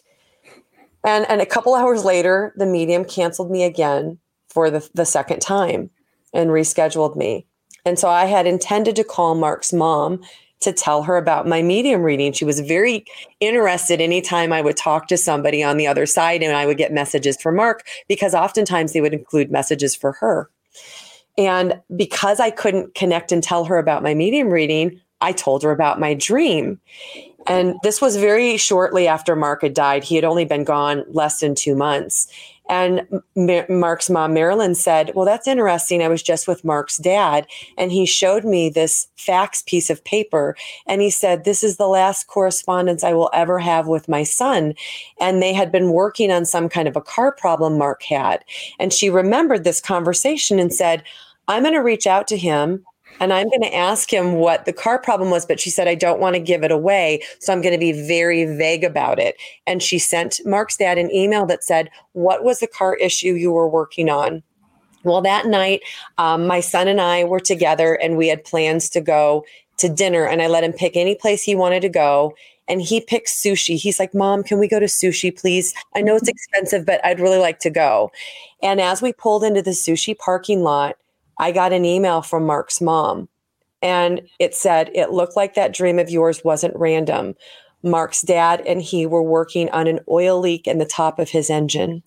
And, 1.04 1.26
and 1.28 1.42
a 1.42 1.46
couple 1.46 1.74
hours 1.74 2.06
later, 2.06 2.54
the 2.56 2.68
medium 2.68 3.04
canceled 3.04 3.50
me 3.50 3.64
again 3.64 4.20
for 4.52 4.70
the, 4.70 4.88
the 4.94 5.06
second 5.06 5.40
time 5.40 5.90
and 6.34 6.50
rescheduled 6.50 7.16
me. 7.16 7.46
And 7.86 7.98
so 7.98 8.10
I 8.10 8.26
had 8.26 8.46
intended 8.46 8.96
to 8.98 9.04
call 9.04 9.36
Mark's 9.36 9.74
mom 9.74 10.22
to 10.60 10.72
tell 10.72 11.04
her 11.04 11.18
about 11.18 11.48
my 11.48 11.62
medium 11.62 12.04
reading. 12.04 12.32
She 12.32 12.46
was 12.46 12.60
very 12.60 13.06
interested 13.40 14.00
anytime 14.00 14.54
I 14.54 14.62
would 14.62 14.78
talk 14.78 15.08
to 15.08 15.18
somebody 15.18 15.64
on 15.64 15.78
the 15.78 15.88
other 15.88 16.06
side 16.06 16.44
and 16.44 16.56
I 16.56 16.68
would 16.68 16.78
get 16.78 16.94
messages 16.94 17.42
for 17.42 17.52
Mark 17.52 17.84
because 18.08 18.36
oftentimes 18.36 18.94
they 18.94 19.02
would 19.02 19.14
include 19.14 19.52
messages 19.52 19.96
for 19.96 20.12
her. 20.14 20.50
And 21.38 21.82
because 21.96 22.40
I 22.40 22.52
couldn't 22.52 22.94
connect 22.94 23.32
and 23.32 23.44
tell 23.44 23.66
her 23.66 23.78
about 23.78 24.04
my 24.04 24.14
medium 24.14 24.50
reading, 24.50 25.02
I 25.22 25.32
told 25.32 25.64
her 25.64 25.72
about 25.72 26.00
my 26.00 26.14
dream. 26.14 26.80
And 27.48 27.76
this 27.82 28.02
was 28.02 28.18
very 28.18 28.58
shortly 28.58 29.08
after 29.08 29.36
Mark 29.36 29.64
had 29.64 29.74
died. 29.74 30.04
He 30.04 30.16
had 30.16 30.26
only 30.26 30.46
been 30.46 30.64
gone 30.64 31.04
less 31.10 31.40
than 31.40 31.56
two 31.56 31.76
months. 31.76 32.28
And 32.70 33.22
Mark's 33.70 34.10
mom, 34.10 34.34
Marilyn, 34.34 34.76
said, 34.76 35.12
Well, 35.14 35.26
that's 35.26 35.48
interesting. 35.48 36.02
I 36.02 36.08
was 36.08 36.24
just 36.24 36.48
with 36.48 36.64
Mark's 36.64 36.98
dad, 36.98 37.48
and 37.78 37.92
he 37.92 38.06
showed 38.06 38.46
me 38.46 38.70
this 38.70 39.08
fax 39.18 39.62
piece 39.62 39.90
of 39.90 40.04
paper. 40.04 40.56
And 40.88 41.02
he 41.02 41.10
said, 41.10 41.44
This 41.44 41.64
is 41.64 41.78
the 41.78 41.88
last 41.88 42.28
correspondence 42.28 43.04
I 43.04 43.14
will 43.14 43.30
ever 43.34 43.60
have 43.60 43.88
with 43.88 44.08
my 44.08 44.24
son. 44.24 44.74
And 45.20 45.42
they 45.42 45.54
had 45.54 45.72
been 45.72 45.92
working 45.92 46.32
on 46.32 46.46
some 46.46 46.70
kind 46.70 46.88
of 46.88 46.96
a 46.96 47.02
car 47.02 47.32
problem 47.32 47.78
Mark 47.78 48.04
had. 48.04 48.46
And 48.80 48.94
she 48.94 49.10
remembered 49.10 49.64
this 49.64 49.82
conversation 49.82 50.60
and 50.60 50.74
said, 50.74 51.04
I'm 51.48 51.64
going 51.64 51.74
to 51.74 51.80
reach 51.80 52.08
out 52.08 52.28
to 52.30 52.38
him 52.38 52.86
and 53.20 53.32
I'm 53.34 53.50
going 53.50 53.62
to 53.62 53.76
ask 53.76 54.12
him 54.12 54.34
what 54.34 54.66
the 54.66 54.74
car 54.74 55.00
problem 55.00 55.30
was, 55.30 55.46
but 55.46 55.60
she 55.60 55.70
said, 55.70 55.88
I 55.88 55.96
don't 55.96 56.20
want 56.20 56.36
to 56.36 56.40
give 56.40 56.64
it 56.64 56.72
away. 56.72 57.22
So 57.40 57.54
I'm 57.54 57.62
going 57.62 57.74
to 57.74 57.80
be 57.80 57.92
very 57.92 58.46
vague 58.46 58.84
about 58.84 59.20
it. 59.20 59.36
And 59.68 59.82
she 59.82 60.00
sent 60.00 60.40
Mark's 60.46 60.78
dad 60.78 60.98
an 60.98 61.14
email 61.14 61.46
that 61.46 61.64
said, 61.64 61.90
What 62.14 62.44
was 62.44 62.60
the 62.60 62.68
car 62.68 62.96
issue 62.96 63.34
you 63.34 63.52
were 63.52 63.70
working 63.70 64.10
on? 64.10 64.44
Well, 65.04 65.22
that 65.22 65.48
night, 65.48 65.82
um, 66.18 66.48
my 66.48 66.60
son 66.60 66.88
and 66.88 67.02
I 67.02 67.24
were 67.24 67.40
together 67.40 67.96
and 67.96 68.18
we 68.18 68.28
had 68.28 68.44
plans 68.44 68.90
to 68.92 69.02
go 69.02 69.46
to 69.78 69.90
dinner. 69.90 70.26
And 70.26 70.42
I 70.42 70.48
let 70.48 70.64
him 70.64 70.74
pick 70.74 70.96
any 70.96 71.16
place 71.16 71.44
he 71.44 71.56
wanted 71.56 71.82
to 71.82 71.90
go. 71.90 72.36
And 72.68 72.82
he 72.82 73.02
picked 73.02 73.28
sushi. 73.28 73.76
He's 73.76 74.00
like, 74.00 74.14
Mom, 74.14 74.44
can 74.44 74.60
we 74.60 74.68
go 74.68 74.80
to 74.80 74.86
sushi, 74.86 75.36
please? 75.36 75.74
I 75.96 76.02
know 76.02 76.16
it's 76.16 76.30
expensive, 76.30 76.86
but 76.86 77.04
I'd 77.06 77.20
really 77.20 77.40
like 77.40 77.60
to 77.60 77.70
go. 77.70 78.12
And 78.62 78.80
as 78.80 79.02
we 79.02 79.12
pulled 79.12 79.44
into 79.44 79.62
the 79.62 79.72
sushi 79.72 80.18
parking 80.18 80.62
lot, 80.62 80.96
I 81.42 81.52
got 81.52 81.74
an 81.74 81.86
email 81.86 82.22
from 82.22 82.46
Mark's 82.46 82.80
mom 82.80 83.28
and 83.82 84.22
it 84.40 84.54
said, 84.54 84.92
It 84.94 85.10
looked 85.10 85.36
like 85.36 85.56
that 85.56 85.74
dream 85.74 85.98
of 85.98 86.12
yours 86.12 86.44
wasn't 86.44 86.78
random. 86.78 87.34
Mark's 87.84 88.22
dad 88.22 88.62
and 88.62 88.80
he 88.80 89.08
were 89.08 89.24
working 89.24 89.68
on 89.72 89.88
an 89.88 90.02
oil 90.08 90.40
leak 90.40 90.68
in 90.68 90.78
the 90.78 90.86
top 90.86 91.18
of 91.18 91.32
his 91.32 91.50
engine. 91.50 92.04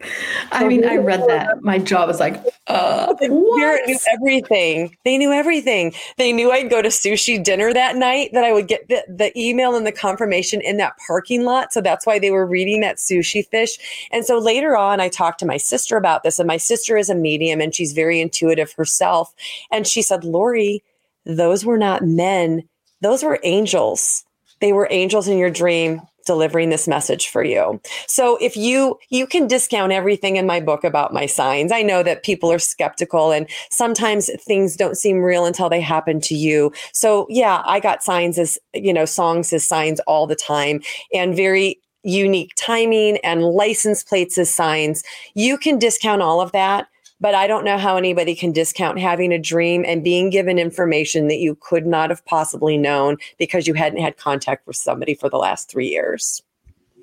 I 0.52 0.68
mean, 0.68 0.84
I 0.84 0.96
read 0.96 1.24
that. 1.28 1.62
My 1.62 1.78
jaw 1.78 2.06
was 2.06 2.20
like, 2.20 2.42
uh, 2.68 3.12
they 3.20 3.28
knew 3.28 3.98
everything. 4.12 4.96
They 5.04 5.18
knew 5.18 5.32
everything. 5.32 5.92
They 6.16 6.32
knew 6.32 6.52
I'd 6.52 6.70
go 6.70 6.82
to 6.82 6.88
sushi 6.88 7.42
dinner 7.42 7.72
that 7.72 7.96
night, 7.96 8.30
that 8.32 8.44
I 8.44 8.52
would 8.52 8.68
get 8.68 8.88
the, 8.88 9.04
the 9.08 9.38
email 9.38 9.76
and 9.76 9.86
the 9.86 9.92
confirmation 9.92 10.60
in 10.60 10.76
that 10.76 10.96
parking 11.06 11.44
lot. 11.44 11.72
So 11.72 11.80
that's 11.80 12.06
why 12.06 12.18
they 12.18 12.30
were 12.30 12.46
reading 12.46 12.80
that 12.82 12.96
sushi 12.96 13.46
fish. 13.48 13.78
And 14.12 14.24
so 14.24 14.38
later 14.38 14.76
on, 14.76 15.00
I 15.00 15.08
talked 15.08 15.40
to 15.40 15.46
my 15.46 15.56
sister 15.56 15.96
about 15.96 16.22
this, 16.22 16.38
and 16.38 16.46
my 16.46 16.58
sister 16.58 16.96
is 16.96 17.10
a 17.10 17.14
medium 17.14 17.60
and 17.60 17.74
she's 17.74 17.92
very 17.92 18.20
intuitive 18.20 18.72
herself. 18.72 19.34
And 19.70 19.86
she 19.86 20.02
said, 20.02 20.24
Lori, 20.24 20.82
those 21.24 21.64
were 21.64 21.78
not 21.78 22.02
men, 22.04 22.62
those 23.00 23.22
were 23.22 23.40
angels. 23.42 24.24
They 24.60 24.72
were 24.72 24.88
angels 24.90 25.28
in 25.28 25.38
your 25.38 25.50
dream 25.50 26.00
delivering 26.28 26.68
this 26.68 26.86
message 26.86 27.26
for 27.28 27.42
you. 27.42 27.80
So 28.06 28.36
if 28.40 28.56
you 28.56 28.98
you 29.08 29.26
can 29.26 29.48
discount 29.48 29.90
everything 29.90 30.36
in 30.36 30.46
my 30.46 30.60
book 30.60 30.84
about 30.84 31.12
my 31.12 31.26
signs. 31.26 31.72
I 31.72 31.82
know 31.82 32.04
that 32.04 32.22
people 32.22 32.52
are 32.52 32.60
skeptical 32.60 33.32
and 33.32 33.48
sometimes 33.70 34.30
things 34.42 34.76
don't 34.76 34.96
seem 34.96 35.18
real 35.18 35.46
until 35.46 35.68
they 35.68 35.80
happen 35.80 36.20
to 36.20 36.34
you. 36.34 36.70
So 36.92 37.26
yeah, 37.30 37.62
I 37.66 37.80
got 37.80 38.04
signs 38.04 38.38
as, 38.38 38.58
you 38.74 38.92
know, 38.92 39.06
songs 39.06 39.52
as 39.52 39.66
signs 39.66 39.98
all 40.00 40.26
the 40.26 40.36
time 40.36 40.82
and 41.12 41.34
very 41.34 41.80
unique 42.04 42.52
timing 42.56 43.16
and 43.24 43.42
license 43.42 44.04
plates 44.04 44.38
as 44.38 44.54
signs. 44.54 45.02
You 45.34 45.58
can 45.58 45.78
discount 45.78 46.22
all 46.22 46.40
of 46.40 46.52
that 46.52 46.88
but 47.20 47.34
I 47.34 47.46
don't 47.46 47.64
know 47.64 47.78
how 47.78 47.96
anybody 47.96 48.34
can 48.34 48.52
discount 48.52 48.98
having 48.98 49.32
a 49.32 49.38
dream 49.38 49.84
and 49.86 50.04
being 50.04 50.30
given 50.30 50.58
information 50.58 51.28
that 51.28 51.38
you 51.38 51.56
could 51.60 51.86
not 51.86 52.10
have 52.10 52.24
possibly 52.24 52.76
known 52.76 53.16
because 53.38 53.66
you 53.66 53.74
hadn't 53.74 54.00
had 54.00 54.16
contact 54.16 54.66
with 54.66 54.76
somebody 54.76 55.14
for 55.14 55.28
the 55.28 55.38
last 55.38 55.70
three 55.70 55.88
years. 55.88 56.42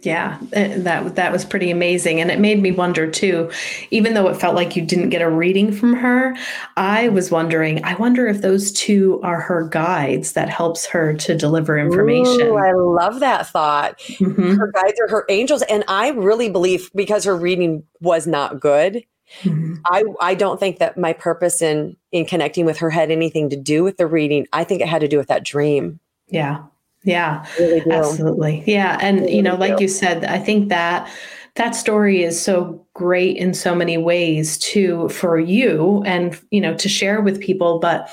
Yeah, 0.01 0.37
eh, 0.53 0.77
that 0.79 1.15
that 1.15 1.31
was 1.31 1.43
pretty 1.45 1.71
amazing, 1.71 2.21
and 2.21 2.29
it 2.29 2.39
made 2.39 2.61
me 2.61 2.71
wonder 2.71 3.09
too. 3.09 3.49
Even 3.89 4.13
though 4.13 4.27
it 4.27 4.35
felt 4.35 4.53
like 4.53 4.75
you 4.75 4.83
didn't 4.83 5.09
get 5.09 5.23
a 5.23 5.29
reading 5.29 5.71
from 5.71 5.93
her, 5.95 6.35
I 6.77 7.09
was 7.09 7.31
wondering. 7.31 7.83
I 7.83 7.95
wonder 7.95 8.27
if 8.27 8.41
those 8.41 8.71
two 8.71 9.19
are 9.23 9.39
her 9.41 9.67
guides 9.67 10.33
that 10.33 10.47
helps 10.47 10.85
her 10.85 11.15
to 11.15 11.35
deliver 11.35 11.79
information. 11.79 12.41
Ooh, 12.41 12.57
I 12.57 12.73
love 12.73 13.19
that 13.21 13.47
thought. 13.47 13.97
Mm-hmm. 13.97 14.57
Her 14.57 14.71
guides 14.71 14.99
are 14.99 15.07
her 15.07 15.25
angels, 15.29 15.63
and 15.63 15.83
I 15.87 16.09
really 16.09 16.49
believe 16.49 16.91
because 16.93 17.23
her 17.23 17.35
reading 17.35 17.83
was 17.99 18.27
not 18.27 18.59
good 18.59 19.03
Mm-hmm. 19.41 19.75
I, 19.85 20.03
I 20.21 20.35
don't 20.35 20.59
think 20.59 20.79
that 20.79 20.97
my 20.97 21.13
purpose 21.13 21.61
in 21.61 21.97
in 22.11 22.25
connecting 22.25 22.65
with 22.65 22.77
her 22.77 22.89
had 22.89 23.11
anything 23.11 23.49
to 23.49 23.55
do 23.55 23.83
with 23.83 23.97
the 23.97 24.07
reading. 24.07 24.47
I 24.53 24.63
think 24.63 24.81
it 24.81 24.87
had 24.87 25.01
to 25.01 25.07
do 25.07 25.17
with 25.17 25.27
that 25.27 25.43
dream. 25.43 25.99
Yeah. 26.27 26.63
Yeah. 27.03 27.45
Really 27.59 27.83
absolutely. 27.91 28.63
Yeah. 28.65 28.97
And 29.01 29.21
really 29.21 29.35
you 29.35 29.41
know, 29.41 29.55
like 29.55 29.77
do. 29.77 29.83
you 29.83 29.87
said, 29.87 30.25
I 30.25 30.39
think 30.39 30.69
that 30.69 31.09
that 31.55 31.71
story 31.71 32.23
is 32.23 32.41
so 32.41 32.85
great 32.93 33.37
in 33.37 33.53
so 33.53 33.73
many 33.73 33.97
ways 33.97 34.57
too 34.57 35.09
for 35.09 35.39
you 35.39 36.03
and 36.05 36.39
you 36.51 36.61
know 36.61 36.73
to 36.75 36.89
share 36.89 37.21
with 37.21 37.41
people 37.41 37.79
but 37.79 38.09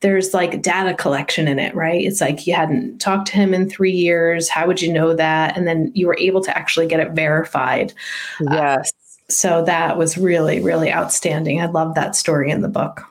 there's 0.00 0.32
like 0.34 0.62
data 0.62 0.94
collection 0.94 1.46
in 1.48 1.58
it 1.58 1.74
right 1.74 2.02
it's 2.02 2.20
like 2.20 2.46
you 2.46 2.54
hadn't 2.54 2.98
talked 2.98 3.26
to 3.26 3.34
him 3.34 3.52
in 3.52 3.68
3 3.68 3.90
years 3.90 4.48
how 4.48 4.66
would 4.66 4.80
you 4.80 4.92
know 4.92 5.14
that 5.14 5.56
and 5.56 5.66
then 5.66 5.90
you 5.94 6.06
were 6.06 6.16
able 6.18 6.40
to 6.40 6.56
actually 6.56 6.86
get 6.86 7.00
it 7.00 7.12
verified 7.12 7.92
yes 8.40 8.88
uh, 8.88 9.03
so 9.28 9.64
that 9.64 9.96
was 9.96 10.18
really, 10.18 10.60
really 10.60 10.92
outstanding. 10.92 11.60
I 11.60 11.66
love 11.66 11.94
that 11.94 12.16
story 12.16 12.50
in 12.50 12.60
the 12.60 12.68
book. 12.68 13.02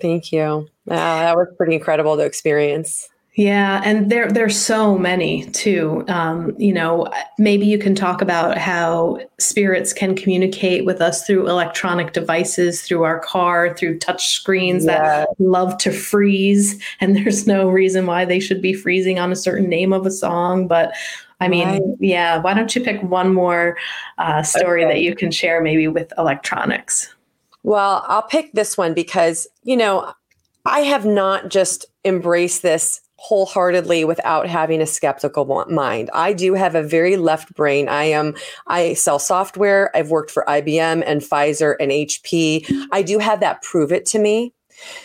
Thank 0.00 0.32
you. 0.32 0.68
that 0.86 1.36
was 1.36 1.48
pretty 1.56 1.74
incredible 1.74 2.16
to 2.16 2.24
experience. 2.24 3.08
Yeah, 3.34 3.80
and 3.82 4.10
there 4.12 4.30
there's 4.30 4.60
so 4.60 4.98
many 4.98 5.46
too. 5.52 6.04
Um, 6.08 6.54
you 6.58 6.72
know, 6.72 7.10
maybe 7.38 7.64
you 7.64 7.78
can 7.78 7.94
talk 7.94 8.20
about 8.20 8.58
how 8.58 9.20
spirits 9.40 9.94
can 9.94 10.14
communicate 10.14 10.84
with 10.84 11.00
us 11.00 11.26
through 11.26 11.48
electronic 11.48 12.12
devices, 12.12 12.82
through 12.82 13.04
our 13.04 13.20
car, 13.20 13.74
through 13.74 14.00
touch 14.00 14.34
screens 14.34 14.84
that 14.84 15.28
love 15.38 15.78
to 15.78 15.92
freeze, 15.92 16.78
and 17.00 17.16
there's 17.16 17.46
no 17.46 17.70
reason 17.70 18.04
why 18.04 18.26
they 18.26 18.38
should 18.38 18.60
be 18.60 18.74
freezing 18.74 19.18
on 19.18 19.32
a 19.32 19.36
certain 19.36 19.68
name 19.68 19.94
of 19.94 20.04
a 20.04 20.10
song, 20.10 20.66
but 20.66 20.92
I 21.42 21.48
mean, 21.48 21.68
right. 21.68 21.82
yeah. 21.98 22.38
Why 22.38 22.54
don't 22.54 22.74
you 22.74 22.82
pick 22.82 23.02
one 23.02 23.34
more 23.34 23.76
uh, 24.18 24.42
story 24.44 24.84
okay. 24.84 24.94
that 24.94 25.00
you 25.00 25.16
can 25.16 25.32
share, 25.32 25.60
maybe 25.60 25.88
with 25.88 26.12
electronics? 26.16 27.12
Well, 27.64 28.04
I'll 28.06 28.22
pick 28.22 28.52
this 28.52 28.78
one 28.78 28.94
because 28.94 29.48
you 29.64 29.76
know 29.76 30.12
I 30.64 30.80
have 30.80 31.04
not 31.04 31.48
just 31.48 31.86
embraced 32.04 32.62
this 32.62 33.00
wholeheartedly 33.16 34.04
without 34.04 34.48
having 34.48 34.80
a 34.80 34.86
skeptical 34.86 35.64
mind. 35.68 36.10
I 36.12 36.32
do 36.32 36.54
have 36.54 36.74
a 36.74 36.82
very 36.82 37.16
left 37.16 37.54
brain. 37.54 37.88
I 37.88 38.04
am 38.04 38.34
I 38.66 38.94
sell 38.94 39.18
software. 39.18 39.96
I've 39.96 40.10
worked 40.10 40.30
for 40.30 40.44
IBM 40.48 41.02
and 41.06 41.20
Pfizer 41.20 41.74
and 41.78 41.90
HP. 41.90 42.68
I 42.92 43.02
do 43.02 43.18
have 43.18 43.40
that 43.40 43.62
prove 43.62 43.92
it 43.92 44.06
to 44.06 44.18
me. 44.18 44.52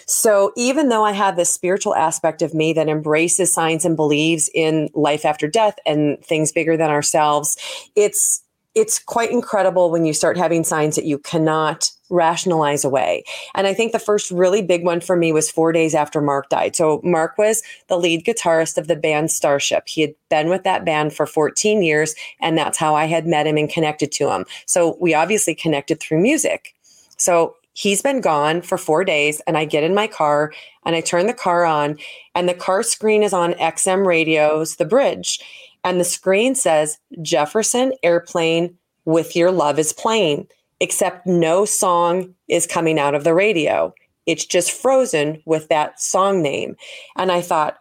So 0.06 0.52
even 0.56 0.90
though 0.90 1.04
I 1.04 1.12
have 1.12 1.36
this 1.36 1.50
spiritual 1.50 1.96
aspect 1.96 2.42
of 2.42 2.54
me 2.54 2.74
that 2.74 2.90
embraces 2.90 3.54
science 3.54 3.86
and 3.86 3.96
believes 3.96 4.50
in 4.54 4.90
life 4.94 5.26
after 5.26 5.48
death 5.48 5.78
and 5.86 6.24
things 6.24 6.52
bigger 6.52 6.78
than 6.78 6.90
ourselves, 6.90 7.58
it's 7.96 8.44
it's 8.78 9.00
quite 9.00 9.32
incredible 9.32 9.90
when 9.90 10.06
you 10.06 10.14
start 10.14 10.38
having 10.38 10.64
signs 10.64 10.96
that 10.96 11.06
you 11.06 11.18
cannot 11.18 11.90
rationalize 12.12 12.86
away. 12.86 13.24
And 13.56 13.66
I 13.66 13.74
think 13.74 13.92
the 13.92 13.98
first 13.98 14.30
really 14.30 14.62
big 14.62 14.86
one 14.86 15.02
for 15.02 15.16
me 15.16 15.34
was 15.34 15.50
four 15.50 15.72
days 15.72 15.96
after 15.96 16.22
Mark 16.22 16.50
died. 16.50 16.76
So 16.76 17.02
Mark 17.04 17.40
was 17.40 17.64
the 17.88 17.98
lead 17.98 18.24
guitarist 18.24 18.78
of 18.78 18.88
the 18.88 18.96
band 18.96 19.32
Starship. 19.32 19.88
He 19.88 20.02
had 20.02 20.14
been 20.30 20.48
with 20.48 20.64
that 20.64 20.86
band 20.86 21.14
for 21.14 21.26
14 21.26 21.82
years, 21.82 22.14
and 22.40 22.56
that's 22.56 22.78
how 22.78 22.94
I 22.94 23.06
had 23.06 23.26
met 23.26 23.48
him 23.48 23.58
and 23.58 23.68
connected 23.68 24.12
to 24.14 24.30
him. 24.30 24.46
So 24.68 24.96
we 25.02 25.16
obviously 25.16 25.56
connected 25.56 26.00
through 26.00 26.22
music. 26.22 26.76
So 27.18 27.57
he's 27.78 28.02
been 28.02 28.22
gone 28.22 28.60
for 28.60 28.76
four 28.76 29.04
days 29.04 29.40
and 29.46 29.56
i 29.56 29.64
get 29.64 29.84
in 29.84 29.94
my 29.94 30.08
car 30.08 30.52
and 30.84 30.96
i 30.96 31.02
turn 31.02 31.28
the 31.28 31.34
car 31.34 31.64
on 31.64 31.96
and 32.34 32.50
the 32.50 32.54
car 32.54 32.82
screen 32.82 33.22
is 33.22 33.34
on 33.34 33.54
xm 33.54 34.06
radios 34.06 34.78
the 34.78 34.86
bridge. 34.86 35.40
And 35.84 36.00
the 36.00 36.04
screen 36.04 36.56
says 36.56 36.98
jefferson 37.22 37.94
airplane 38.02 38.76
with 39.06 39.36
your 39.36 39.52
love 39.52 39.78
is 39.78 39.94
playing 39.94 40.48
except 40.80 41.28
no 41.28 41.66
song 41.66 42.34
is 42.48 42.68
coming 42.68 43.00
out 43.00 43.16
of 43.16 43.24
the 43.24 43.34
radio. 43.34 43.94
It's 44.26 44.46
just 44.46 44.72
frozen 44.72 45.42
with 45.46 45.70
that 45.70 46.02
song 46.02 46.42
name. 46.42 46.76
And 47.16 47.32
i 47.32 47.42
thought 47.42 47.78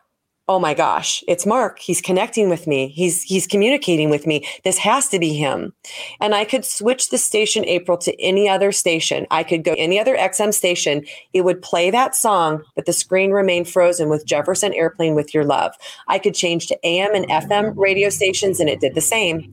oh 0.48 0.60
my 0.60 0.74
gosh, 0.74 1.24
it's 1.26 1.44
Mark. 1.44 1.80
He's 1.80 2.00
connecting 2.00 2.48
with 2.48 2.66
me. 2.66 2.88
He's 2.88 3.22
he's 3.22 3.46
communicating 3.46 4.10
with 4.10 4.26
me. 4.26 4.46
This 4.64 4.78
has 4.78 5.08
to 5.08 5.18
be 5.18 5.34
him. 5.34 5.72
And 6.20 6.34
I 6.34 6.44
could 6.44 6.64
switch 6.64 7.10
the 7.10 7.18
station 7.18 7.64
April 7.64 7.98
to 7.98 8.20
any 8.22 8.48
other 8.48 8.70
station. 8.70 9.26
I 9.30 9.42
could 9.42 9.64
go 9.64 9.74
any 9.76 9.98
other 9.98 10.16
XM 10.16 10.54
station. 10.54 11.04
It 11.32 11.42
would 11.42 11.62
play 11.62 11.90
that 11.90 12.14
song, 12.14 12.62
but 12.74 12.86
the 12.86 12.92
screen 12.92 13.32
remained 13.32 13.68
frozen 13.68 14.08
with 14.08 14.26
Jefferson 14.26 14.72
Airplane 14.74 15.14
with 15.14 15.34
Your 15.34 15.44
Love. 15.44 15.74
I 16.06 16.18
could 16.18 16.34
change 16.34 16.68
to 16.68 16.86
AM 16.86 17.14
and 17.14 17.28
FM 17.28 17.74
radio 17.76 18.08
stations 18.08 18.60
and 18.60 18.68
it 18.68 18.80
did 18.80 18.94
the 18.94 19.00
same. 19.00 19.52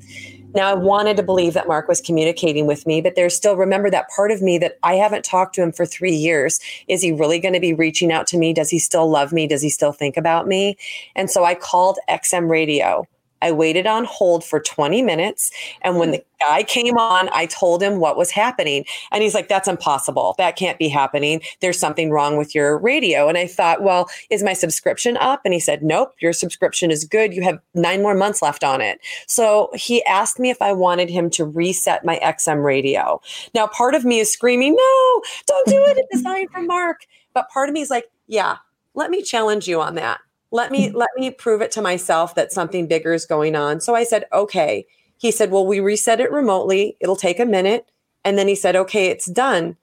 Now, 0.53 0.69
I 0.69 0.73
wanted 0.73 1.17
to 1.17 1.23
believe 1.23 1.53
that 1.53 1.67
Mark 1.67 1.87
was 1.87 2.01
communicating 2.01 2.67
with 2.67 2.85
me, 2.85 3.01
but 3.01 3.15
there's 3.15 3.35
still, 3.35 3.55
remember 3.55 3.89
that 3.89 4.09
part 4.15 4.31
of 4.31 4.41
me 4.41 4.57
that 4.59 4.77
I 4.83 4.95
haven't 4.95 5.25
talked 5.25 5.55
to 5.55 5.63
him 5.63 5.71
for 5.71 5.85
three 5.85 6.15
years. 6.15 6.59
Is 6.87 7.01
he 7.01 7.11
really 7.11 7.39
going 7.39 7.53
to 7.53 7.59
be 7.59 7.73
reaching 7.73 8.11
out 8.11 8.27
to 8.27 8.37
me? 8.37 8.53
Does 8.53 8.69
he 8.69 8.79
still 8.79 9.09
love 9.09 9.33
me? 9.33 9.47
Does 9.47 9.61
he 9.61 9.69
still 9.69 9.91
think 9.91 10.15
about 10.15 10.47
me? 10.47 10.77
And 11.15 11.29
so 11.29 11.43
I 11.43 11.55
called 11.55 11.97
XM 12.09 12.49
Radio 12.49 13.07
I 13.43 13.51
waited 13.51 13.85
on 13.85 14.05
hold 14.05 14.43
for 14.43 14.59
20 14.59 15.01
minutes. 15.01 15.51
And 15.81 15.97
when 15.97 16.09
hmm. 16.09 16.13
the 16.13 16.25
guy 16.39 16.63
came 16.63 16.97
on, 16.97 17.29
I 17.33 17.45
told 17.45 17.83
him 17.83 17.99
what 17.99 18.17
was 18.17 18.31
happening. 18.31 18.85
And 19.11 19.21
he's 19.21 19.35
like, 19.35 19.49
that's 19.49 19.67
impossible. 19.67 20.35
That 20.37 20.55
can't 20.55 20.79
be 20.79 20.87
happening. 20.87 21.41
There's 21.59 21.77
something 21.77 22.09
wrong 22.09 22.37
with 22.37 22.55
your 22.55 22.77
radio. 22.77 23.27
And 23.27 23.37
I 23.37 23.47
thought, 23.47 23.83
well, 23.83 24.09
is 24.29 24.43
my 24.43 24.53
subscription 24.53 25.17
up? 25.17 25.41
And 25.43 25.53
he 25.53 25.59
said, 25.59 25.83
nope, 25.83 26.13
your 26.19 26.33
subscription 26.33 26.89
is 26.89 27.03
good. 27.03 27.33
You 27.33 27.43
have 27.43 27.59
nine 27.73 28.01
more 28.01 28.15
months 28.15 28.41
left 28.41 28.63
on 28.63 28.79
it. 28.81 28.99
So 29.27 29.69
he 29.75 30.03
asked 30.05 30.39
me 30.39 30.49
if 30.49 30.61
I 30.61 30.71
wanted 30.71 31.09
him 31.09 31.29
to 31.31 31.45
reset 31.45 32.05
my 32.05 32.19
XM 32.23 32.63
radio. 32.63 33.21
Now, 33.53 33.67
part 33.67 33.93
of 33.93 34.05
me 34.05 34.19
is 34.19 34.31
screaming, 34.31 34.73
no, 34.75 35.21
don't 35.45 35.67
do 35.67 35.83
it. 35.87 36.05
It's 36.09 36.23
sign 36.23 36.47
from 36.47 36.67
Mark. 36.67 37.05
But 37.33 37.49
part 37.49 37.67
of 37.67 37.73
me 37.73 37.81
is 37.81 37.89
like, 37.89 38.09
yeah, 38.27 38.57
let 38.93 39.09
me 39.09 39.21
challenge 39.21 39.67
you 39.67 39.81
on 39.81 39.95
that 39.95 40.19
let 40.53 40.71
me 40.71 40.91
let 40.91 41.09
me 41.17 41.31
prove 41.31 41.61
it 41.61 41.71
to 41.71 41.81
myself 41.81 42.35
that 42.35 42.53
something 42.53 42.87
bigger 42.87 43.11
is 43.11 43.25
going 43.25 43.55
on. 43.55 43.81
So 43.81 43.95
i 43.95 44.03
said 44.03 44.25
okay. 44.31 44.85
He 45.17 45.31
said 45.31 45.51
well 45.51 45.65
we 45.65 45.79
reset 45.79 46.21
it 46.21 46.31
remotely. 46.31 46.95
It'll 47.01 47.17
take 47.17 47.39
a 47.39 47.45
minute. 47.45 47.89
And 48.23 48.37
then 48.37 48.47
he 48.47 48.55
said 48.55 48.75
okay 48.75 49.07
it's 49.07 49.25
done. 49.25 49.75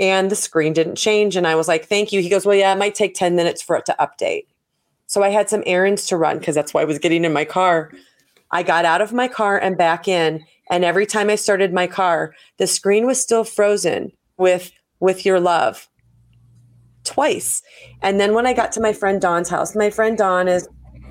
And 0.00 0.30
the 0.30 0.36
screen 0.36 0.72
didn't 0.72 0.94
change. 0.94 1.34
And 1.36 1.46
i 1.46 1.56
was 1.56 1.68
like 1.68 1.86
thank 1.86 2.12
you. 2.12 2.22
He 2.22 2.28
goes 2.28 2.46
well 2.46 2.56
yeah 2.56 2.72
it 2.72 2.78
might 2.78 2.94
take 2.94 3.14
10 3.14 3.34
minutes 3.34 3.60
for 3.60 3.76
it 3.76 3.84
to 3.86 3.96
update. 3.98 4.46
So 5.08 5.24
i 5.24 5.28
had 5.28 5.50
some 5.50 5.64
errands 5.66 6.06
to 6.06 6.16
run 6.16 6.38
because 6.38 6.54
that's 6.54 6.72
why 6.72 6.82
i 6.82 6.86
was 6.86 7.00
getting 7.00 7.24
in 7.24 7.32
my 7.32 7.44
car. 7.44 7.92
I 8.52 8.62
got 8.62 8.84
out 8.84 9.02
of 9.02 9.12
my 9.12 9.28
car 9.28 9.58
and 9.58 9.76
back 9.76 10.06
in. 10.06 10.44
And 10.70 10.84
every 10.84 11.04
time 11.04 11.30
i 11.30 11.34
started 11.34 11.72
my 11.72 11.88
car 11.88 12.32
the 12.58 12.68
screen 12.68 13.06
was 13.06 13.20
still 13.20 13.42
frozen 13.42 14.12
with 14.36 14.70
with 15.00 15.26
your 15.26 15.40
love 15.40 15.88
twice. 17.04 17.62
And 18.02 18.20
then 18.20 18.34
when 18.34 18.46
I 18.46 18.52
got 18.52 18.72
to 18.72 18.80
my 18.80 18.92
friend 18.92 19.20
Dawn's 19.20 19.48
house, 19.48 19.74
my 19.74 19.90
friend 19.90 20.16
Dawn 20.16 20.48
is 20.48 20.68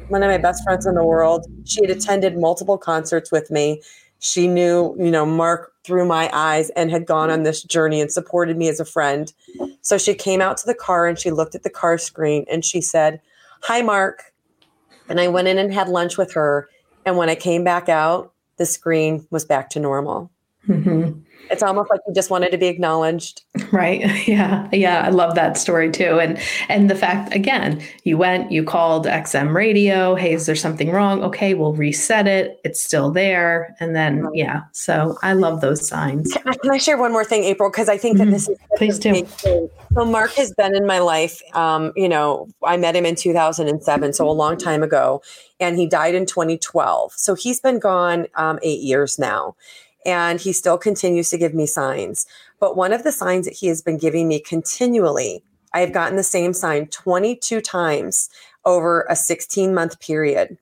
one 0.08 0.24
of 0.24 0.30
my 0.30 0.38
best 0.38 0.64
friends 0.64 0.86
in 0.86 0.96
the 0.96 1.04
world. 1.04 1.46
She 1.66 1.80
had 1.82 1.96
attended 1.96 2.38
multiple 2.38 2.78
concerts 2.78 3.32
with 3.32 3.50
me. 3.50 3.82
She 4.20 4.48
knew, 4.48 4.96
you 5.00 5.10
know, 5.10 5.26
Mark 5.26 5.74
through 5.84 6.06
my 6.06 6.30
eyes 6.32 6.70
and 6.72 6.92
had 6.92 7.06
gone 7.06 7.32
on 7.32 7.44
this 7.44 7.64
journey 7.64 8.02
and 8.02 8.12
supported 8.12 8.56
me 8.58 8.70
as 8.70 8.80
a 8.80 8.86
friend. 8.86 9.34
So 9.82 9.98
she 9.98 10.14
came 10.14 10.42
out 10.42 10.58
to 10.58 10.68
the 10.68 10.76
car 10.76 11.08
and 11.08 11.18
she 11.18 11.32
looked 11.32 11.56
at 11.56 11.64
the 11.64 11.70
car 11.70 11.98
screen 11.98 12.46
and 12.52 12.64
she 12.64 12.82
said, 12.82 13.20
Hi, 13.64 13.82
Mark. 13.82 14.24
And 15.10 15.20
I 15.20 15.28
went 15.28 15.48
in 15.48 15.58
and 15.58 15.74
had 15.74 15.90
lunch 15.90 16.18
with 16.18 16.34
her. 16.34 16.70
And 17.06 17.18
when 17.18 17.30
I 17.30 17.36
came 17.36 17.64
back 17.64 17.90
out, 17.90 18.32
the 18.58 18.66
screen 18.66 19.26
was 19.32 19.44
back 19.44 19.70
to 19.72 19.80
normal. 19.80 20.30
Mm-hmm 20.68 21.22
it's 21.52 21.64
almost 21.64 21.90
like 21.90 22.00
you 22.08 22.14
just 22.14 22.30
wanted 22.30 22.52
to 22.52 22.58
be 22.58 22.68
acknowledged. 22.68 23.44
Right. 23.72 24.28
Yeah. 24.28 24.68
Yeah. 24.74 25.02
I 25.02 25.12
love 25.12 25.36
that 25.36 25.58
story 25.58 25.90
too. 25.90 26.20
And 26.20 26.38
and 26.68 26.90
the 26.90 26.96
fact 26.96 27.34
again 27.34 27.82
you 28.04 28.18
went 28.18 28.52
you 28.52 28.66
called 28.66 29.06
xm 29.06 29.54
radio. 29.54 30.14
Hey 30.14 30.34
is 30.34 30.46
there 30.46 30.58
something 30.58 30.92
wrong? 30.92 31.24
Okay 31.24 31.54
we'll 31.54 31.72
reset 31.72 32.28
it. 32.28 32.60
It's 32.66 32.82
still 32.82 33.12
there. 33.12 33.74
And 33.80 33.96
then 33.96 34.28
yeah. 34.34 34.64
So 34.74 35.18
i 35.22 35.32
love 35.32 35.62
those 35.62 35.88
signs. 35.88 36.34
Can 36.34 36.72
i 36.72 36.78
share 36.78 36.98
one 36.98 37.14
more 37.14 37.24
thing 37.24 37.46
april? 37.46 37.70
Because 37.72 37.88
i 37.88 37.98
think 37.98 38.18
that 38.18 38.26
mm-hmm. 38.26 38.34
this 38.34 38.50
is 38.50 38.58
please 38.76 39.00
do. 39.00 39.26
so 39.94 40.06
mark 40.06 40.32
has 40.34 40.54
been 40.54 40.76
in 40.76 40.86
my 40.86 41.00
life 41.00 41.42
um, 41.56 41.94
you 41.96 42.10
know 42.10 42.48
i 42.64 42.76
met 42.76 42.96
him 42.96 43.06
in 43.06 43.16
2007 43.16 44.14
so 44.14 44.30
a 44.30 44.32
long 44.32 44.58
time 44.58 44.84
ago 44.84 45.22
and 45.60 45.78
he 45.78 45.88
died 45.88 46.16
in 46.16 46.26
2012 46.26 47.14
so 47.16 47.36
he's 47.36 47.60
been 47.60 47.80
gone 47.80 48.28
um, 48.36 48.60
eight 48.64 48.82
years 48.82 49.18
now 49.18 49.56
and 50.06 50.40
he 50.40 50.54
still 50.54 50.78
continues 50.78 51.30
to 51.30 51.38
give 51.38 51.54
me 51.54 51.66
signs. 51.66 52.26
But 52.60 52.76
one 52.76 52.94
of 52.94 53.04
the 53.04 53.12
signs 53.12 53.46
that 53.46 53.56
he 53.56 53.68
has 53.68 53.82
been 53.82 53.98
giving 53.98 54.28
me 54.28 54.40
continually, 54.40 55.44
I 55.74 55.80
have 55.82 55.94
gotten 55.94 56.16
the 56.18 56.24
same 56.24 56.54
sign 56.54 56.88
22 56.88 57.62
times 57.62 58.30
over 58.66 59.06
a 59.10 59.16
16 59.16 59.74
month 59.74 60.00
period. 60.00 60.58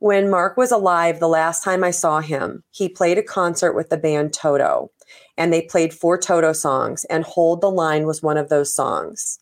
When 0.00 0.30
Mark 0.30 0.56
was 0.56 0.72
alive, 0.72 1.20
the 1.20 1.28
last 1.28 1.62
time 1.62 1.84
I 1.84 1.90
saw 1.90 2.20
him, 2.20 2.62
he 2.70 2.88
played 2.88 3.18
a 3.18 3.22
concert 3.22 3.74
with 3.74 3.90
the 3.90 3.98
band 3.98 4.32
Toto, 4.32 4.90
and 5.36 5.52
they 5.52 5.60
played 5.60 5.92
four 5.92 6.16
Toto 6.16 6.54
songs, 6.54 7.04
and 7.06 7.22
Hold 7.24 7.60
the 7.60 7.70
Line 7.70 8.06
was 8.06 8.22
one 8.22 8.38
of 8.38 8.48
those 8.48 8.72
songs. 8.72 9.38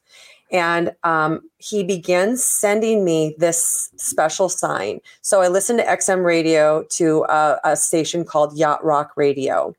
And 0.51 0.93
um, 1.05 1.41
he 1.59 1.85
begins 1.85 2.45
sending 2.45 3.05
me 3.05 3.35
this 3.39 3.91
special 3.97 4.49
sign. 4.49 5.01
So 5.21 5.43
I 5.43 5.49
listened 5.49 5.81
to 5.81 5.85
XM 5.85 6.25
radio 6.25 6.85
to 6.91 7.25
a, 7.29 7.59
a 7.65 7.77
station 7.77 8.25
called 8.25 8.57
Yacht 8.57 8.83
Rock 8.85 9.13
Radio. 9.17 9.75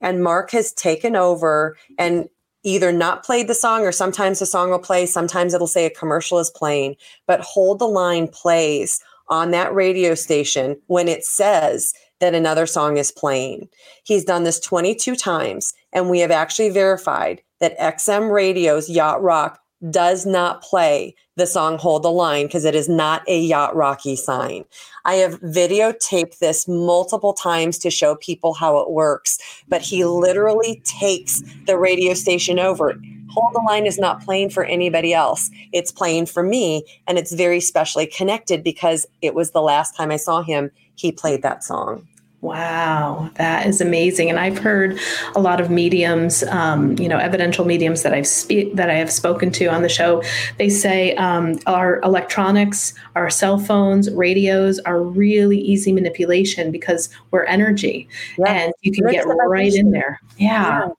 And 0.00 0.22
Mark 0.22 0.50
has 0.50 0.72
taken 0.72 1.16
over 1.16 1.76
and 1.98 2.28
either 2.62 2.92
not 2.92 3.24
played 3.24 3.48
the 3.48 3.54
song 3.54 3.82
or 3.82 3.92
sometimes 3.92 4.38
the 4.38 4.46
song 4.46 4.70
will 4.70 4.78
play. 4.78 5.06
Sometimes 5.06 5.54
it'll 5.54 5.66
say 5.66 5.86
a 5.86 5.90
commercial 5.90 6.38
is 6.38 6.50
playing, 6.50 6.96
but 7.26 7.40
Hold 7.40 7.78
the 7.78 7.88
Line 7.88 8.28
plays 8.28 9.02
on 9.28 9.50
that 9.52 9.72
radio 9.74 10.14
station 10.14 10.76
when 10.86 11.08
it 11.08 11.24
says 11.24 11.94
that 12.18 12.34
another 12.34 12.66
song 12.66 12.98
is 12.98 13.12
playing. 13.12 13.68
He's 14.04 14.24
done 14.24 14.44
this 14.44 14.60
22 14.60 15.16
times, 15.16 15.72
and 15.92 16.10
we 16.10 16.20
have 16.20 16.30
actually 16.30 16.70
verified 16.70 17.40
that 17.60 17.78
XM 17.78 18.30
Radio's 18.30 18.90
Yacht 18.90 19.22
Rock 19.22 19.58
does 19.88 20.26
not 20.26 20.62
play 20.62 21.14
the 21.36 21.46
song 21.46 21.78
Hold 21.78 22.02
the 22.02 22.10
Line 22.10 22.46
because 22.46 22.64
it 22.64 22.74
is 22.74 22.88
not 22.88 23.22
a 23.26 23.40
yacht 23.40 23.74
rocky 23.74 24.14
sign. 24.14 24.64
I 25.04 25.14
have 25.14 25.40
videotaped 25.40 26.38
this 26.38 26.68
multiple 26.68 27.32
times 27.32 27.78
to 27.78 27.90
show 27.90 28.16
people 28.16 28.52
how 28.52 28.78
it 28.78 28.90
works, 28.90 29.38
but 29.68 29.80
he 29.80 30.04
literally 30.04 30.82
takes 30.84 31.42
the 31.66 31.78
radio 31.78 32.12
station 32.14 32.58
over. 32.58 32.94
Hold 33.30 33.54
the 33.54 33.62
Line 33.66 33.86
is 33.86 33.98
not 33.98 34.22
playing 34.22 34.50
for 34.50 34.64
anybody 34.64 35.14
else. 35.14 35.50
It's 35.72 35.92
playing 35.92 36.26
for 36.26 36.42
me, 36.42 36.84
and 37.06 37.16
it's 37.16 37.32
very 37.32 37.60
specially 37.60 38.06
connected 38.06 38.62
because 38.62 39.06
it 39.22 39.34
was 39.34 39.52
the 39.52 39.62
last 39.62 39.96
time 39.96 40.10
I 40.10 40.16
saw 40.16 40.42
him, 40.42 40.70
he 40.96 41.12
played 41.12 41.42
that 41.42 41.64
song. 41.64 42.06
Wow, 42.42 43.30
that 43.34 43.66
is 43.66 43.82
amazing. 43.82 44.30
And 44.30 44.38
I've 44.38 44.56
heard 44.56 44.98
a 45.34 45.40
lot 45.40 45.60
of 45.60 45.68
mediums, 45.68 46.42
um, 46.44 46.98
you 46.98 47.06
know, 47.06 47.18
evidential 47.18 47.66
mediums 47.66 48.02
that 48.02 48.14
I've 48.14 48.26
spe- 48.26 48.74
that 48.74 48.88
I 48.88 48.94
have 48.94 49.12
spoken 49.12 49.50
to 49.52 49.66
on 49.66 49.82
the 49.82 49.90
show. 49.90 50.22
They 50.56 50.70
say 50.70 51.14
um, 51.16 51.58
our 51.66 52.00
electronics, 52.00 52.94
our 53.14 53.28
cell 53.28 53.58
phones, 53.58 54.10
radios 54.10 54.78
are 54.80 55.02
really 55.02 55.58
easy 55.58 55.92
manipulation 55.92 56.70
because 56.70 57.10
we're 57.30 57.44
energy, 57.44 58.08
yeah. 58.38 58.50
and 58.50 58.72
you 58.80 58.92
can 58.92 59.06
get 59.10 59.26
right 59.26 59.74
in 59.74 59.90
there. 59.90 60.18
yeah. 60.38 60.86
yeah. 60.86 60.90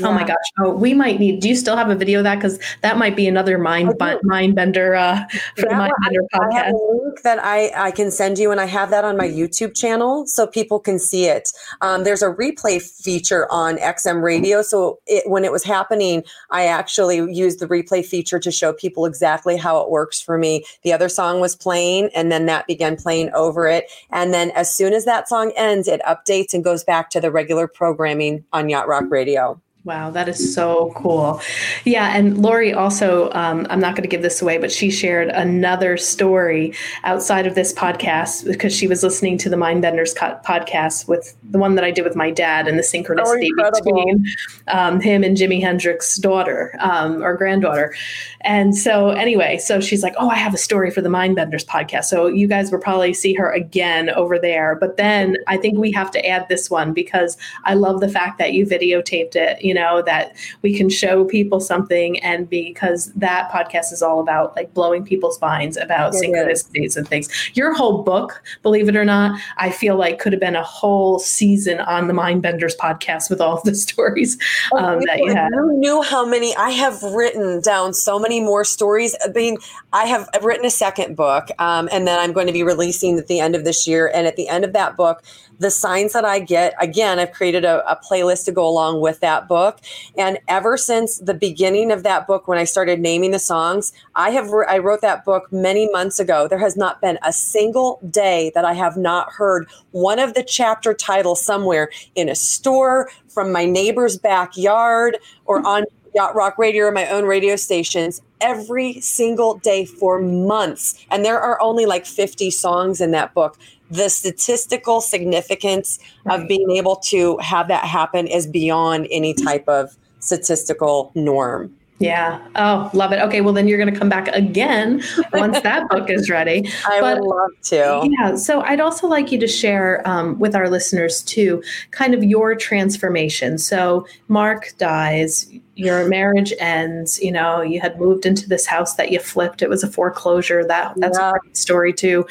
Yeah. 0.00 0.08
Oh 0.08 0.12
my 0.12 0.24
gosh! 0.24 0.36
Oh, 0.58 0.74
we 0.74 0.94
might 0.94 1.18
need. 1.18 1.40
Do 1.40 1.48
you 1.48 1.56
still 1.56 1.76
have 1.76 1.90
a 1.90 1.94
video 1.94 2.20
of 2.20 2.24
that? 2.24 2.36
Because 2.36 2.58
that 2.82 2.98
might 2.98 3.16
be 3.16 3.26
another 3.26 3.58
mind 3.58 3.94
mind 4.22 4.54
bender 4.54 4.94
uh, 4.94 5.24
for 5.56 5.62
the 5.62 5.74
mind 5.74 5.92
bender 6.04 6.20
podcast. 6.34 6.52
I 6.52 6.64
have 6.64 6.74
a 6.74 6.76
link 6.76 7.22
that 7.22 7.38
I 7.42 7.70
I 7.76 7.90
can 7.90 8.10
send 8.10 8.38
you, 8.38 8.50
and 8.50 8.60
I 8.60 8.66
have 8.66 8.90
that 8.90 9.04
on 9.04 9.16
my 9.16 9.28
YouTube 9.28 9.76
channel 9.76 10.26
so 10.26 10.46
people 10.46 10.78
can 10.78 10.98
see 10.98 11.26
it. 11.26 11.52
Um, 11.80 12.04
there's 12.04 12.22
a 12.22 12.28
replay 12.28 12.80
feature 12.82 13.50
on 13.50 13.76
XM 13.78 14.22
Radio, 14.22 14.62
so 14.62 15.00
it, 15.06 15.28
when 15.28 15.44
it 15.44 15.52
was 15.52 15.64
happening, 15.64 16.22
I 16.50 16.66
actually 16.66 17.16
used 17.32 17.60
the 17.60 17.66
replay 17.66 18.04
feature 18.04 18.38
to 18.38 18.50
show 18.50 18.72
people 18.72 19.06
exactly 19.06 19.56
how 19.56 19.80
it 19.80 19.90
works 19.90 20.20
for 20.20 20.38
me. 20.38 20.64
The 20.82 20.92
other 20.92 21.08
song 21.08 21.40
was 21.40 21.56
playing, 21.56 22.10
and 22.14 22.30
then 22.30 22.46
that 22.46 22.66
began 22.66 22.96
playing 22.96 23.30
over 23.34 23.66
it, 23.68 23.90
and 24.10 24.32
then 24.32 24.50
as 24.52 24.74
soon 24.74 24.92
as 24.92 25.04
that 25.04 25.28
song 25.28 25.52
ends, 25.56 25.88
it 25.88 26.00
updates 26.06 26.54
and 26.54 26.64
goes 26.64 26.84
back 26.84 27.10
to 27.10 27.20
the 27.20 27.30
regular 27.30 27.66
programming 27.66 28.44
on 28.52 28.68
Yacht 28.68 28.88
Rock 28.88 29.04
Radio. 29.10 29.60
Wow, 29.88 30.10
that 30.10 30.28
is 30.28 30.54
so 30.54 30.92
cool. 30.96 31.40
Yeah, 31.86 32.14
and 32.14 32.36
Lori 32.36 32.74
also, 32.74 33.30
um, 33.32 33.66
I'm 33.70 33.80
not 33.80 33.96
going 33.96 34.02
to 34.02 34.08
give 34.08 34.20
this 34.20 34.42
away, 34.42 34.58
but 34.58 34.70
she 34.70 34.90
shared 34.90 35.30
another 35.30 35.96
story 35.96 36.74
outside 37.04 37.46
of 37.46 37.54
this 37.54 37.72
podcast 37.72 38.44
because 38.44 38.76
she 38.76 38.86
was 38.86 39.02
listening 39.02 39.38
to 39.38 39.48
the 39.48 39.56
Mindbenders 39.56 40.14
podcast 40.44 41.08
with 41.08 41.34
the 41.42 41.56
one 41.56 41.74
that 41.76 41.84
I 41.84 41.90
did 41.90 42.04
with 42.04 42.16
my 42.16 42.30
dad 42.30 42.68
and 42.68 42.78
the 42.78 42.82
synchronicity 42.82 43.48
oh, 43.60 43.70
between 43.70 44.26
um, 44.66 45.00
him 45.00 45.24
and 45.24 45.34
Jimi 45.34 45.62
Hendrix's 45.62 46.16
daughter 46.16 46.76
um, 46.80 47.22
or 47.22 47.34
granddaughter. 47.34 47.94
And 48.42 48.76
so, 48.76 49.08
anyway, 49.08 49.56
so 49.56 49.80
she's 49.80 50.02
like, 50.02 50.14
Oh, 50.18 50.28
I 50.28 50.36
have 50.36 50.52
a 50.52 50.58
story 50.58 50.90
for 50.90 51.00
the 51.00 51.08
Mindbenders 51.08 51.64
podcast. 51.64 52.04
So 52.04 52.26
you 52.26 52.46
guys 52.46 52.70
will 52.70 52.78
probably 52.78 53.14
see 53.14 53.32
her 53.34 53.50
again 53.50 54.10
over 54.10 54.38
there. 54.38 54.76
But 54.76 54.98
then 54.98 55.38
I 55.46 55.56
think 55.56 55.78
we 55.78 55.90
have 55.92 56.10
to 56.10 56.26
add 56.26 56.46
this 56.50 56.68
one 56.68 56.92
because 56.92 57.38
I 57.64 57.72
love 57.72 58.00
the 58.00 58.08
fact 58.08 58.38
that 58.38 58.52
you 58.52 58.66
videotaped 58.66 59.34
it. 59.34 59.64
You 59.64 59.74
know, 59.74 59.77
know, 59.78 60.02
that 60.02 60.36
we 60.62 60.76
can 60.76 60.88
show 60.88 61.24
people 61.24 61.60
something. 61.60 62.18
And 62.20 62.48
because 62.48 63.12
that 63.14 63.50
podcast 63.50 63.92
is 63.92 64.02
all 64.02 64.20
about 64.20 64.56
like 64.56 64.72
blowing 64.74 65.04
people's 65.04 65.40
minds 65.40 65.76
about 65.76 66.14
it 66.14 66.22
synchronicities 66.22 66.86
is. 66.86 66.96
and 66.96 67.08
things. 67.08 67.28
Your 67.54 67.72
whole 67.72 68.02
book, 68.02 68.42
believe 68.62 68.88
it 68.88 68.96
or 68.96 69.04
not, 69.04 69.40
I 69.56 69.70
feel 69.70 69.96
like 69.96 70.18
could 70.18 70.32
have 70.32 70.40
been 70.40 70.56
a 70.56 70.64
whole 70.64 71.18
season 71.18 71.80
on 71.80 72.08
the 72.08 72.14
Mindbenders 72.14 72.76
podcast 72.76 73.30
with 73.30 73.40
all 73.40 73.56
of 73.56 73.62
the 73.64 73.74
stories 73.88 74.38
oh, 74.72 74.78
um, 74.78 75.00
that 75.06 75.18
you 75.18 75.34
had. 75.34 75.50
You 75.52 75.72
knew 75.74 76.02
how 76.02 76.26
many 76.26 76.54
I 76.56 76.70
have 76.70 77.02
written 77.02 77.60
down 77.60 77.94
so 77.94 78.18
many 78.18 78.40
more 78.40 78.64
stories. 78.64 79.16
I 79.24 79.28
mean, 79.28 79.58
I 79.92 80.06
have 80.06 80.28
written 80.42 80.66
a 80.66 80.70
second 80.70 81.16
book, 81.16 81.48
um, 81.58 81.88
and 81.92 82.06
then 82.06 82.18
I'm 82.18 82.32
going 82.32 82.46
to 82.46 82.52
be 82.52 82.62
releasing 82.62 83.18
at 83.18 83.26
the 83.26 83.40
end 83.40 83.54
of 83.54 83.64
this 83.64 83.86
year. 83.86 84.10
And 84.14 84.26
at 84.26 84.36
the 84.36 84.48
end 84.48 84.64
of 84.64 84.72
that 84.72 84.96
book, 84.96 85.22
the 85.58 85.70
signs 85.70 86.12
that 86.12 86.24
I 86.24 86.38
get, 86.38 86.74
again, 86.80 87.18
I've 87.18 87.32
created 87.32 87.64
a, 87.64 87.88
a, 87.90 87.96
playlist 87.96 88.44
to 88.44 88.52
go 88.52 88.66
along 88.66 89.00
with 89.00 89.20
that 89.20 89.48
book. 89.48 89.80
And 90.16 90.38
ever 90.46 90.76
since 90.76 91.18
the 91.18 91.34
beginning 91.34 91.90
of 91.90 92.04
that 92.04 92.26
book, 92.26 92.46
when 92.46 92.58
I 92.58 92.64
started 92.64 93.00
naming 93.00 93.32
the 93.32 93.38
songs, 93.38 93.92
I 94.14 94.30
have 94.30 94.50
re- 94.50 94.66
I 94.68 94.78
wrote 94.78 95.00
that 95.00 95.24
book 95.24 95.52
many 95.52 95.90
months 95.90 96.20
ago. 96.20 96.46
There 96.48 96.58
has 96.58 96.76
not 96.76 97.00
been 97.00 97.18
a 97.24 97.32
single 97.32 98.00
day 98.08 98.52
that 98.54 98.64
I 98.64 98.74
have 98.74 98.96
not 98.96 99.32
heard 99.32 99.68
one 99.90 100.18
of 100.18 100.34
the 100.34 100.44
chapter 100.44 100.94
titles 100.94 101.44
somewhere 101.44 101.90
in 102.14 102.28
a 102.28 102.34
store, 102.34 103.10
from 103.28 103.52
my 103.52 103.64
neighbor's 103.64 104.16
backyard, 104.16 105.18
or 105.44 105.66
on 105.66 105.84
Yacht 106.14 106.34
Rock 106.34 106.58
Radio 106.58 106.86
or 106.86 106.92
my 106.92 107.06
own 107.08 107.24
radio 107.24 107.56
stations 107.56 108.22
every 108.40 109.00
single 109.00 109.58
day 109.58 109.84
for 109.84 110.20
months. 110.20 111.04
And 111.10 111.24
there 111.24 111.40
are 111.40 111.60
only 111.60 111.86
like 111.86 112.06
50 112.06 112.50
songs 112.50 113.00
in 113.00 113.10
that 113.12 113.34
book 113.34 113.58
the 113.90 114.08
statistical 114.08 115.00
significance 115.00 115.98
right. 116.24 116.40
of 116.40 116.48
being 116.48 116.70
able 116.72 116.96
to 116.96 117.38
have 117.38 117.68
that 117.68 117.84
happen 117.84 118.26
is 118.26 118.46
beyond 118.46 119.06
any 119.10 119.34
type 119.34 119.68
of 119.68 119.96
statistical 120.20 121.10
norm. 121.14 121.74
Yeah. 122.00 122.40
Oh, 122.54 122.90
love 122.94 123.12
it. 123.12 123.20
Okay. 123.20 123.40
Well, 123.40 123.52
then 123.52 123.66
you're 123.66 123.78
going 123.78 123.92
to 123.92 123.98
come 123.98 124.08
back 124.08 124.28
again 124.28 125.02
once 125.32 125.60
that 125.62 125.88
book 125.88 126.08
is 126.08 126.30
ready. 126.30 126.70
I 126.86 127.00
but, 127.00 127.18
would 127.18 127.26
love 127.26 127.50
to. 127.64 128.08
Yeah. 128.18 128.36
So 128.36 128.60
I'd 128.60 128.80
also 128.80 129.08
like 129.08 129.32
you 129.32 129.38
to 129.40 129.48
share 129.48 130.06
um, 130.06 130.38
with 130.38 130.54
our 130.54 130.68
listeners 130.68 131.22
too, 131.22 131.62
kind 131.90 132.14
of 132.14 132.22
your 132.22 132.54
transformation. 132.54 133.58
So 133.58 134.06
Mark 134.28 134.74
dies, 134.78 135.50
your 135.78 136.08
marriage 136.08 136.52
ends. 136.58 137.22
You 137.22 137.30
know, 137.30 137.62
you 137.62 137.80
had 137.80 138.00
moved 138.00 138.26
into 138.26 138.48
this 138.48 138.66
house 138.66 138.94
that 138.94 139.12
you 139.12 139.20
flipped. 139.20 139.62
It 139.62 139.68
was 139.68 139.84
a 139.84 139.88
foreclosure. 139.88 140.64
That 140.64 140.94
that's 140.96 141.16
yeah. 141.16 141.30
a 141.30 141.38
great 141.38 141.56
story 141.56 141.92
too. 141.92 142.26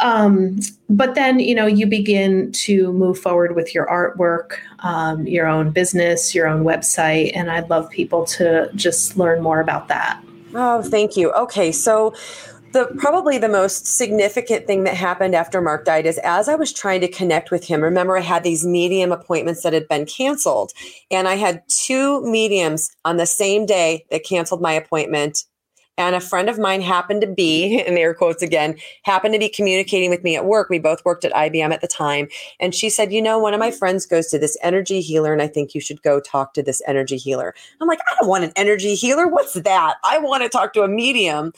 Um, 0.00 0.60
but 0.90 1.14
then 1.14 1.38
you 1.38 1.54
know 1.54 1.66
you 1.66 1.86
begin 1.86 2.52
to 2.52 2.92
move 2.92 3.18
forward 3.18 3.56
with 3.56 3.74
your 3.74 3.86
artwork, 3.86 4.58
um, 4.80 5.26
your 5.26 5.46
own 5.46 5.70
business, 5.70 6.34
your 6.34 6.46
own 6.46 6.62
website, 6.62 7.32
and 7.34 7.50
I'd 7.50 7.70
love 7.70 7.88
people 7.88 8.26
to 8.26 8.70
just 8.74 9.16
learn 9.16 9.40
more 9.42 9.60
about 9.60 9.88
that. 9.88 10.22
Oh, 10.54 10.82
thank 10.82 11.16
you. 11.16 11.32
Okay, 11.32 11.72
so 11.72 12.14
the 12.74 12.92
probably 12.98 13.38
the 13.38 13.48
most 13.48 13.86
significant 13.86 14.66
thing 14.66 14.84
that 14.84 14.94
happened 14.94 15.34
after 15.34 15.60
Mark 15.60 15.84
died 15.84 16.06
is 16.06 16.18
as 16.18 16.48
I 16.48 16.56
was 16.56 16.72
trying 16.72 17.00
to 17.00 17.08
connect 17.08 17.50
with 17.50 17.64
him. 17.64 17.80
Remember, 17.80 18.18
I 18.18 18.22
had 18.22 18.42
these 18.42 18.66
medium 18.66 19.12
appointments 19.12 19.62
that 19.62 19.72
had 19.72 19.88
been 19.88 20.04
canceled, 20.04 20.72
and 21.10 21.28
I 21.28 21.36
had 21.36 21.62
two 21.68 22.20
mediums 22.30 22.90
on 23.04 23.16
the 23.16 23.26
same 23.26 23.64
day 23.64 24.04
that 24.10 24.24
canceled 24.24 24.60
my 24.60 24.72
appointment. 24.72 25.44
And 25.96 26.16
a 26.16 26.20
friend 26.20 26.50
of 26.50 26.58
mine 26.58 26.80
happened 26.80 27.20
to 27.20 27.28
be, 27.28 27.78
in 27.86 27.96
air 27.96 28.14
quotes 28.14 28.42
again, 28.42 28.76
happened 29.04 29.34
to 29.34 29.38
be 29.38 29.48
communicating 29.48 30.10
with 30.10 30.24
me 30.24 30.34
at 30.34 30.44
work. 30.44 30.68
We 30.68 30.80
both 30.80 31.04
worked 31.04 31.24
at 31.24 31.32
IBM 31.32 31.72
at 31.72 31.80
the 31.80 31.86
time. 31.86 32.26
And 32.58 32.74
she 32.74 32.90
said, 32.90 33.12
You 33.12 33.22
know, 33.22 33.38
one 33.38 33.54
of 33.54 33.60
my 33.60 33.70
friends 33.70 34.04
goes 34.04 34.26
to 34.28 34.38
this 34.38 34.58
energy 34.62 35.00
healer, 35.00 35.32
and 35.32 35.40
I 35.40 35.46
think 35.46 35.74
you 35.74 35.80
should 35.80 36.02
go 36.02 36.20
talk 36.20 36.54
to 36.54 36.62
this 36.62 36.82
energy 36.88 37.16
healer. 37.16 37.54
I'm 37.80 37.86
like, 37.86 38.00
I 38.00 38.16
don't 38.18 38.28
want 38.28 38.44
an 38.44 38.52
energy 38.56 38.96
healer. 38.96 39.28
What's 39.28 39.54
that? 39.54 39.94
I 40.02 40.18
want 40.18 40.42
to 40.42 40.48
talk 40.48 40.72
to 40.72 40.82
a 40.82 40.88
medium. 40.88 41.52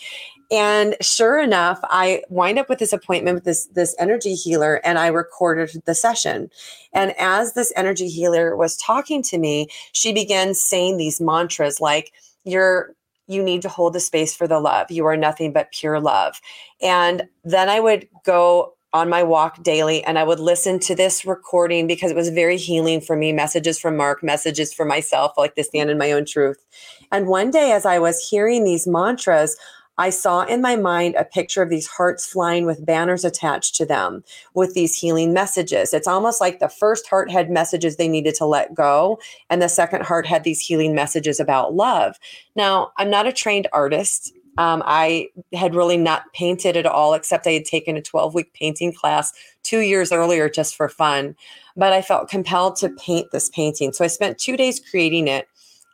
And 0.51 0.97
sure 1.01 1.41
enough, 1.41 1.81
I 1.85 2.23
wind 2.29 2.59
up 2.59 2.69
with 2.69 2.79
this 2.79 2.93
appointment 2.93 3.35
with 3.35 3.45
this 3.45 3.67
this 3.67 3.97
energy 3.99 4.35
healer 4.35 4.81
and 4.85 4.99
I 4.99 5.09
recorded 5.09 5.83
the 5.87 5.95
session. 5.95 6.51
And 6.93 7.15
as 7.19 7.55
this 7.55 7.73
energy 7.77 8.09
healer 8.09 8.57
was 8.57 8.77
talking 8.77 9.23
to 9.25 9.39
me, 9.39 9.69
she 9.93 10.13
began 10.13 10.55
saying 10.55 10.97
these 10.99 11.21
mantras 11.21 11.81
like 11.81 12.13
you're 12.45 12.95
you 13.29 13.43
need 13.43 13.63
to 13.63 13.69
hold 13.69 13.93
the 13.93 14.01
space 14.01 14.37
for 14.37 14.47
the 14.47 14.61
love. 14.61 14.91
You 14.91 15.05
are 15.07 15.17
nothing 15.17 15.53
but 15.53 15.73
pure 15.73 15.99
love. 16.01 16.41
And 16.81 17.25
then 17.45 17.69
I 17.69 17.81
would 17.81 18.09
go 18.25 18.75
on 18.93 19.09
my 19.11 19.23
walk 19.23 19.63
daily 19.63 20.03
and 20.05 20.19
I 20.19 20.25
would 20.25 20.41
listen 20.41 20.79
to 20.81 20.95
this 20.95 21.27
recording 21.27 21.87
because 21.87 22.11
it 22.11 22.17
was 22.17 22.31
very 22.31 22.57
healing 22.57 23.01
for 23.01 23.15
me 23.15 23.33
messages 23.33 23.79
from 23.79 23.97
Mark, 23.97 24.23
messages 24.23 24.73
for 24.73 24.87
myself, 24.87 25.33
like 25.37 25.55
to 25.57 25.65
stand 25.65 25.91
in 25.91 25.99
my 25.99 26.13
own 26.13 26.25
truth. 26.25 26.65
And 27.13 27.27
one 27.27 27.51
day, 27.51 27.73
as 27.73 27.85
I 27.85 27.99
was 27.99 28.27
hearing 28.27 28.65
these 28.65 28.87
mantras, 28.87 29.57
I 29.99 30.11
saw 30.11 30.43
in 30.43 30.61
my 30.61 30.77
mind 30.77 31.15
a 31.15 31.25
picture 31.25 31.63
of 31.63 31.71
these 31.71 31.87
hearts 31.87 32.27
flying 32.27 32.67
with 32.67 32.85
banners 32.85 33.25
attached 33.25 33.75
to 33.77 33.87
them 33.87 34.25
with 34.55 34.75
these 34.75 34.97
healing 34.97 35.33
messages. 35.33 35.95
It's 35.95 36.09
almost 36.09 36.41
like 36.41 36.59
the 36.59 36.69
first 36.69 37.07
heart 37.07 37.31
had 37.31 37.51
messages 37.51 37.97
they 37.97 38.09
needed 38.09 38.35
to 38.37 38.47
let 38.47 38.75
go, 38.75 39.19
and 39.49 39.63
the 39.63 39.69
second 39.69 40.05
heart 40.05 40.27
had 40.27 40.45
these 40.45 40.61
healing 40.61 40.95
messages 40.95 41.41
about 41.41 41.75
love. 41.75 42.19
Now, 42.55 42.93
I'm 42.99 43.11
not 43.11 43.27
a 43.27 43.33
trained 43.33 43.69
artist. 43.73 44.33
Um, 44.59 44.83
I 44.87 45.29
had 45.53 45.75
really 45.75 45.99
not 45.99 46.33
painted 46.33 46.77
at 46.77 46.87
all, 46.87 47.15
except 47.15 47.47
I 47.47 47.53
had 47.53 47.65
taken 47.65 47.97
a 47.97 48.03
12 48.03 48.35
week 48.35 48.53
painting 48.55 48.93
class 48.93 49.33
two 49.63 49.81
years 49.81 50.13
earlier 50.13 50.49
just 50.49 50.77
for 50.77 50.89
fun. 50.89 51.37
But 51.77 51.93
I 51.93 52.01
felt 52.01 52.31
compelled 52.31 52.77
to 52.77 52.89
paint 52.89 53.33
this 53.33 53.51
painting. 53.51 53.93
So 53.93 54.05
I 54.05 54.09
spent 54.09 54.39
two 54.39 54.57
days 54.57 54.81
creating 54.81 55.29
it. 55.29 55.47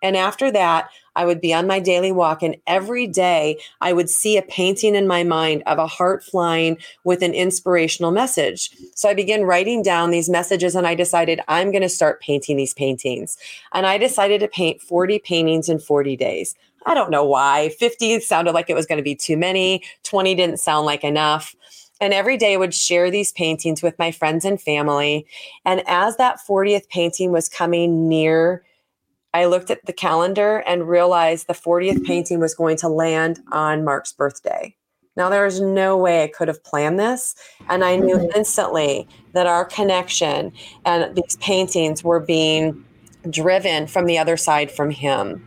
And 0.03 0.17
after 0.17 0.51
that, 0.51 0.91
I 1.15 1.25
would 1.27 1.41
be 1.41 1.53
on 1.53 1.67
my 1.67 1.79
daily 1.79 2.11
walk, 2.11 2.43
and 2.43 2.57
every 2.67 3.07
day 3.07 3.59
I 3.81 3.93
would 3.93 4.09
see 4.09 4.37
a 4.37 4.43
painting 4.43 4.95
in 4.95 5.07
my 5.07 5.23
mind 5.25 5.63
of 5.67 5.79
a 5.79 5.87
heart 5.87 6.25
flying 6.25 6.79
with 7.05 7.23
an 7.23 7.35
inspirational 7.35 8.11
message. 8.11 8.71
So 8.95 9.09
I 9.09 9.15
began 9.15 9.43
writing 9.45 9.83
down 9.83 10.11
these 10.11 10.31
messages, 10.31 10.75
and 10.75 10.87
I 10.87 10.95
decided 10.95 11.41
I'm 11.49 11.71
going 11.71 11.83
to 11.83 11.89
start 11.89 12.21
painting 12.21 12.57
these 12.57 12.75
paintings. 12.75 13.37
And 13.73 13.87
I 13.87 13.99
decided 13.99 14.41
to 14.41 14.49
paint 14.49 14.81
40 14.81 15.19
paintings 15.19 15.69
in 15.69 15.79
40 15.79 16.17
days. 16.17 16.55
I 16.87 16.95
don't 16.95 17.11
know 17.11 17.25
why. 17.25 17.69
50 17.79 18.21
sounded 18.21 18.53
like 18.53 18.69
it 18.69 18.75
was 18.75 18.87
going 18.87 18.99
to 18.99 19.05
be 19.05 19.15
too 19.15 19.37
many, 19.37 19.85
20 20.03 20.35
didn't 20.35 20.59
sound 20.59 20.87
like 20.87 21.05
enough. 21.05 21.55
And 22.01 22.13
every 22.13 22.37
day 22.37 22.55
I 22.55 22.57
would 22.57 22.75
share 22.75 23.13
these 23.13 23.33
paintings 23.33 23.83
with 23.83 23.97
my 23.99 24.11
friends 24.11 24.45
and 24.45 24.61
family. 24.61 25.25
And 25.65 25.85
as 25.87 26.17
that 26.17 26.41
40th 26.41 26.89
painting 26.89 27.31
was 27.31 27.49
coming 27.49 28.09
near 28.09 28.65
I 29.35 29.47
looked 29.47 29.71
at 29.71 29.85
the 29.87 29.93
calendar 29.93 30.59
and 30.67 30.89
realized 30.89 31.47
the 31.47 31.55
40th 31.55 32.05
painting 32.05 32.41
was 32.41 32.55
going 32.55 32.77
to 32.79 32.89
land 32.89 33.41
on 33.51 33.85
Mark's 33.85 34.13
birthday. 34.13 34.75
Now, 35.17 35.29
there 35.29 35.45
was 35.45 35.61
no 35.61 35.97
way 35.97 36.23
I 36.23 36.29
could 36.29 36.49
have 36.49 36.65
planned 36.65 36.99
this. 36.99 37.35
And 37.69 37.85
I 37.85 37.97
knew 37.97 38.17
mm-hmm. 38.17 38.37
instantly 38.37 39.07
that 39.33 39.47
our 39.47 39.65
connection 39.65 40.53
and 40.85 41.15
these 41.15 41.37
paintings 41.37 42.03
were 42.03 42.21
being 42.21 42.85
driven 43.31 43.87
from 43.87 44.07
the 44.07 44.19
other 44.19 44.37
side 44.37 44.71
from 44.71 44.91
him. 44.91 45.47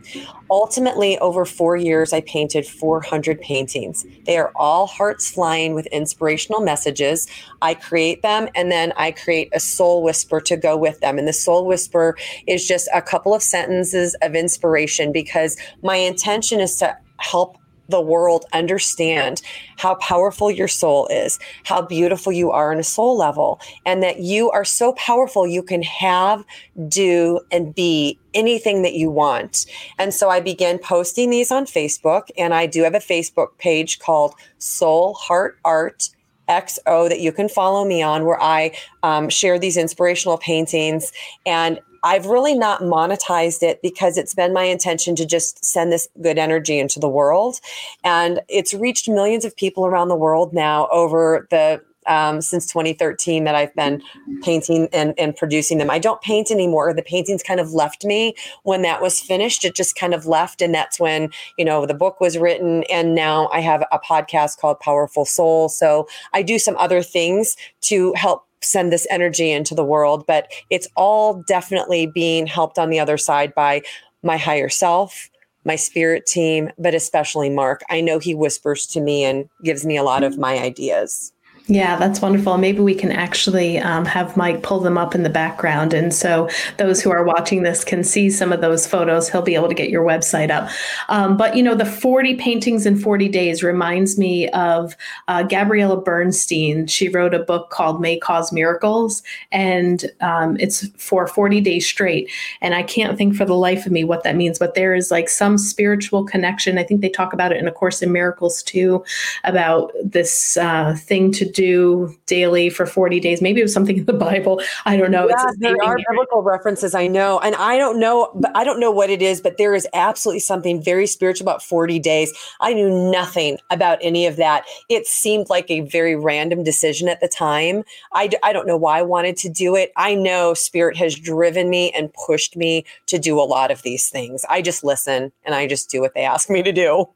Ultimately, 0.50 1.18
over 1.18 1.44
four 1.44 1.76
years, 1.76 2.12
I 2.12 2.20
painted 2.22 2.66
400 2.66 3.40
paintings. 3.40 4.06
They 4.24 4.38
are 4.38 4.52
all 4.54 4.86
hearts 4.86 5.30
flying 5.30 5.74
with 5.74 5.86
inspirational 5.86 6.60
messages. 6.60 7.26
I 7.62 7.74
create 7.74 8.22
them 8.22 8.48
and 8.54 8.70
then 8.70 8.92
I 8.96 9.10
create 9.10 9.50
a 9.52 9.60
soul 9.60 10.02
whisper 10.02 10.40
to 10.42 10.56
go 10.56 10.76
with 10.76 11.00
them. 11.00 11.18
And 11.18 11.26
the 11.26 11.32
soul 11.32 11.66
whisper 11.66 12.16
is 12.46 12.66
just 12.66 12.88
a 12.94 13.02
couple 13.02 13.34
of 13.34 13.42
sentences 13.42 14.14
of 14.22 14.34
inspiration 14.34 15.12
because 15.12 15.56
my 15.82 15.96
intention 15.96 16.60
is 16.60 16.76
to 16.76 16.96
help 17.18 17.58
the 17.88 18.00
world 18.00 18.44
understand 18.52 19.42
how 19.76 19.94
powerful 19.96 20.50
your 20.50 20.68
soul 20.68 21.06
is, 21.08 21.38
how 21.64 21.82
beautiful 21.82 22.32
you 22.32 22.50
are 22.50 22.72
on 22.72 22.78
a 22.78 22.84
soul 22.84 23.16
level, 23.16 23.60
and 23.84 24.02
that 24.02 24.20
you 24.20 24.50
are 24.50 24.64
so 24.64 24.92
powerful 24.94 25.46
you 25.46 25.62
can 25.62 25.82
have, 25.82 26.44
do, 26.88 27.40
and 27.50 27.74
be 27.74 28.18
anything 28.34 28.82
that 28.82 28.94
you 28.94 29.10
want. 29.10 29.66
And 29.98 30.12
so 30.12 30.28
I 30.30 30.40
began 30.40 30.78
posting 30.78 31.30
these 31.30 31.50
on 31.50 31.66
Facebook, 31.66 32.28
and 32.36 32.54
I 32.54 32.66
do 32.66 32.82
have 32.82 32.94
a 32.94 32.98
Facebook 32.98 33.58
page 33.58 33.98
called 33.98 34.34
Soul 34.58 35.14
Heart 35.14 35.58
Art. 35.64 36.10
XO 36.48 37.08
that 37.08 37.18
you 37.18 37.32
can 37.32 37.48
follow 37.48 37.84
me 37.84 38.02
on, 38.02 38.24
where 38.24 38.40
I 38.40 38.70
um, 39.02 39.28
share 39.28 39.58
these 39.58 39.76
inspirational 39.76 40.38
paintings. 40.38 41.10
And 41.44 41.80
I've 42.02 42.26
really 42.26 42.54
not 42.54 42.80
monetized 42.80 43.62
it 43.62 43.80
because 43.82 44.16
it's 44.16 44.34
been 44.34 44.52
my 44.52 44.64
intention 44.64 45.16
to 45.16 45.26
just 45.26 45.64
send 45.64 45.92
this 45.92 46.08
good 46.22 46.38
energy 46.38 46.78
into 46.78 47.00
the 47.00 47.08
world. 47.08 47.60
And 48.04 48.40
it's 48.48 48.74
reached 48.74 49.08
millions 49.08 49.44
of 49.44 49.56
people 49.56 49.86
around 49.86 50.08
the 50.08 50.16
world 50.16 50.52
now 50.52 50.88
over 50.88 51.46
the 51.50 51.82
um, 52.06 52.40
since 52.40 52.66
2013 52.66 53.44
that 53.44 53.54
I've 53.54 53.74
been 53.74 54.02
painting 54.42 54.88
and, 54.92 55.14
and 55.18 55.36
producing 55.36 55.78
them. 55.78 55.90
I 55.90 55.98
don't 55.98 56.20
paint 56.20 56.50
anymore. 56.50 56.92
The 56.94 57.02
paintings 57.02 57.42
kind 57.42 57.60
of 57.60 57.72
left 57.72 58.04
me 58.04 58.34
when 58.62 58.82
that 58.82 59.02
was 59.02 59.20
finished. 59.20 59.64
It 59.64 59.74
just 59.74 59.96
kind 59.96 60.14
of 60.14 60.26
left. 60.26 60.62
And 60.62 60.74
that's 60.74 60.98
when, 61.00 61.30
you 61.58 61.64
know, 61.64 61.86
the 61.86 61.94
book 61.94 62.20
was 62.20 62.38
written. 62.38 62.84
And 62.84 63.14
now 63.14 63.48
I 63.52 63.60
have 63.60 63.84
a 63.92 63.98
podcast 63.98 64.58
called 64.58 64.80
Powerful 64.80 65.24
Soul. 65.24 65.68
So 65.68 66.08
I 66.32 66.42
do 66.42 66.58
some 66.58 66.76
other 66.76 67.02
things 67.02 67.56
to 67.82 68.12
help 68.14 68.45
send 68.62 68.92
this 68.92 69.06
energy 69.10 69.50
into 69.50 69.74
the 69.74 69.84
world. 69.84 70.24
But 70.26 70.50
it's 70.70 70.88
all 70.96 71.42
definitely 71.46 72.06
being 72.06 72.46
helped 72.46 72.78
on 72.78 72.90
the 72.90 72.98
other 73.00 73.18
side 73.18 73.54
by 73.54 73.82
my 74.22 74.36
higher 74.36 74.68
self, 74.68 75.30
my 75.64 75.76
spirit 75.76 76.26
team, 76.26 76.70
but 76.78 76.94
especially 76.94 77.50
Mark. 77.50 77.82
I 77.90 78.00
know 78.00 78.18
he 78.18 78.34
whispers 78.34 78.86
to 78.88 79.00
me 79.00 79.24
and 79.24 79.48
gives 79.64 79.84
me 79.84 79.96
a 79.96 80.02
lot 80.02 80.22
of 80.22 80.38
my 80.38 80.58
ideas. 80.58 81.32
Yeah, 81.68 81.96
that's 81.96 82.22
wonderful. 82.22 82.58
Maybe 82.58 82.78
we 82.78 82.94
can 82.94 83.10
actually 83.10 83.78
um, 83.80 84.04
have 84.04 84.36
Mike 84.36 84.62
pull 84.62 84.78
them 84.78 84.96
up 84.96 85.16
in 85.16 85.24
the 85.24 85.30
background. 85.30 85.92
And 85.92 86.14
so 86.14 86.48
those 86.76 87.02
who 87.02 87.10
are 87.10 87.24
watching 87.24 87.64
this 87.64 87.82
can 87.82 88.04
see 88.04 88.30
some 88.30 88.52
of 88.52 88.60
those 88.60 88.86
photos. 88.86 89.28
He'll 89.28 89.42
be 89.42 89.56
able 89.56 89.66
to 89.66 89.74
get 89.74 89.90
your 89.90 90.04
website 90.04 90.50
up. 90.50 90.70
Um, 91.08 91.36
but, 91.36 91.56
you 91.56 91.64
know, 91.64 91.74
the 91.74 91.84
40 91.84 92.36
paintings 92.36 92.86
in 92.86 92.96
40 92.96 93.28
days 93.28 93.64
reminds 93.64 94.16
me 94.16 94.48
of 94.50 94.96
uh, 95.26 95.42
Gabrielle 95.42 95.96
Bernstein. 95.96 96.86
She 96.86 97.08
wrote 97.08 97.34
a 97.34 97.40
book 97.40 97.70
called 97.70 98.00
May 98.00 98.16
Cause 98.16 98.52
Miracles, 98.52 99.24
and 99.50 100.04
um, 100.20 100.56
it's 100.60 100.86
for 100.90 101.26
40 101.26 101.60
days 101.60 101.84
straight. 101.84 102.30
And 102.60 102.76
I 102.76 102.84
can't 102.84 103.18
think 103.18 103.34
for 103.34 103.44
the 103.44 103.54
life 103.54 103.86
of 103.86 103.92
me 103.92 104.04
what 104.04 104.22
that 104.22 104.36
means, 104.36 104.60
but 104.60 104.76
there 104.76 104.94
is 104.94 105.10
like 105.10 105.28
some 105.28 105.58
spiritual 105.58 106.24
connection. 106.24 106.78
I 106.78 106.84
think 106.84 107.00
they 107.00 107.08
talk 107.08 107.32
about 107.32 107.50
it 107.50 107.58
in 107.58 107.66
A 107.66 107.72
Course 107.72 108.02
in 108.02 108.12
Miracles 108.12 108.62
too, 108.62 109.04
about 109.42 109.90
this 110.04 110.56
uh, 110.58 110.94
thing 110.94 111.32
to 111.32 111.55
do 111.56 112.14
daily 112.26 112.68
for 112.68 112.86
40 112.86 113.18
days. 113.18 113.40
Maybe 113.40 113.60
it 113.60 113.64
was 113.64 113.72
something 113.72 113.96
in 113.96 114.04
the 114.04 114.12
Bible. 114.26 114.60
I 114.84 114.96
don't 114.96 115.10
know. 115.10 115.28
Yeah, 115.28 115.46
there 115.58 115.76
are 115.82 115.96
biblical 116.08 116.42
references. 116.42 116.94
I 116.94 117.06
know. 117.06 117.40
And 117.40 117.54
I 117.56 117.78
don't 117.78 117.98
know, 117.98 118.30
but 118.34 118.54
I 118.54 118.62
don't 118.62 118.78
know 118.78 118.90
what 118.90 119.10
it 119.10 119.22
is, 119.22 119.40
but 119.40 119.56
there 119.56 119.74
is 119.74 119.88
absolutely 119.94 120.40
something 120.40 120.82
very 120.82 121.06
spiritual 121.06 121.44
about 121.44 121.62
40 121.62 121.98
days. 121.98 122.32
I 122.60 122.74
knew 122.74 123.10
nothing 123.10 123.58
about 123.70 123.98
any 124.02 124.26
of 124.26 124.36
that. 124.36 124.64
It 124.88 125.06
seemed 125.06 125.48
like 125.48 125.70
a 125.70 125.80
very 125.80 126.14
random 126.14 126.62
decision 126.62 127.08
at 127.08 127.20
the 127.20 127.28
time. 127.28 127.82
I, 128.12 128.30
I 128.42 128.52
don't 128.52 128.66
know 128.66 128.76
why 128.76 128.98
I 128.98 129.02
wanted 129.02 129.36
to 129.38 129.48
do 129.48 129.74
it. 129.74 129.92
I 129.96 130.14
know 130.14 130.54
spirit 130.54 130.96
has 130.98 131.14
driven 131.14 131.70
me 131.70 131.90
and 131.92 132.12
pushed 132.26 132.56
me 132.56 132.84
to 133.06 133.18
do 133.18 133.40
a 133.40 133.42
lot 133.42 133.70
of 133.70 133.82
these 133.82 134.10
things. 134.10 134.44
I 134.48 134.60
just 134.60 134.84
listen 134.84 135.32
and 135.44 135.54
I 135.54 135.66
just 135.66 135.90
do 135.90 136.00
what 136.00 136.14
they 136.14 136.24
ask 136.24 136.50
me 136.50 136.62
to 136.62 136.72
do. 136.72 137.06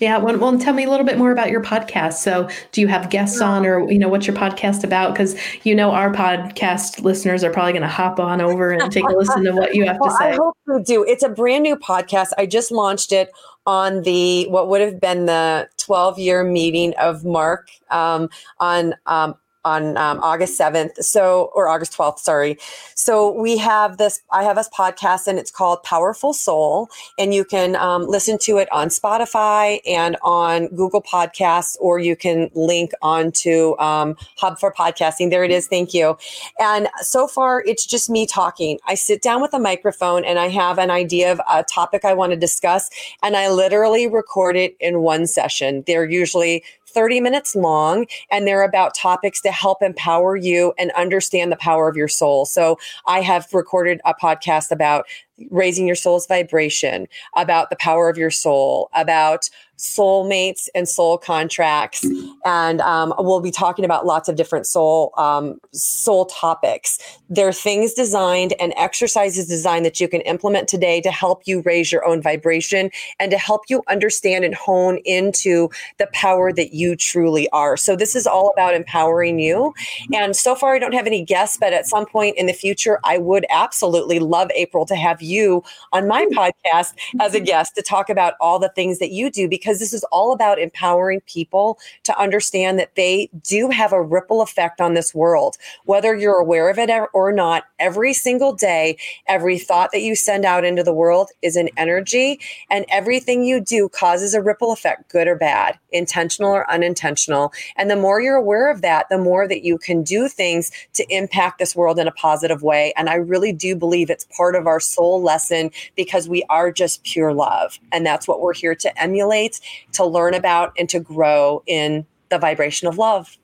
Yeah, 0.00 0.18
well, 0.18 0.36
well, 0.38 0.58
tell 0.58 0.74
me 0.74 0.84
a 0.84 0.90
little 0.90 1.06
bit 1.06 1.16
more 1.16 1.32
about 1.32 1.50
your 1.50 1.62
podcast. 1.62 2.14
So, 2.14 2.48
do 2.72 2.80
you 2.80 2.88
have 2.88 3.08
guests 3.10 3.40
on, 3.40 3.64
or 3.64 3.90
you 3.90 3.98
know, 3.98 4.08
what's 4.08 4.26
your 4.26 4.36
podcast 4.36 4.84
about? 4.84 5.12
Because 5.12 5.34
you 5.64 5.74
know, 5.74 5.92
our 5.92 6.12
podcast 6.12 7.02
listeners 7.02 7.42
are 7.42 7.50
probably 7.50 7.72
going 7.72 7.82
to 7.82 7.88
hop 7.88 8.20
on 8.20 8.40
over 8.40 8.70
and 8.70 8.92
take 8.92 9.04
a 9.04 9.12
listen 9.12 9.44
to 9.44 9.52
what 9.52 9.74
you 9.74 9.86
have 9.86 9.98
well, 9.98 10.10
to 10.10 10.16
say. 10.16 10.30
I 10.32 10.36
hope 10.36 10.56
you 10.68 10.82
do. 10.84 11.04
It's 11.04 11.22
a 11.22 11.28
brand 11.28 11.62
new 11.62 11.76
podcast. 11.76 12.28
I 12.36 12.46
just 12.46 12.70
launched 12.70 13.12
it 13.12 13.30
on 13.66 14.02
the 14.02 14.46
what 14.48 14.68
would 14.68 14.80
have 14.80 15.00
been 15.00 15.26
the 15.26 15.68
12 15.78 16.18
year 16.18 16.44
meeting 16.44 16.94
of 16.98 17.24
Mark 17.24 17.70
um, 17.90 18.28
on 18.58 18.94
um, 19.06 19.36
on 19.64 19.96
um, 19.96 20.20
August 20.22 20.58
7th. 20.58 21.02
So, 21.02 21.50
or 21.54 21.68
August 21.68 21.96
12th, 21.96 22.18
sorry. 22.18 22.58
So 22.94 23.32
we 23.32 23.56
have 23.58 23.98
this, 23.98 24.20
I 24.30 24.42
have 24.42 24.56
this 24.56 24.68
podcast 24.68 25.26
and 25.26 25.38
it's 25.38 25.50
called 25.50 25.82
Powerful 25.82 26.32
Soul. 26.32 26.88
And 27.18 27.34
you 27.34 27.44
can 27.44 27.76
um, 27.76 28.06
listen 28.06 28.38
to 28.38 28.58
it 28.58 28.70
on 28.72 28.88
Spotify 28.88 29.80
and 29.86 30.16
on 30.22 30.68
Google 30.68 31.02
Podcasts, 31.02 31.76
or 31.80 31.98
you 31.98 32.16
can 32.16 32.50
link 32.54 32.92
onto 33.02 33.76
um, 33.78 34.16
Hub 34.36 34.58
for 34.58 34.72
Podcasting. 34.72 35.30
There 35.30 35.44
it 35.44 35.50
is. 35.50 35.66
Thank 35.66 35.94
you. 35.94 36.16
And 36.58 36.88
so 37.00 37.26
far, 37.26 37.62
it's 37.66 37.86
just 37.86 38.10
me 38.10 38.26
talking. 38.26 38.78
I 38.86 38.94
sit 38.94 39.22
down 39.22 39.40
with 39.40 39.54
a 39.54 39.58
microphone 39.58 40.24
and 40.24 40.38
I 40.38 40.48
have 40.48 40.78
an 40.78 40.90
idea 40.90 41.32
of 41.32 41.40
a 41.48 41.62
topic 41.62 42.04
I 42.04 42.14
want 42.14 42.32
to 42.32 42.36
discuss. 42.36 42.90
And 43.22 43.36
I 43.36 43.48
literally 43.48 44.08
record 44.08 44.56
it 44.56 44.76
in 44.80 45.00
one 45.00 45.26
session. 45.26 45.84
They're 45.86 46.08
usually 46.08 46.64
30 46.92 47.20
minutes 47.20 47.54
long 47.56 48.06
and 48.30 48.46
they're 48.46 48.62
about 48.62 48.94
topics 48.94 49.40
to 49.42 49.50
help 49.50 49.82
empower 49.82 50.36
you 50.36 50.72
and 50.78 50.90
understand 50.92 51.50
the 51.50 51.56
power 51.56 51.88
of 51.88 51.96
your 51.96 52.08
soul. 52.08 52.44
So 52.44 52.78
I 53.06 53.20
have 53.20 53.48
recorded 53.52 54.00
a 54.04 54.14
podcast 54.14 54.70
about 54.70 55.06
raising 55.50 55.86
your 55.86 55.96
soul's 55.96 56.26
vibration, 56.26 57.08
about 57.36 57.70
the 57.70 57.76
power 57.76 58.08
of 58.08 58.16
your 58.16 58.30
soul, 58.30 58.90
about 58.92 59.48
soulmates 59.82 60.68
and 60.76 60.88
soul 60.88 61.18
contracts, 61.18 62.06
and 62.44 62.80
um, 62.80 63.12
we'll 63.18 63.40
be 63.40 63.50
talking 63.50 63.84
about 63.84 64.06
lots 64.06 64.28
of 64.28 64.36
different 64.36 64.66
soul 64.66 65.12
um, 65.18 65.60
soul 65.72 66.26
topics. 66.26 66.98
There 67.28 67.48
are 67.48 67.52
things 67.52 67.92
designed 67.92 68.54
and 68.60 68.72
exercises 68.76 69.48
designed 69.48 69.84
that 69.84 70.00
you 70.00 70.06
can 70.06 70.20
implement 70.20 70.68
today 70.68 71.00
to 71.00 71.10
help 71.10 71.42
you 71.46 71.62
raise 71.62 71.90
your 71.90 72.06
own 72.06 72.22
vibration 72.22 72.90
and 73.18 73.30
to 73.32 73.38
help 73.38 73.62
you 73.68 73.82
understand 73.88 74.44
and 74.44 74.54
hone 74.54 74.98
into 75.04 75.68
the 75.98 76.06
power 76.12 76.52
that 76.52 76.72
you 76.72 76.94
truly 76.94 77.48
are. 77.50 77.76
So 77.76 77.96
this 77.96 78.14
is 78.14 78.26
all 78.26 78.50
about 78.50 78.74
empowering 78.74 79.40
you. 79.40 79.74
And 80.12 80.36
so 80.36 80.54
far, 80.54 80.74
I 80.74 80.78
don't 80.78 80.94
have 80.94 81.06
any 81.06 81.24
guests, 81.24 81.56
but 81.58 81.72
at 81.72 81.88
some 81.88 82.06
point 82.06 82.36
in 82.36 82.46
the 82.46 82.52
future, 82.52 83.00
I 83.02 83.18
would 83.18 83.46
absolutely 83.50 84.20
love 84.20 84.50
April 84.54 84.86
to 84.86 84.94
have 84.94 85.20
you 85.22 85.64
on 85.92 86.06
my 86.06 86.26
podcast 86.26 86.94
as 87.20 87.34
a 87.34 87.40
guest 87.40 87.74
to 87.74 87.82
talk 87.82 88.08
about 88.08 88.34
all 88.40 88.58
the 88.60 88.68
things 88.68 89.00
that 89.00 89.10
you 89.10 89.30
do 89.30 89.48
because 89.48 89.71
this 89.78 89.92
is 89.92 90.04
all 90.04 90.32
about 90.32 90.58
empowering 90.58 91.20
people 91.26 91.78
to 92.04 92.18
understand 92.18 92.78
that 92.78 92.94
they 92.94 93.28
do 93.42 93.70
have 93.70 93.92
a 93.92 94.02
ripple 94.02 94.42
effect 94.42 94.80
on 94.80 94.94
this 94.94 95.14
world. 95.14 95.56
Whether 95.84 96.14
you're 96.16 96.40
aware 96.40 96.68
of 96.68 96.78
it 96.78 96.90
or 97.12 97.32
not, 97.32 97.64
every 97.78 98.12
single 98.12 98.52
day, 98.52 98.96
every 99.26 99.58
thought 99.58 99.90
that 99.92 100.02
you 100.02 100.14
send 100.14 100.44
out 100.44 100.64
into 100.64 100.82
the 100.82 100.92
world 100.92 101.30
is 101.42 101.56
an 101.56 101.68
energy, 101.76 102.40
and 102.70 102.84
everything 102.88 103.44
you 103.44 103.60
do 103.60 103.88
causes 103.88 104.34
a 104.34 104.42
ripple 104.42 104.72
effect, 104.72 105.10
good 105.10 105.28
or 105.28 105.36
bad, 105.36 105.78
intentional 105.90 106.50
or 106.50 106.70
unintentional. 106.70 107.52
And 107.76 107.90
the 107.90 107.96
more 107.96 108.20
you're 108.20 108.36
aware 108.36 108.70
of 108.70 108.82
that, 108.82 109.08
the 109.08 109.18
more 109.18 109.46
that 109.48 109.64
you 109.64 109.78
can 109.78 110.02
do 110.02 110.28
things 110.28 110.70
to 110.94 111.06
impact 111.08 111.58
this 111.58 111.76
world 111.76 111.98
in 111.98 112.08
a 112.08 112.12
positive 112.12 112.62
way. 112.62 112.92
And 112.96 113.08
I 113.08 113.14
really 113.14 113.52
do 113.52 113.76
believe 113.76 114.10
it's 114.10 114.26
part 114.36 114.54
of 114.54 114.66
our 114.66 114.80
soul 114.80 115.22
lesson 115.22 115.70
because 115.96 116.28
we 116.28 116.44
are 116.48 116.72
just 116.72 117.02
pure 117.04 117.32
love. 117.32 117.78
And 117.92 118.04
that's 118.04 118.28
what 118.28 118.40
we're 118.40 118.54
here 118.54 118.74
to 118.74 119.02
emulate, 119.02 119.60
to 119.92 120.04
learn 120.04 120.34
about, 120.34 120.72
and 120.78 120.88
to 120.90 121.00
grow 121.00 121.62
in 121.66 122.06
the 122.28 122.38
vibration 122.38 122.88
of 122.88 122.98
love. 122.98 123.36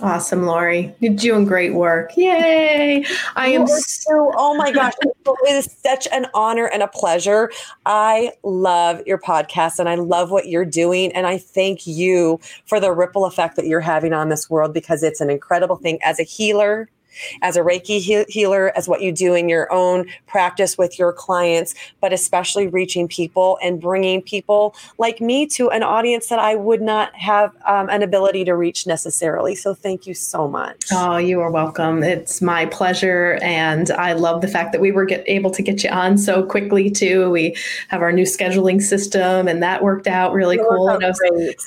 Awesome, 0.00 0.46
Lori. 0.46 0.94
You're 1.00 1.14
doing 1.14 1.44
great 1.44 1.74
work. 1.74 2.16
Yay. 2.16 3.04
I 3.36 3.48
am 3.48 3.66
so, 3.66 4.32
oh 4.34 4.54
my 4.56 4.72
gosh. 4.72 4.94
it 5.04 5.54
is 5.54 5.76
such 5.82 6.08
an 6.12 6.26
honor 6.34 6.66
and 6.66 6.82
a 6.82 6.88
pleasure. 6.88 7.50
I 7.86 8.32
love 8.42 9.02
your 9.06 9.18
podcast 9.18 9.78
and 9.78 9.88
I 9.88 9.94
love 9.96 10.30
what 10.30 10.48
you're 10.48 10.64
doing. 10.64 11.12
And 11.12 11.26
I 11.26 11.38
thank 11.38 11.86
you 11.86 12.40
for 12.66 12.80
the 12.80 12.92
ripple 12.92 13.24
effect 13.24 13.56
that 13.56 13.66
you're 13.66 13.80
having 13.80 14.12
on 14.12 14.28
this 14.28 14.50
world 14.50 14.74
because 14.74 15.02
it's 15.02 15.20
an 15.20 15.30
incredible 15.30 15.76
thing 15.76 15.98
as 16.02 16.18
a 16.18 16.24
healer 16.24 16.88
as 17.42 17.56
a 17.56 17.60
Reiki 17.60 18.00
he- 18.00 18.24
healer, 18.28 18.72
as 18.76 18.88
what 18.88 19.02
you 19.02 19.12
do 19.12 19.34
in 19.34 19.48
your 19.48 19.72
own 19.72 20.06
practice 20.26 20.78
with 20.78 20.98
your 20.98 21.12
clients, 21.12 21.74
but 22.00 22.12
especially 22.12 22.66
reaching 22.66 23.08
people 23.08 23.58
and 23.62 23.80
bringing 23.80 24.22
people 24.22 24.74
like 24.98 25.20
me 25.20 25.46
to 25.46 25.70
an 25.70 25.82
audience 25.82 26.28
that 26.28 26.38
I 26.38 26.54
would 26.54 26.82
not 26.82 27.14
have 27.14 27.54
um, 27.66 27.88
an 27.90 28.02
ability 28.02 28.44
to 28.44 28.54
reach 28.54 28.86
necessarily. 28.86 29.54
So 29.54 29.74
thank 29.74 30.06
you 30.06 30.14
so 30.14 30.48
much. 30.48 30.84
Oh, 30.92 31.16
you 31.16 31.40
are 31.40 31.50
welcome. 31.50 32.02
It's 32.02 32.40
my 32.40 32.66
pleasure. 32.66 33.38
And 33.42 33.90
I 33.90 34.12
love 34.12 34.40
the 34.40 34.48
fact 34.48 34.72
that 34.72 34.80
we 34.80 34.92
were 34.92 35.04
get, 35.04 35.24
able 35.26 35.50
to 35.50 35.62
get 35.62 35.84
you 35.84 35.90
on 35.90 36.18
so 36.18 36.42
quickly, 36.42 36.90
too. 36.90 37.30
We 37.30 37.56
have 37.88 38.02
our 38.02 38.12
new 38.12 38.24
scheduling 38.24 38.80
system, 38.80 39.48
and 39.48 39.62
that 39.62 39.82
worked 39.82 40.06
out 40.06 40.32
really 40.32 40.58
cool. 40.58 40.88
Out 40.88 41.02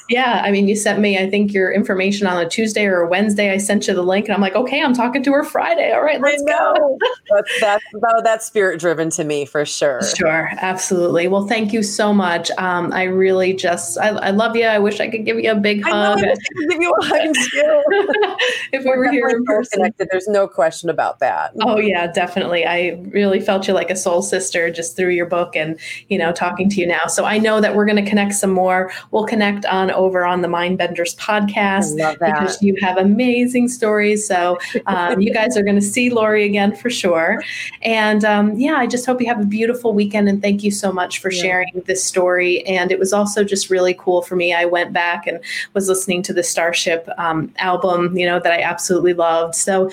yeah, 0.09 0.41
I 0.43 0.51
mean, 0.51 0.67
you 0.67 0.75
sent 0.75 0.99
me, 0.99 1.17
I 1.17 1.29
think, 1.29 1.53
your 1.53 1.71
information 1.71 2.27
on 2.27 2.43
a 2.43 2.47
Tuesday 2.47 2.85
or 2.85 3.01
a 3.01 3.07
Wednesday. 3.07 3.51
I 3.51 3.57
sent 3.57 3.87
you 3.87 3.93
the 3.93 4.03
link, 4.03 4.25
and 4.25 4.33
I'm 4.33 4.41
like, 4.41 4.55
okay, 4.55 4.81
I'm 4.81 4.93
talking 4.93 5.23
to 5.23 5.31
her 5.35 5.43
Friday. 5.43 5.91
All 5.91 6.01
right, 6.01 6.21
let's 6.21 6.43
go. 6.43 6.97
that's, 7.29 7.59
that's, 7.59 7.83
oh, 7.95 8.21
that's 8.23 8.45
spirit 8.45 8.79
driven 8.79 9.09
to 9.11 9.23
me 9.23 9.45
for 9.45 9.65
sure. 9.65 10.01
Sure, 10.15 10.49
absolutely. 10.57 11.27
Well, 11.27 11.47
thank 11.47 11.73
you 11.73 11.83
so 11.83 12.13
much. 12.13 12.49
Um, 12.57 12.93
I 12.93 13.03
really 13.03 13.53
just, 13.53 13.97
I, 13.97 14.09
I, 14.09 14.29
love 14.31 14.55
you. 14.55 14.65
I 14.65 14.79
wish 14.79 14.99
I 14.99 15.09
could 15.09 15.25
give 15.25 15.39
you 15.39 15.51
a 15.51 15.55
big 15.55 15.83
hug. 15.83 16.19
I, 16.19 16.31
I 16.31 16.35
give 16.69 16.81
you 16.81 16.93
a 17.01 17.05
hug 17.05 17.35
too. 17.51 18.37
if 18.71 18.83
we 18.83 18.91
were 18.91 19.11
here 19.11 19.27
in 19.29 19.43
person. 19.45 19.79
Connected. 19.79 20.07
There's 20.11 20.27
no 20.27 20.47
question 20.47 20.89
about 20.89 21.19
that. 21.19 21.51
Oh 21.61 21.77
yeah, 21.77 22.07
definitely. 22.11 22.65
I 22.65 23.01
really 23.11 23.39
felt 23.39 23.67
you 23.67 23.73
like 23.73 23.89
a 23.89 23.95
soul 23.95 24.21
sister 24.21 24.71
just 24.71 24.95
through 24.95 25.09
your 25.09 25.25
book 25.25 25.55
and, 25.55 25.79
you 26.09 26.17
know, 26.17 26.31
talking 26.31 26.69
to 26.69 26.79
you 26.79 26.87
now. 26.87 27.07
So 27.07 27.25
I 27.25 27.37
know 27.37 27.59
that 27.59 27.75
we're 27.75 27.85
going 27.85 28.03
to 28.03 28.09
connect 28.09 28.33
some 28.33 28.51
more. 28.51 28.91
We'll 29.11 29.25
connect 29.25 29.65
on 29.65 29.91
over 29.91 30.25
on 30.25 30.41
the 30.41 30.47
Mindbenders 30.47 31.15
podcast 31.17 31.95
because 32.19 32.61
you 32.61 32.75
have 32.81 32.97
amazing 32.97 33.67
stories. 33.67 34.27
So 34.27 34.57
um, 34.85 35.19
you 35.25 35.33
guys 35.33 35.57
are 35.57 35.63
going 35.63 35.75
to 35.75 35.81
see 35.81 36.09
Lori 36.09 36.45
again 36.45 36.75
for 36.75 36.89
sure. 36.89 37.41
And 37.81 38.23
um, 38.23 38.57
yeah, 38.57 38.75
I 38.75 38.87
just 38.87 39.05
hope 39.05 39.19
you 39.19 39.27
have 39.27 39.41
a 39.41 39.45
beautiful 39.45 39.93
weekend. 39.93 40.29
And 40.29 40.41
thank 40.41 40.63
you 40.63 40.71
so 40.71 40.91
much 40.91 41.19
for 41.19 41.31
yeah. 41.31 41.41
sharing 41.41 41.83
this 41.85 42.03
story. 42.03 42.65
And 42.65 42.91
it 42.91 42.99
was 42.99 43.13
also 43.13 43.43
just 43.43 43.69
really 43.69 43.95
cool 43.95 44.21
for 44.21 44.35
me. 44.35 44.53
I 44.53 44.65
went 44.65 44.93
back 44.93 45.27
and 45.27 45.39
was 45.73 45.89
listening 45.89 46.21
to 46.23 46.33
the 46.33 46.43
Starship 46.43 47.09
um, 47.17 47.51
album, 47.57 48.17
you 48.17 48.25
know, 48.25 48.39
that 48.39 48.51
I 48.51 48.61
absolutely 48.61 49.13
loved. 49.13 49.55
So, 49.55 49.89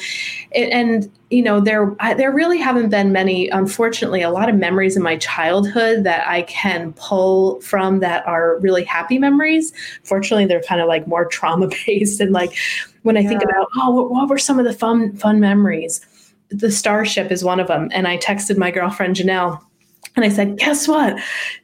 it, 0.51 0.71
and 0.71 1.11
you 1.33 1.43
know 1.43 1.61
there 1.61 1.97
I, 1.99 2.13
there 2.15 2.31
really 2.31 2.59
haven't 2.59 2.91
been 2.91 3.11
many 3.11 3.49
unfortunately 3.49 4.21
a 4.21 4.31
lot 4.31 4.51
of 4.51 4.55
memories 4.55 4.97
in 4.97 5.03
my 5.03 5.17
childhood 5.17 6.05
that 6.05 6.29
i 6.29 6.43
can 6.43 6.93
pull 6.93 7.59
from 7.63 8.01
that 8.01 8.27
are 8.27 8.59
really 8.61 8.85
happy 8.85 9.19
memories 9.19 9.73
fortunately 10.05 10.45
they're 10.45 10.63
kind 10.63 10.83
of 10.83 10.89
like 10.89 11.07
more 11.07 11.25
trauma 11.25 11.69
based 11.87 12.21
and 12.21 12.33
like 12.33 12.55
when 13.03 13.17
I 13.17 13.25
think 13.25 13.43
about, 13.43 13.69
oh, 13.77 13.91
what, 13.91 14.11
what 14.11 14.29
were 14.29 14.39
some 14.39 14.59
of 14.59 14.65
the 14.65 14.73
fun, 14.73 15.17
fun 15.17 15.41
memories? 15.41 16.01
The 16.51 16.71
Starship 16.71 17.31
is 17.31 17.45
one 17.45 17.61
of 17.61 17.69
them. 17.69 17.89
And 17.93 18.07
I 18.07 18.19
texted 18.19 18.57
my 18.57 18.71
girlfriend 18.71 19.17
Janelle 19.17 19.61
and 20.15 20.27
I 20.27 20.29
said, 20.29 20.59
guess 20.59 20.87
what? 20.87 21.19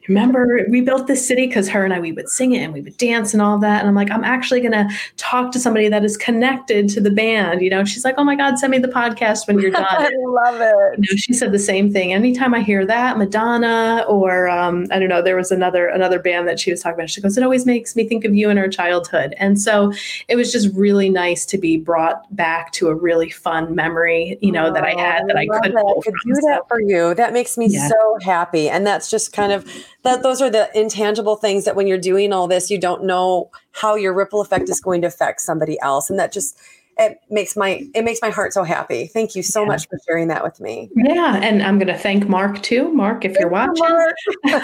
Remember, 0.07 0.65
we 0.69 0.81
built 0.81 1.05
this 1.05 1.25
city 1.25 1.45
because 1.45 1.69
her 1.69 1.85
and 1.85 1.93
I, 1.93 1.99
we 1.99 2.11
would 2.11 2.29
sing 2.29 2.53
it 2.53 2.63
and 2.63 2.73
we 2.73 2.81
would 2.81 2.97
dance 2.97 3.31
and 3.31 3.43
all 3.43 3.59
that. 3.59 3.81
And 3.81 3.87
I'm 3.87 3.93
like, 3.93 4.09
I'm 4.09 4.23
actually 4.23 4.59
going 4.59 4.71
to 4.71 4.89
talk 5.17 5.51
to 5.51 5.59
somebody 5.59 5.87
that 5.87 6.03
is 6.03 6.17
connected 6.17 6.89
to 6.89 6.99
the 6.99 7.11
band. 7.11 7.61
You 7.61 7.69
know, 7.69 7.85
she's 7.85 8.03
like, 8.03 8.15
oh 8.17 8.23
my 8.23 8.35
God, 8.35 8.57
send 8.57 8.71
me 8.71 8.79
the 8.79 8.87
podcast 8.87 9.47
when 9.47 9.59
you're 9.59 9.69
done. 9.69 9.85
I 9.87 10.09
love 10.25 10.59
it. 10.61 10.97
You 10.97 11.13
know, 11.13 11.15
she 11.15 11.33
said 11.33 11.51
the 11.51 11.59
same 11.59 11.93
thing. 11.93 12.11
Anytime 12.11 12.55
I 12.55 12.61
hear 12.61 12.87
that, 12.87 13.19
Madonna, 13.19 14.03
or 14.07 14.49
um, 14.49 14.87
I 14.89 14.97
don't 14.97 15.09
know, 15.09 15.21
there 15.21 15.35
was 15.35 15.51
another 15.51 15.87
another 15.87 16.17
band 16.17 16.47
that 16.47 16.59
she 16.59 16.71
was 16.71 16.81
talking 16.81 16.99
about. 16.99 17.11
She 17.11 17.21
goes, 17.21 17.37
it 17.37 17.43
always 17.43 17.67
makes 17.67 17.95
me 17.95 18.07
think 18.07 18.25
of 18.25 18.33
you 18.33 18.49
and 18.49 18.57
our 18.57 18.67
childhood. 18.67 19.35
And 19.37 19.61
so 19.61 19.93
it 20.27 20.35
was 20.35 20.51
just 20.51 20.75
really 20.75 21.11
nice 21.11 21.45
to 21.45 21.59
be 21.59 21.77
brought 21.77 22.35
back 22.35 22.71
to 22.73 22.87
a 22.87 22.95
really 22.95 23.29
fun 23.29 23.75
memory, 23.75 24.39
you 24.41 24.51
know, 24.51 24.67
oh, 24.67 24.73
that 24.73 24.83
I 24.83 24.99
had 24.99 25.27
that 25.27 25.37
I, 25.37 25.41
I 25.41 25.59
could, 25.61 25.75
I 25.77 25.93
could 26.03 26.15
do 26.25 26.33
that 26.47 26.63
for 26.67 26.81
you. 26.81 27.13
That 27.13 27.31
makes 27.31 27.55
me 27.55 27.67
yeah. 27.67 27.87
so 27.87 28.17
happy 28.23 28.38
happy. 28.39 28.69
And 28.69 28.87
that's 28.87 29.09
just 29.09 29.33
kind 29.33 29.51
of 29.51 29.69
that 30.03 30.23
those 30.23 30.41
are 30.41 30.49
the 30.49 30.69
intangible 30.73 31.35
things 31.35 31.65
that 31.65 31.75
when 31.75 31.87
you're 31.87 31.97
doing 31.97 32.31
all 32.31 32.47
this, 32.47 32.71
you 32.71 32.79
don't 32.79 33.03
know 33.03 33.49
how 33.71 33.95
your 33.95 34.13
ripple 34.13 34.41
effect 34.41 34.69
is 34.69 34.79
going 34.79 35.01
to 35.01 35.07
affect 35.07 35.41
somebody 35.41 35.77
else. 35.81 36.09
And 36.09 36.17
that 36.19 36.31
just 36.31 36.57
it 36.99 37.21
makes 37.29 37.55
my 37.55 37.87
it 37.95 38.03
makes 38.03 38.19
my 38.21 38.29
heart 38.29 38.53
so 38.53 38.63
happy. 38.63 39.07
Thank 39.07 39.33
you 39.33 39.41
so 39.41 39.61
yeah. 39.61 39.67
much 39.67 39.87
for 39.87 39.97
sharing 40.05 40.27
that 40.27 40.43
with 40.43 40.59
me. 40.59 40.89
Yeah, 40.95 41.37
and 41.37 41.63
I'm 41.63 41.79
going 41.79 41.87
to 41.87 41.97
thank 41.97 42.27
Mark 42.27 42.61
too. 42.61 42.91
Mark, 42.91 43.23
if 43.25 43.35
you're 43.39 43.49
watching. 43.49 43.85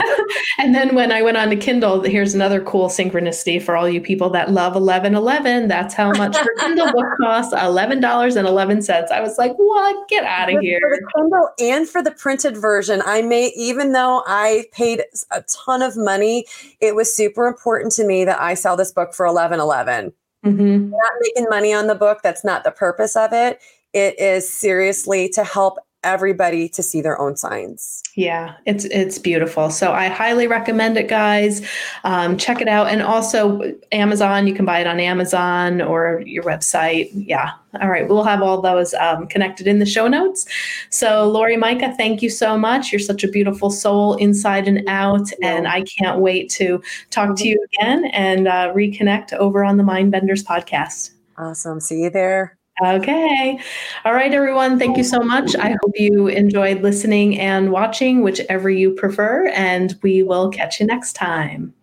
And 0.57 0.73
then 0.73 0.95
when 0.95 1.11
I 1.11 1.21
went 1.21 1.37
on 1.37 1.49
to 1.49 1.55
Kindle, 1.55 2.01
here's 2.01 2.33
another 2.33 2.61
cool 2.61 2.87
synchronicity 2.87 3.61
for 3.61 3.75
all 3.75 3.87
you 3.87 4.01
people 4.01 4.29
that 4.31 4.51
love 4.51 4.73
1111. 4.73 5.67
That's 5.67 5.93
how 5.93 6.11
much 6.11 6.35
her 6.35 6.55
Kindle 6.59 6.91
book 6.91 7.05
costs, 7.21 7.53
eleven 7.53 7.99
dollars 7.99 8.35
and 8.35 8.47
eleven 8.47 8.81
cents. 8.81 9.11
I 9.11 9.21
was 9.21 9.37
like, 9.37 9.53
what? 9.57 10.07
Get 10.09 10.23
out 10.23 10.53
of 10.53 10.59
here! 10.61 10.79
For 10.81 10.97
the 10.97 11.11
Kindle 11.15 11.49
and 11.59 11.89
for 11.89 12.01
the 12.01 12.11
printed 12.11 12.57
version, 12.57 13.01
I 13.05 13.21
may 13.21 13.51
even 13.55 13.91
though 13.91 14.23
I 14.25 14.65
paid 14.71 15.03
a 15.31 15.43
ton 15.43 15.81
of 15.81 15.95
money, 15.95 16.45
it 16.81 16.95
was 16.95 17.15
super 17.15 17.47
important 17.47 17.93
to 17.93 18.05
me 18.05 18.25
that 18.25 18.41
I 18.41 18.53
sell 18.55 18.75
this 18.75 18.91
book 18.91 19.13
for 19.13 19.25
1111. 19.25 20.13
Mm-hmm. 20.45 20.91
Not 20.91 21.13
making 21.21 21.47
money 21.49 21.73
on 21.73 21.87
the 21.87 21.95
book. 21.95 22.19
That's 22.23 22.43
not 22.43 22.63
the 22.63 22.71
purpose 22.71 23.15
of 23.15 23.33
it. 23.33 23.59
It 23.93 24.19
is 24.19 24.51
seriously 24.51 25.29
to 25.29 25.43
help 25.43 25.79
everybody 26.05 26.69
to 26.69 26.83
see 26.83 27.01
their 27.01 27.19
own 27.19 27.35
signs. 27.35 28.01
Yeah, 28.15 28.55
it's 28.65 28.85
it's 28.85 29.17
beautiful. 29.17 29.69
So 29.69 29.91
I 29.91 30.07
highly 30.07 30.47
recommend 30.47 30.95
it, 30.97 31.09
guys. 31.09 31.67
Um, 32.03 32.37
check 32.37 32.61
it 32.61 32.67
out, 32.67 32.87
and 32.87 33.01
also 33.01 33.73
Amazon. 33.91 34.47
You 34.47 34.53
can 34.53 34.65
buy 34.65 34.79
it 34.79 34.87
on 34.87 34.99
Amazon 34.99 35.81
or 35.81 36.21
your 36.25 36.43
website. 36.43 37.09
Yeah. 37.13 37.51
All 37.81 37.89
right, 37.89 38.07
we'll 38.07 38.23
have 38.23 38.41
all 38.41 38.61
those 38.61 38.93
um, 38.93 39.27
connected 39.27 39.67
in 39.67 39.79
the 39.79 39.85
show 39.85 40.07
notes. 40.07 40.45
So 40.91 41.29
Lori 41.29 41.57
Micah, 41.57 41.93
thank 41.97 42.21
you 42.21 42.29
so 42.29 42.57
much. 42.57 42.93
You're 42.93 42.99
such 42.99 43.25
a 43.25 43.27
beautiful 43.27 43.69
soul, 43.69 44.13
inside 44.15 44.65
and 44.67 44.87
out, 44.87 45.29
and 45.41 45.67
I 45.67 45.81
can't 45.83 46.19
wait 46.19 46.49
to 46.51 46.81
talk 47.09 47.35
to 47.35 47.47
you 47.47 47.65
again 47.73 48.05
and 48.05 48.47
uh, 48.47 48.71
reconnect 48.73 49.33
over 49.33 49.65
on 49.65 49.75
the 49.75 49.83
Mindbenders 49.83 50.43
podcast. 50.45 51.11
Awesome. 51.37 51.81
See 51.81 52.03
you 52.03 52.09
there. 52.09 52.57
Okay. 52.83 53.59
All 54.03 54.13
right, 54.13 54.33
everyone. 54.33 54.77
Thank 54.77 54.97
you 54.97 55.03
so 55.03 55.19
much. 55.19 55.55
I 55.55 55.77
hope 55.81 55.93
you 55.95 56.27
enjoyed 56.27 56.81
listening 56.81 57.39
and 57.39 57.71
watching, 57.71 58.21
whichever 58.21 58.69
you 58.69 58.91
prefer, 58.91 59.47
and 59.49 59.95
we 60.01 60.23
will 60.23 60.49
catch 60.49 60.81
you 60.81 60.85
next 60.85 61.13
time. 61.13 61.73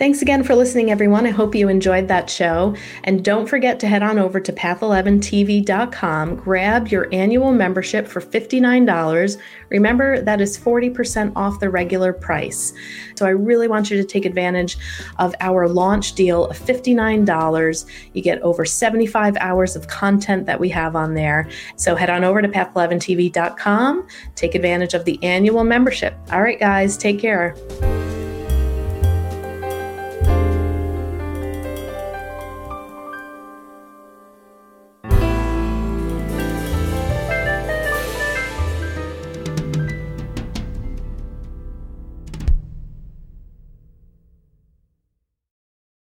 Thanks 0.00 0.22
again 0.22 0.42
for 0.44 0.54
listening, 0.54 0.90
everyone. 0.90 1.26
I 1.26 1.30
hope 1.30 1.54
you 1.54 1.68
enjoyed 1.68 2.08
that 2.08 2.30
show. 2.30 2.74
And 3.04 3.22
don't 3.22 3.46
forget 3.46 3.78
to 3.80 3.86
head 3.86 4.02
on 4.02 4.18
over 4.18 4.40
to 4.40 4.50
path11tv.com, 4.50 6.36
grab 6.36 6.88
your 6.88 7.06
annual 7.12 7.52
membership 7.52 8.08
for 8.08 8.22
$59. 8.22 9.38
Remember, 9.68 10.22
that 10.22 10.40
is 10.40 10.58
40% 10.58 11.34
off 11.36 11.60
the 11.60 11.68
regular 11.68 12.14
price. 12.14 12.72
So 13.14 13.26
I 13.26 13.30
really 13.32 13.68
want 13.68 13.90
you 13.90 13.98
to 13.98 14.04
take 14.04 14.24
advantage 14.24 14.78
of 15.18 15.34
our 15.38 15.68
launch 15.68 16.14
deal 16.14 16.46
of 16.46 16.58
$59. 16.58 17.84
You 18.14 18.22
get 18.22 18.40
over 18.40 18.64
75 18.64 19.36
hours 19.36 19.76
of 19.76 19.88
content 19.88 20.46
that 20.46 20.58
we 20.58 20.70
have 20.70 20.96
on 20.96 21.12
there. 21.12 21.46
So 21.76 21.94
head 21.94 22.08
on 22.08 22.24
over 22.24 22.40
to 22.40 22.48
path11tv.com, 22.48 24.08
take 24.34 24.54
advantage 24.54 24.94
of 24.94 25.04
the 25.04 25.22
annual 25.22 25.62
membership. 25.62 26.16
All 26.32 26.40
right, 26.40 26.58
guys, 26.58 26.96
take 26.96 27.18
care. 27.18 27.54